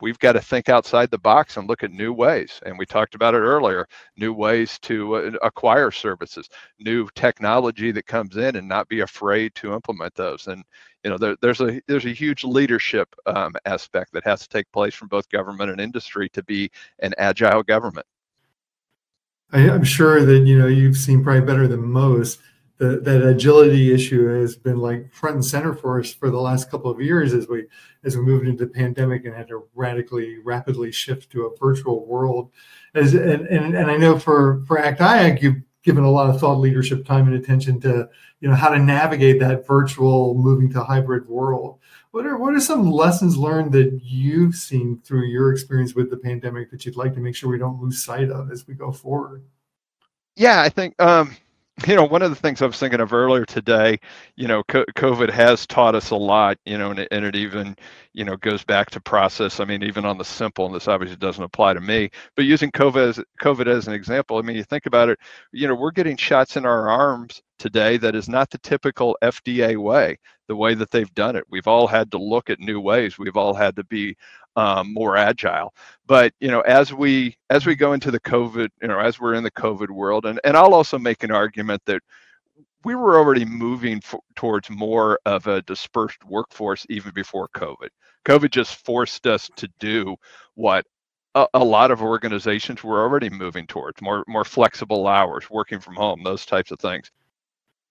we've 0.00 0.18
got 0.18 0.32
to 0.32 0.40
think 0.40 0.68
outside 0.68 1.10
the 1.10 1.18
box 1.18 1.56
and 1.56 1.68
look 1.68 1.82
at 1.82 1.90
new 1.90 2.12
ways. 2.12 2.60
And 2.66 2.78
we 2.78 2.86
talked 2.86 3.14
about 3.14 3.34
it 3.34 3.38
earlier 3.38 3.86
new 4.16 4.32
ways 4.32 4.78
to 4.80 5.16
uh, 5.16 5.30
acquire 5.42 5.90
services 5.90 6.48
new 6.78 7.08
technology 7.14 7.92
that 7.92 8.06
comes 8.06 8.36
in 8.36 8.56
and 8.56 8.68
not 8.68 8.88
be 8.88 9.00
afraid 9.00 9.54
to 9.56 9.74
implement 9.74 10.14
those. 10.14 10.46
And 10.48 10.62
you 11.04 11.10
know 11.10 11.18
there, 11.18 11.36
there's 11.40 11.60
a 11.60 11.80
there's 11.86 12.06
a 12.06 12.10
huge 12.10 12.44
leadership 12.44 13.14
um, 13.26 13.54
aspect 13.64 14.12
that 14.12 14.24
has 14.24 14.42
to 14.42 14.48
take 14.48 14.70
place 14.72 14.94
from 14.94 15.08
both 15.08 15.28
government 15.28 15.70
and 15.70 15.80
industry 15.80 16.28
to 16.30 16.42
be 16.42 16.70
an 17.00 17.14
agile 17.18 17.62
government 17.62 18.06
I, 19.52 19.60
am 19.60 19.84
sure 19.84 20.24
that 20.24 20.46
you 20.46 20.58
know 20.58 20.66
you've 20.66 20.96
seen 20.96 21.22
probably 21.22 21.42
better 21.42 21.68
than 21.68 21.82
most 21.82 22.40
that 22.78 23.04
that 23.04 23.26
agility 23.26 23.92
issue 23.92 24.26
has 24.26 24.56
been 24.56 24.78
like 24.78 25.10
front 25.12 25.36
and 25.36 25.44
center 25.44 25.72
for 25.72 25.98
us 25.98 26.12
for 26.12 26.30
the 26.30 26.40
last 26.40 26.70
couple 26.70 26.90
of 26.90 27.00
years 27.00 27.32
as 27.32 27.48
we 27.48 27.64
as 28.04 28.16
we 28.16 28.22
moved 28.22 28.46
into 28.46 28.66
the 28.66 28.70
pandemic 28.70 29.24
and 29.24 29.34
had 29.34 29.48
to 29.48 29.66
radically 29.74 30.38
rapidly 30.38 30.92
shift 30.92 31.30
to 31.30 31.46
a 31.46 31.56
virtual 31.58 32.06
world. 32.06 32.50
As 32.94 33.14
and 33.14 33.46
and, 33.46 33.74
and 33.74 33.90
I 33.90 33.96
know 33.96 34.18
for 34.18 34.62
for 34.66 34.78
ACT 34.78 35.00
IAC, 35.00 35.42
you've 35.42 35.62
given 35.82 36.04
a 36.04 36.10
lot 36.10 36.28
of 36.28 36.40
thought, 36.40 36.58
leadership, 36.58 37.06
time, 37.06 37.28
and 37.28 37.36
attention 37.36 37.80
to 37.80 38.08
you 38.40 38.48
know 38.48 38.54
how 38.54 38.68
to 38.68 38.78
navigate 38.78 39.40
that 39.40 39.66
virtual 39.66 40.34
moving 40.34 40.70
to 40.72 40.84
hybrid 40.84 41.26
world. 41.28 41.78
What 42.16 42.24
are 42.24 42.38
what 42.38 42.54
are 42.54 42.60
some 42.60 42.90
lessons 42.90 43.36
learned 43.36 43.72
that 43.72 44.00
you've 44.02 44.54
seen 44.54 45.02
through 45.04 45.26
your 45.26 45.52
experience 45.52 45.94
with 45.94 46.08
the 46.08 46.16
pandemic 46.16 46.70
that 46.70 46.86
you'd 46.86 46.96
like 46.96 47.12
to 47.12 47.20
make 47.20 47.36
sure 47.36 47.50
we 47.50 47.58
don't 47.58 47.78
lose 47.78 48.02
sight 48.02 48.30
of 48.30 48.50
as 48.50 48.66
we 48.66 48.72
go 48.72 48.90
forward? 48.90 49.44
Yeah, 50.34 50.62
I 50.62 50.70
think 50.70 50.94
um, 50.98 51.36
you 51.86 51.94
know 51.94 52.04
one 52.04 52.22
of 52.22 52.30
the 52.30 52.36
things 52.36 52.62
I 52.62 52.66
was 52.66 52.78
thinking 52.78 53.00
of 53.00 53.12
earlier 53.12 53.44
today. 53.44 54.00
You 54.34 54.48
know, 54.48 54.62
COVID 54.64 55.28
has 55.30 55.66
taught 55.66 55.94
us 55.94 56.08
a 56.08 56.16
lot. 56.16 56.56
You 56.64 56.78
know, 56.78 56.90
and 56.90 57.00
it, 57.00 57.08
and 57.10 57.22
it 57.22 57.36
even 57.36 57.76
you 58.14 58.24
know 58.24 58.38
goes 58.38 58.64
back 58.64 58.90
to 58.92 59.00
process. 59.02 59.60
I 59.60 59.66
mean, 59.66 59.82
even 59.82 60.06
on 60.06 60.16
the 60.16 60.24
simple, 60.24 60.64
and 60.64 60.74
this 60.74 60.88
obviously 60.88 61.18
doesn't 61.18 61.44
apply 61.44 61.74
to 61.74 61.82
me, 61.82 62.08
but 62.34 62.46
using 62.46 62.70
COVID 62.70 63.08
as 63.08 63.20
COVID 63.42 63.66
as 63.66 63.88
an 63.88 63.92
example. 63.92 64.38
I 64.38 64.40
mean, 64.40 64.56
you 64.56 64.64
think 64.64 64.86
about 64.86 65.10
it. 65.10 65.18
You 65.52 65.68
know, 65.68 65.74
we're 65.74 65.90
getting 65.90 66.16
shots 66.16 66.56
in 66.56 66.64
our 66.64 66.88
arms 66.88 67.42
today 67.58 67.98
that 67.98 68.14
is 68.14 68.26
not 68.26 68.48
the 68.48 68.58
typical 68.58 69.18
FDA 69.22 69.76
way, 69.76 70.18
the 70.48 70.56
way 70.56 70.74
that 70.74 70.90
they've 70.90 71.12
done 71.14 71.36
it. 71.36 71.44
We've 71.50 71.66
all 71.66 71.86
had 71.86 72.10
to 72.12 72.18
look 72.18 72.50
at 72.50 72.60
new 72.60 72.80
ways. 72.80 73.18
We've 73.18 73.36
all 73.36 73.54
had 73.54 73.76
to 73.76 73.84
be 73.84 74.16
um, 74.56 74.92
more 74.92 75.16
agile. 75.16 75.74
But 76.06 76.32
you 76.40 76.48
know, 76.48 76.60
as 76.62 76.92
we 76.92 77.36
as 77.50 77.66
we 77.66 77.74
go 77.74 77.92
into 77.92 78.10
the 78.10 78.20
COVID, 78.20 78.68
you 78.82 78.88
know, 78.88 78.98
as 78.98 79.20
we're 79.20 79.34
in 79.34 79.44
the 79.44 79.50
COVID 79.50 79.90
world, 79.90 80.26
and 80.26 80.40
and 80.44 80.56
I'll 80.56 80.74
also 80.74 80.98
make 80.98 81.22
an 81.22 81.30
argument 81.30 81.82
that 81.86 82.02
we 82.84 82.94
were 82.94 83.18
already 83.18 83.44
moving 83.44 84.00
f- 84.04 84.20
towards 84.36 84.70
more 84.70 85.18
of 85.26 85.46
a 85.46 85.62
dispersed 85.62 86.24
workforce 86.24 86.86
even 86.88 87.12
before 87.14 87.48
COVID. 87.48 87.88
COVID 88.24 88.50
just 88.50 88.84
forced 88.84 89.26
us 89.26 89.50
to 89.56 89.68
do 89.80 90.16
what 90.54 90.86
a, 91.34 91.46
a, 91.54 91.64
lot 91.64 91.90
of 91.90 92.00
organizations 92.00 92.84
were 92.84 93.02
already 93.02 93.28
moving 93.28 93.66
towards 93.66 94.00
more 94.00 94.24
more 94.28 94.44
flexible 94.44 95.06
hours, 95.06 95.50
working 95.50 95.80
from 95.80 95.96
home, 95.96 96.22
those 96.22 96.46
types 96.46 96.70
of 96.70 96.78
things 96.78 97.10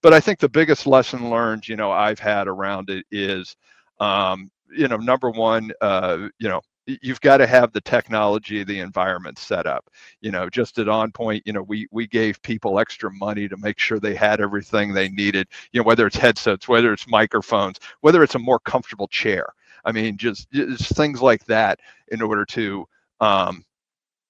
but 0.06 0.14
I 0.14 0.20
think 0.20 0.38
the 0.38 0.48
biggest 0.50 0.86
lesson 0.86 1.32
learned, 1.32 1.68
you 1.68 1.76
know, 1.76 1.92
I've 1.92 2.20
had 2.20 2.48
around 2.48 2.92
it 2.92 3.08
is, 3.10 3.56
um, 4.00 4.52
you 4.70 4.88
know, 4.88 4.98
number 4.98 5.32
one, 5.32 5.72
uh, 5.82 6.28
you 6.38 6.48
know, 6.48 6.62
you've 6.86 7.22
got 7.22 7.38
to 7.38 7.48
have 7.48 7.74
the 7.74 7.82
technology 7.82 8.64
the 8.64 8.82
environment 8.82 9.40
set 9.40 9.66
up. 9.66 9.90
You 10.22 10.30
know 10.30 10.48
just 10.48 10.78
at 10.78 10.86
OnPoint 10.86 11.42
you 11.46 11.54
know 11.54 11.64
we 11.64 11.88
we 11.92 12.06
gave 12.06 12.40
people 12.44 12.78
extra 12.78 13.10
money 13.12 13.48
to 13.48 13.58
make 13.58 13.80
sure 13.80 14.00
they 14.00 14.14
had 14.14 14.42
everything 14.42 14.94
they 14.94 15.10
needed 15.10 15.48
you 15.72 15.82
know 15.82 15.86
whether 15.88 16.06
it's 16.06 16.18
headsets 16.18 16.68
whether 16.68 16.94
it's 16.94 17.08
microphones 17.08 17.80
whether 18.02 18.22
it's 18.22 18.36
a 18.36 18.40
more 18.40 18.60
comfortable 18.60 19.08
chair. 19.08 19.48
I 19.86 19.92
mean 19.92 20.18
just, 20.18 20.52
just 20.52 20.96
things 20.96 21.20
like 21.24 21.44
that 21.46 21.80
in 22.10 22.22
order 22.22 22.46
to 22.46 22.86
um, 23.22 23.66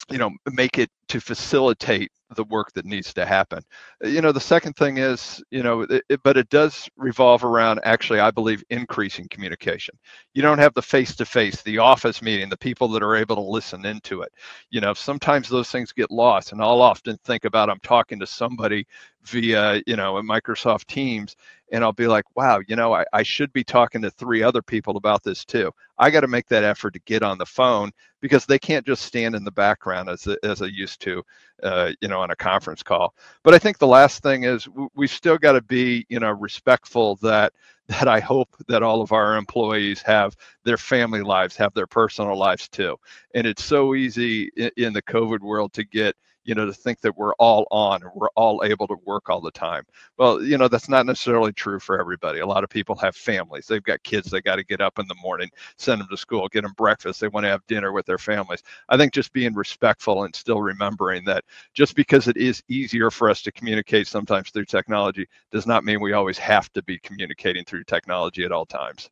you 0.09 0.19
know 0.19 0.31
make 0.53 0.77
it 0.77 0.89
to 1.07 1.19
facilitate 1.19 2.11
the 2.35 2.43
work 2.45 2.71
that 2.73 2.85
needs 2.85 3.13
to 3.13 3.25
happen. 3.25 3.61
Uh, 4.03 4.07
you 4.07 4.21
know 4.21 4.31
the 4.31 4.39
second 4.39 4.73
thing 4.73 4.97
is 4.97 5.43
you 5.51 5.61
know 5.63 5.81
it, 5.81 6.03
it, 6.09 6.23
but 6.23 6.37
it 6.37 6.49
does 6.49 6.89
revolve 6.97 7.43
around 7.43 7.79
actually 7.83 8.19
i 8.19 8.31
believe 8.31 8.63
increasing 8.69 9.27
communication. 9.29 9.95
You 10.33 10.41
don't 10.41 10.57
have 10.59 10.73
the 10.73 10.81
face 10.81 11.15
to 11.17 11.25
face 11.25 11.61
the 11.61 11.77
office 11.77 12.21
meeting 12.21 12.49
the 12.49 12.57
people 12.57 12.87
that 12.89 13.03
are 13.03 13.15
able 13.15 13.35
to 13.35 13.41
listen 13.41 13.85
into 13.85 14.21
it. 14.23 14.31
You 14.71 14.81
know 14.81 14.93
sometimes 14.93 15.49
those 15.49 15.69
things 15.69 15.91
get 15.93 16.11
lost 16.11 16.51
and 16.51 16.61
i'll 16.61 16.81
often 16.81 17.17
think 17.23 17.45
about 17.45 17.69
i'm 17.69 17.79
talking 17.81 18.19
to 18.19 18.27
somebody 18.27 18.85
via 19.23 19.81
you 19.87 19.95
know 19.95 20.17
a 20.17 20.23
microsoft 20.23 20.85
teams 20.87 21.35
and 21.71 21.83
i'll 21.83 21.93
be 21.93 22.07
like 22.07 22.25
wow 22.35 22.59
you 22.67 22.75
know 22.75 22.93
I, 22.93 23.05
I 23.13 23.23
should 23.23 23.51
be 23.53 23.63
talking 23.63 24.01
to 24.01 24.11
three 24.11 24.43
other 24.43 24.61
people 24.61 24.97
about 24.97 25.23
this 25.23 25.45
too. 25.45 25.71
I 25.97 26.09
got 26.09 26.21
to 26.21 26.27
make 26.27 26.47
that 26.47 26.63
effort 26.63 26.93
to 26.93 26.99
get 27.01 27.23
on 27.23 27.37
the 27.37 27.45
phone 27.45 27.91
because 28.21 28.45
they 28.45 28.59
can't 28.59 28.85
just 28.85 29.03
stand 29.03 29.35
in 29.35 29.43
the 29.43 29.51
background 29.51 30.09
as, 30.09 30.27
as 30.43 30.61
I 30.61 30.65
used 30.95 31.01
to, 31.01 31.23
uh, 31.63 31.91
you 32.01 32.07
know, 32.07 32.21
on 32.21 32.31
a 32.31 32.35
conference 32.35 32.83
call. 32.83 33.13
But 33.43 33.53
I 33.53 33.59
think 33.59 33.77
the 33.77 33.87
last 33.87 34.23
thing 34.23 34.43
is 34.43 34.67
we 34.95 35.07
still 35.07 35.37
got 35.37 35.53
to 35.53 35.61
be, 35.61 36.05
you 36.09 36.19
know, 36.19 36.31
respectful 36.31 37.17
that 37.17 37.53
that 37.87 38.07
I 38.07 38.19
hope 38.19 38.49
that 38.67 38.81
all 38.81 39.01
of 39.01 39.11
our 39.11 39.37
employees 39.37 40.01
have 40.01 40.35
their 40.63 40.77
family 40.77 41.21
lives, 41.21 41.55
have 41.57 41.71
their 41.75 41.85
personal 41.85 42.35
lives 42.35 42.67
too. 42.67 42.97
And 43.35 43.45
it's 43.45 43.63
so 43.63 43.93
easy 43.93 44.49
in, 44.57 44.71
in 44.75 44.93
the 44.93 45.03
COVID 45.03 45.41
world 45.41 45.71
to 45.73 45.83
get 45.83 46.15
you 46.45 46.55
know, 46.55 46.65
to 46.65 46.73
think 46.73 47.01
that 47.01 47.17
we're 47.17 47.33
all 47.35 47.67
on 47.71 48.03
and 48.03 48.11
we're 48.13 48.29
all 48.35 48.63
able 48.63 48.87
to 48.87 48.95
work 49.05 49.29
all 49.29 49.41
the 49.41 49.51
time. 49.51 49.83
Well, 50.17 50.41
you 50.43 50.57
know, 50.57 50.67
that's 50.67 50.87
not 50.87 51.05
necessarily 51.05 51.51
true 51.51 51.79
for 51.79 51.99
everybody. 51.99 52.39
A 52.39 52.45
lot 52.45 52.63
of 52.63 52.69
people 52.69 52.95
have 52.97 53.15
families. 53.15 53.67
They've 53.67 53.83
got 53.83 54.03
kids 54.03 54.29
they 54.29 54.41
got 54.41 54.57
to 54.57 54.63
get 54.63 54.79
up 54.79 54.99
in 54.99 55.07
the 55.07 55.15
morning, 55.21 55.49
send 55.77 55.99
them 55.99 56.07
to 56.09 56.17
school, 56.17 56.47
get 56.47 56.61
them 56.61 56.73
breakfast. 56.77 57.19
They 57.19 57.27
want 57.27 57.45
to 57.45 57.49
have 57.49 57.65
dinner 57.67 57.91
with 57.91 58.05
their 58.05 58.19
families. 58.19 58.63
I 58.89 58.97
think 58.97 59.13
just 59.13 59.33
being 59.33 59.55
respectful 59.55 60.23
and 60.23 60.35
still 60.35 60.61
remembering 60.61 61.25
that 61.25 61.43
just 61.73 61.95
because 61.95 62.27
it 62.27 62.37
is 62.37 62.63
easier 62.69 63.09
for 63.09 63.29
us 63.29 63.41
to 63.41 63.51
communicate 63.51 64.07
sometimes 64.07 64.51
through 64.51 64.65
technology 64.65 65.27
does 65.51 65.65
not 65.65 65.83
mean 65.83 65.99
we 65.99 66.13
always 66.13 66.37
have 66.37 66.71
to 66.73 66.83
be 66.83 66.99
communicating 66.99 67.65
through 67.65 67.83
technology 67.83 68.43
at 68.43 68.51
all 68.51 68.65
times 68.65 69.09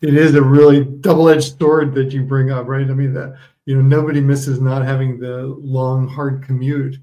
it 0.00 0.14
is 0.14 0.34
a 0.34 0.42
really 0.42 0.84
double-edged 0.84 1.58
sword 1.58 1.94
that 1.94 2.12
you 2.12 2.22
bring 2.22 2.50
up, 2.50 2.66
right? 2.66 2.88
I 2.88 2.92
mean, 2.92 3.14
that 3.14 3.36
you 3.66 3.76
know 3.76 3.82
nobody 3.82 4.20
misses 4.20 4.60
not 4.60 4.84
having 4.84 5.18
the 5.18 5.46
long, 5.58 6.08
hard 6.08 6.42
commute, 6.42 6.96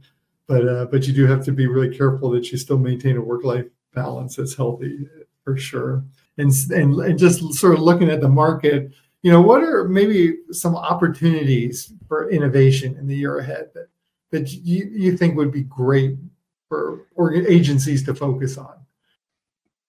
but 0.47 0.67
uh, 0.67 0.85
but 0.85 1.07
you 1.07 1.13
do 1.13 1.25
have 1.25 1.43
to 1.45 1.51
be 1.51 1.67
really 1.67 1.95
careful 1.95 2.29
that 2.31 2.51
you 2.51 2.57
still 2.57 2.77
maintain 2.77 3.17
a 3.17 3.21
work-life 3.21 3.65
balance 3.93 4.35
that's 4.35 4.55
healthy 4.55 5.07
for 5.43 5.57
sure. 5.57 6.03
And 6.37 6.51
and, 6.71 6.95
and 6.99 7.19
just 7.19 7.53
sort 7.53 7.75
of 7.75 7.81
looking 7.81 8.09
at 8.09 8.21
the 8.21 8.29
market, 8.29 8.91
you 9.21 9.31
know, 9.31 9.41
what 9.41 9.63
are 9.63 9.87
maybe 9.87 10.37
some 10.51 10.75
opportunities 10.75 11.93
for 12.07 12.29
innovation 12.29 12.97
in 12.97 13.07
the 13.07 13.15
year 13.15 13.39
ahead 13.39 13.69
that 13.73 13.87
that 14.31 14.51
you, 14.51 14.89
you 14.91 15.17
think 15.17 15.35
would 15.35 15.51
be 15.51 15.63
great 15.63 16.17
for 16.69 17.05
agencies 17.47 18.03
to 18.03 18.13
focus 18.13 18.57
on? 18.57 18.75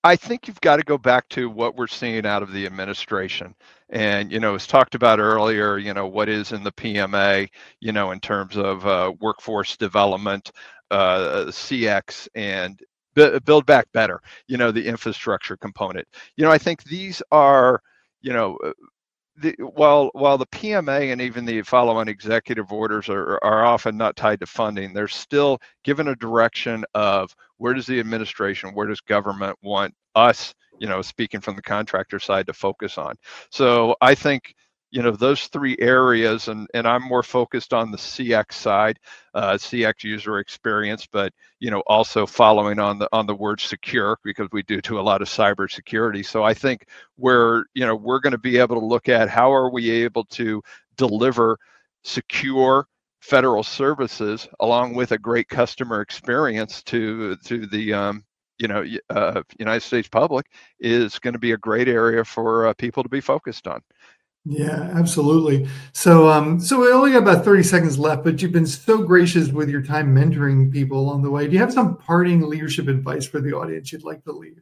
I 0.03 0.17
think 0.17 0.49
you've 0.49 0.61
got 0.63 0.77
to 0.77 0.83
go 0.83 0.97
back 0.97 1.29
to 1.31 1.51
what 1.51 1.77
we're 1.77 1.87
seeing 1.87 2.25
out 2.25 2.43
of 2.43 2.53
the 2.53 2.65
administration. 2.65 3.55
And, 3.91 4.33
you 4.33 4.41
know, 4.41 4.55
as 4.55 4.67
talked 4.67 4.95
about 4.95 5.19
earlier, 5.21 5.77
you 5.77 5.93
know, 5.93 6.07
what 6.07 6.29
is 6.29 6.53
in 6.53 6.63
the 6.63 6.73
PMA, 6.73 7.49
you 7.81 7.93
know, 7.93 8.11
in 8.13 8.21
terms 8.21 8.57
of 8.57 8.87
uh, 8.87 9.13
workforce 9.21 9.77
development, 9.77 10.53
uh, 10.91 11.47
CX, 11.49 12.29
and 12.35 12.81
build 13.45 13.67
back 13.67 13.93
better, 13.93 14.23
you 14.47 14.57
know, 14.57 14.73
the 14.73 14.87
infrastructure 14.87 15.57
component. 15.57 16.09
You 16.37 16.45
know, 16.47 16.51
I 16.51 16.59
think 16.59 16.85
these 16.85 17.23
are, 17.31 17.83
you 18.23 18.33
know, 18.33 18.57
uh, 18.65 18.73
the, 19.41 19.55
while 19.59 20.11
while 20.13 20.39
the 20.39 20.47
PMA 20.47 21.13
and 21.13 21.21
even 21.21 21.45
the 21.45 21.63
follow-on 21.63 22.09
executive 22.09 22.73
orders 22.73 23.09
are, 23.09 23.39
are 23.43 23.65
often 23.65 23.97
not 23.97 24.17
tied 24.17 24.41
to 24.41 24.47
funding, 24.47 24.93
they're 24.93 25.09
still 25.09 25.59
given 25.85 26.09
a 26.09 26.17
direction 26.17 26.85
of 26.95 27.35
where 27.59 27.75
does 27.75 27.87
the 27.87 28.01
administration, 28.01 28.71
where 28.75 28.87
does 28.87 29.01
government 29.01 29.57
want 29.63 29.95
us, 30.15 30.55
you 30.79 30.89
know, 30.89 31.03
speaking 31.03 31.41
from 31.41 31.57
the 31.57 31.63
contractor 31.63 32.19
side, 32.19 32.47
to 32.47 32.53
focus 32.53 32.99
on. 32.99 33.15
So 33.51 33.97
I 34.01 34.15
think 34.15 34.55
you 34.91 35.03
know 35.03 35.13
those 35.13 35.47
three 35.47 35.77
areas 35.79 36.49
and 36.49 36.67
and 36.75 36.87
i'm 36.87 37.03
more 37.03 37.23
focused 37.23 37.73
on 37.73 37.91
the 37.91 37.97
cx 37.99 38.53
side 38.53 38.99
uh, 39.35 39.53
cx 39.55 40.05
user 40.05 40.39
experience 40.39 41.07
but 41.07 41.33
you 41.61 41.71
know 41.71 41.81
also 41.87 42.27
following 42.27 42.79
on 42.79 42.99
the 42.99 43.09
on 43.13 43.27
the 43.27 43.35
word 43.35 43.61
secure 43.61 44.19
because 44.25 44.49
we 44.53 44.63
do 44.65 44.81
do 44.81 44.99
a 44.99 45.03
lot 45.03 45.23
of 45.23 45.29
cyber 45.29 45.71
security 45.71 46.23
so 46.23 46.43
i 46.43 46.53
think 46.55 46.87
we're 47.17 47.65
you 47.75 47.87
know 47.87 47.95
we're 47.95 48.21
going 48.21 48.33
to 48.33 48.39
be 48.39 48.59
able 48.59 48.79
to 48.79 48.85
look 48.85 49.09
at 49.09 49.29
how 49.29 49.53
are 49.53 49.71
we 49.71 49.91
able 49.91 50.25
to 50.25 50.63
deliver 50.97 51.59
secure 52.03 52.87
federal 53.21 53.63
services 53.63 54.49
along 54.61 54.95
with 54.95 55.13
a 55.13 55.19
great 55.19 55.49
customer 55.49 56.01
experience 56.01 56.83
to 56.83 57.37
to 57.45 57.67
the 57.67 57.93
um, 57.93 58.25
you 58.59 58.67
know 58.67 58.85
uh, 59.11 59.43
united 59.59 59.81
states 59.83 60.09
public 60.09 60.47
is 60.81 61.19
going 61.19 61.33
to 61.35 61.39
be 61.39 61.53
a 61.53 61.59
great 61.59 61.89
area 61.89 62.25
for 62.25 62.67
uh, 62.67 62.75
people 62.75 63.03
to 63.03 63.09
be 63.09 63.21
focused 63.21 63.67
on 63.67 63.81
yeah, 64.45 64.91
absolutely. 64.95 65.69
So, 65.93 66.29
um, 66.29 66.61
so 66.61 66.81
we 66.81 66.91
only 66.91 67.13
got 67.13 67.23
about 67.23 67.45
30 67.45 67.63
seconds 67.63 67.99
left, 67.99 68.25
but 68.25 68.41
you've 68.41 68.53
been 68.53 68.67
so 68.67 69.03
gracious 69.03 69.49
with 69.49 69.69
your 69.69 69.83
time 69.83 70.15
mentoring 70.15 70.73
people 70.73 70.99
along 70.99 71.23
the 71.23 71.31
way. 71.31 71.47
Do 71.47 71.53
you 71.53 71.59
have 71.59 71.73
some 71.73 71.99
parting 71.99 72.41
leadership 72.43 72.89
advice 72.89 73.27
for 73.27 73.41
the 73.41 73.53
audience 73.53 73.93
you'd 73.93 74.03
like 74.03 74.25
to 74.25 74.33
leave? 74.33 74.61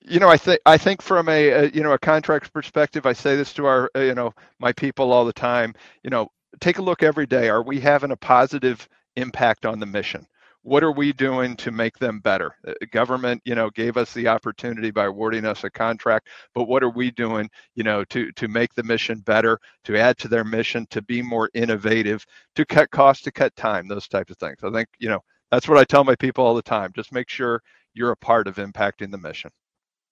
You 0.00 0.20
know, 0.20 0.28
I 0.28 0.36
think 0.36 0.60
I 0.64 0.78
think 0.78 1.02
from 1.02 1.28
a, 1.28 1.50
a 1.50 1.68
you 1.70 1.82
know 1.82 1.92
a 1.92 1.98
contract 1.98 2.52
perspective, 2.52 3.04
I 3.04 3.12
say 3.12 3.36
this 3.36 3.52
to 3.54 3.66
our 3.66 3.90
uh, 3.94 4.00
you 4.00 4.14
know 4.14 4.32
my 4.58 4.72
people 4.72 5.12
all 5.12 5.26
the 5.26 5.34
time. 5.34 5.74
You 6.02 6.08
know, 6.08 6.28
take 6.60 6.78
a 6.78 6.82
look 6.82 7.02
every 7.02 7.26
day. 7.26 7.48
Are 7.50 7.62
we 7.62 7.80
having 7.80 8.12
a 8.12 8.16
positive 8.16 8.88
impact 9.16 9.66
on 9.66 9.80
the 9.80 9.86
mission? 9.86 10.26
What 10.62 10.84
are 10.84 10.92
we 10.92 11.12
doing 11.12 11.56
to 11.56 11.70
make 11.70 11.98
them 11.98 12.20
better? 12.20 12.54
The 12.64 12.72
uh, 12.72 12.86
government 12.92 13.42
you 13.44 13.54
know 13.54 13.70
gave 13.70 13.96
us 13.96 14.12
the 14.12 14.28
opportunity 14.28 14.90
by 14.90 15.06
awarding 15.06 15.44
us 15.44 15.64
a 15.64 15.70
contract 15.70 16.28
but 16.54 16.64
what 16.64 16.82
are 16.82 16.90
we 16.90 17.10
doing 17.10 17.48
you 17.74 17.84
know 17.84 18.04
to 18.04 18.30
to 18.32 18.48
make 18.48 18.74
the 18.74 18.82
mission 18.82 19.20
better 19.20 19.58
to 19.84 19.96
add 19.96 20.18
to 20.18 20.28
their 20.28 20.44
mission 20.44 20.86
to 20.90 21.02
be 21.02 21.22
more 21.22 21.50
innovative 21.54 22.24
to 22.54 22.64
cut 22.64 22.90
costs 22.90 23.22
to 23.24 23.32
cut 23.32 23.54
time 23.56 23.88
those 23.88 24.08
types 24.08 24.30
of 24.30 24.38
things? 24.38 24.58
I 24.62 24.70
think 24.70 24.88
you 24.98 25.08
know 25.08 25.20
that's 25.50 25.66
what 25.66 25.78
i 25.78 25.84
tell 25.84 26.04
my 26.04 26.14
people 26.14 26.44
all 26.44 26.54
the 26.54 26.62
time 26.62 26.92
just 26.94 27.12
make 27.12 27.30
sure 27.30 27.62
you're 27.98 28.12
a 28.12 28.16
part 28.16 28.46
of 28.46 28.56
impacting 28.56 29.10
the 29.10 29.18
mission. 29.18 29.50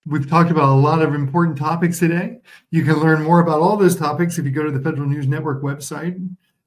We've 0.04 0.28
talked 0.28 0.50
about 0.50 0.68
a 0.68 0.74
lot 0.74 1.02
of 1.02 1.14
important 1.14 1.56
topics 1.56 1.98
today. 1.98 2.38
You 2.70 2.84
can 2.84 2.94
learn 2.94 3.22
more 3.22 3.40
about 3.40 3.60
all 3.60 3.76
those 3.76 3.96
topics 3.96 4.38
if 4.38 4.44
you 4.44 4.52
go 4.52 4.64
to 4.64 4.70
the 4.70 4.80
Federal 4.80 5.08
News 5.08 5.26
Network 5.26 5.62
website 5.62 6.16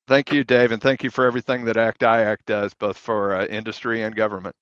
Thank 0.09 0.33
you, 0.33 0.43
Dave, 0.43 0.73
and 0.73 0.83
thank 0.83 1.05
you 1.05 1.11
for 1.11 1.25
everything 1.25 1.65
that 1.67 1.77
ACT 1.77 2.01
IAC 2.01 2.39
does, 2.47 2.75
both 2.75 2.97
for 2.97 3.37
uh, 3.37 3.47
industry 3.47 4.03
and 4.03 4.17
government. 4.17 4.57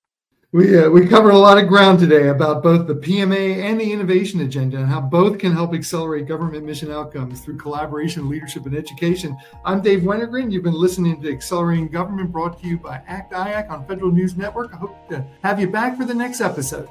We, 0.55 0.79
uh, 0.79 0.89
we 0.89 1.05
covered 1.05 1.31
a 1.31 1.37
lot 1.37 1.57
of 1.57 1.67
ground 1.67 1.99
today 1.99 2.29
about 2.29 2.63
both 2.63 2.87
the 2.87 2.95
PMA 2.95 3.57
and 3.57 3.77
the 3.77 3.91
innovation 3.91 4.39
agenda 4.39 4.77
and 4.77 4.87
how 4.87 5.01
both 5.01 5.37
can 5.37 5.51
help 5.51 5.73
accelerate 5.73 6.27
government 6.27 6.63
mission 6.63 6.89
outcomes 6.89 7.41
through 7.41 7.57
collaboration, 7.57 8.29
leadership, 8.29 8.65
and 8.65 8.73
education. 8.73 9.35
I'm 9.65 9.81
Dave 9.81 10.03
Wennergren. 10.03 10.53
You've 10.53 10.63
been 10.63 10.71
listening 10.71 11.21
to 11.21 11.29
Accelerating 11.29 11.89
Government 11.89 12.31
brought 12.31 12.61
to 12.61 12.67
you 12.69 12.77
by 12.77 13.01
ACT 13.05 13.33
IAC 13.33 13.69
on 13.69 13.85
Federal 13.85 14.13
News 14.13 14.37
Network. 14.37 14.73
I 14.73 14.77
hope 14.77 15.09
to 15.09 15.25
have 15.43 15.59
you 15.59 15.67
back 15.67 15.97
for 15.97 16.05
the 16.05 16.13
next 16.13 16.39
episode. 16.39 16.87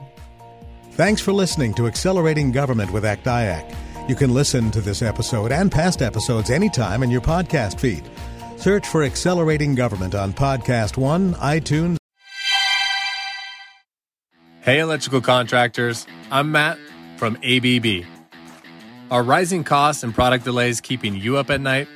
Thanks 0.90 1.22
for 1.22 1.32
listening 1.32 1.72
to 1.76 1.86
Accelerating 1.86 2.52
Government 2.52 2.92
with 2.92 3.06
ACT 3.06 3.24
IAC. 3.24 3.74
You 4.10 4.14
can 4.14 4.34
listen 4.34 4.70
to 4.72 4.82
this 4.82 5.00
episode 5.00 5.52
and 5.52 5.72
past 5.72 6.02
episodes 6.02 6.50
anytime 6.50 7.02
in 7.02 7.10
your 7.10 7.22
podcast 7.22 7.80
feed. 7.80 8.04
Search 8.58 8.86
for 8.86 9.04
Accelerating 9.04 9.74
Government 9.74 10.14
on 10.14 10.34
Podcast 10.34 10.98
One, 10.98 11.32
iTunes. 11.36 11.96
Hey, 14.64 14.78
electrical 14.78 15.20
contractors. 15.20 16.06
I'm 16.30 16.50
Matt 16.50 16.78
from 17.18 17.36
ABB. 17.44 18.06
Are 19.10 19.22
rising 19.22 19.62
costs 19.62 20.02
and 20.02 20.14
product 20.14 20.44
delays 20.44 20.80
keeping 20.80 21.14
you 21.14 21.36
up 21.36 21.50
at 21.50 21.60
night? 21.60 21.86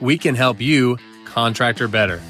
We 0.00 0.16
can 0.16 0.34
help 0.34 0.58
you 0.58 0.96
contractor 1.26 1.88
better. 1.88 2.22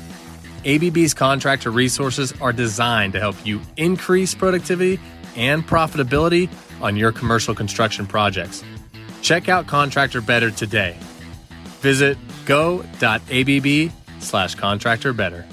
ABB's 0.64 1.14
contractor 1.14 1.70
resources 1.70 2.32
are 2.40 2.52
designed 2.52 3.12
to 3.12 3.20
help 3.20 3.36
you 3.46 3.60
increase 3.76 4.34
productivity 4.34 4.98
and 5.36 5.64
profitability 5.64 6.50
on 6.82 6.96
your 6.96 7.12
commercial 7.12 7.54
construction 7.54 8.08
projects. 8.08 8.64
Check 9.22 9.48
out 9.48 9.68
Contractor 9.68 10.20
Better 10.20 10.50
today. 10.50 10.96
Visit 11.78 12.18
go.abb 12.44 13.92
slash 14.18 14.56
contractor 14.56 15.12
better. 15.12 15.46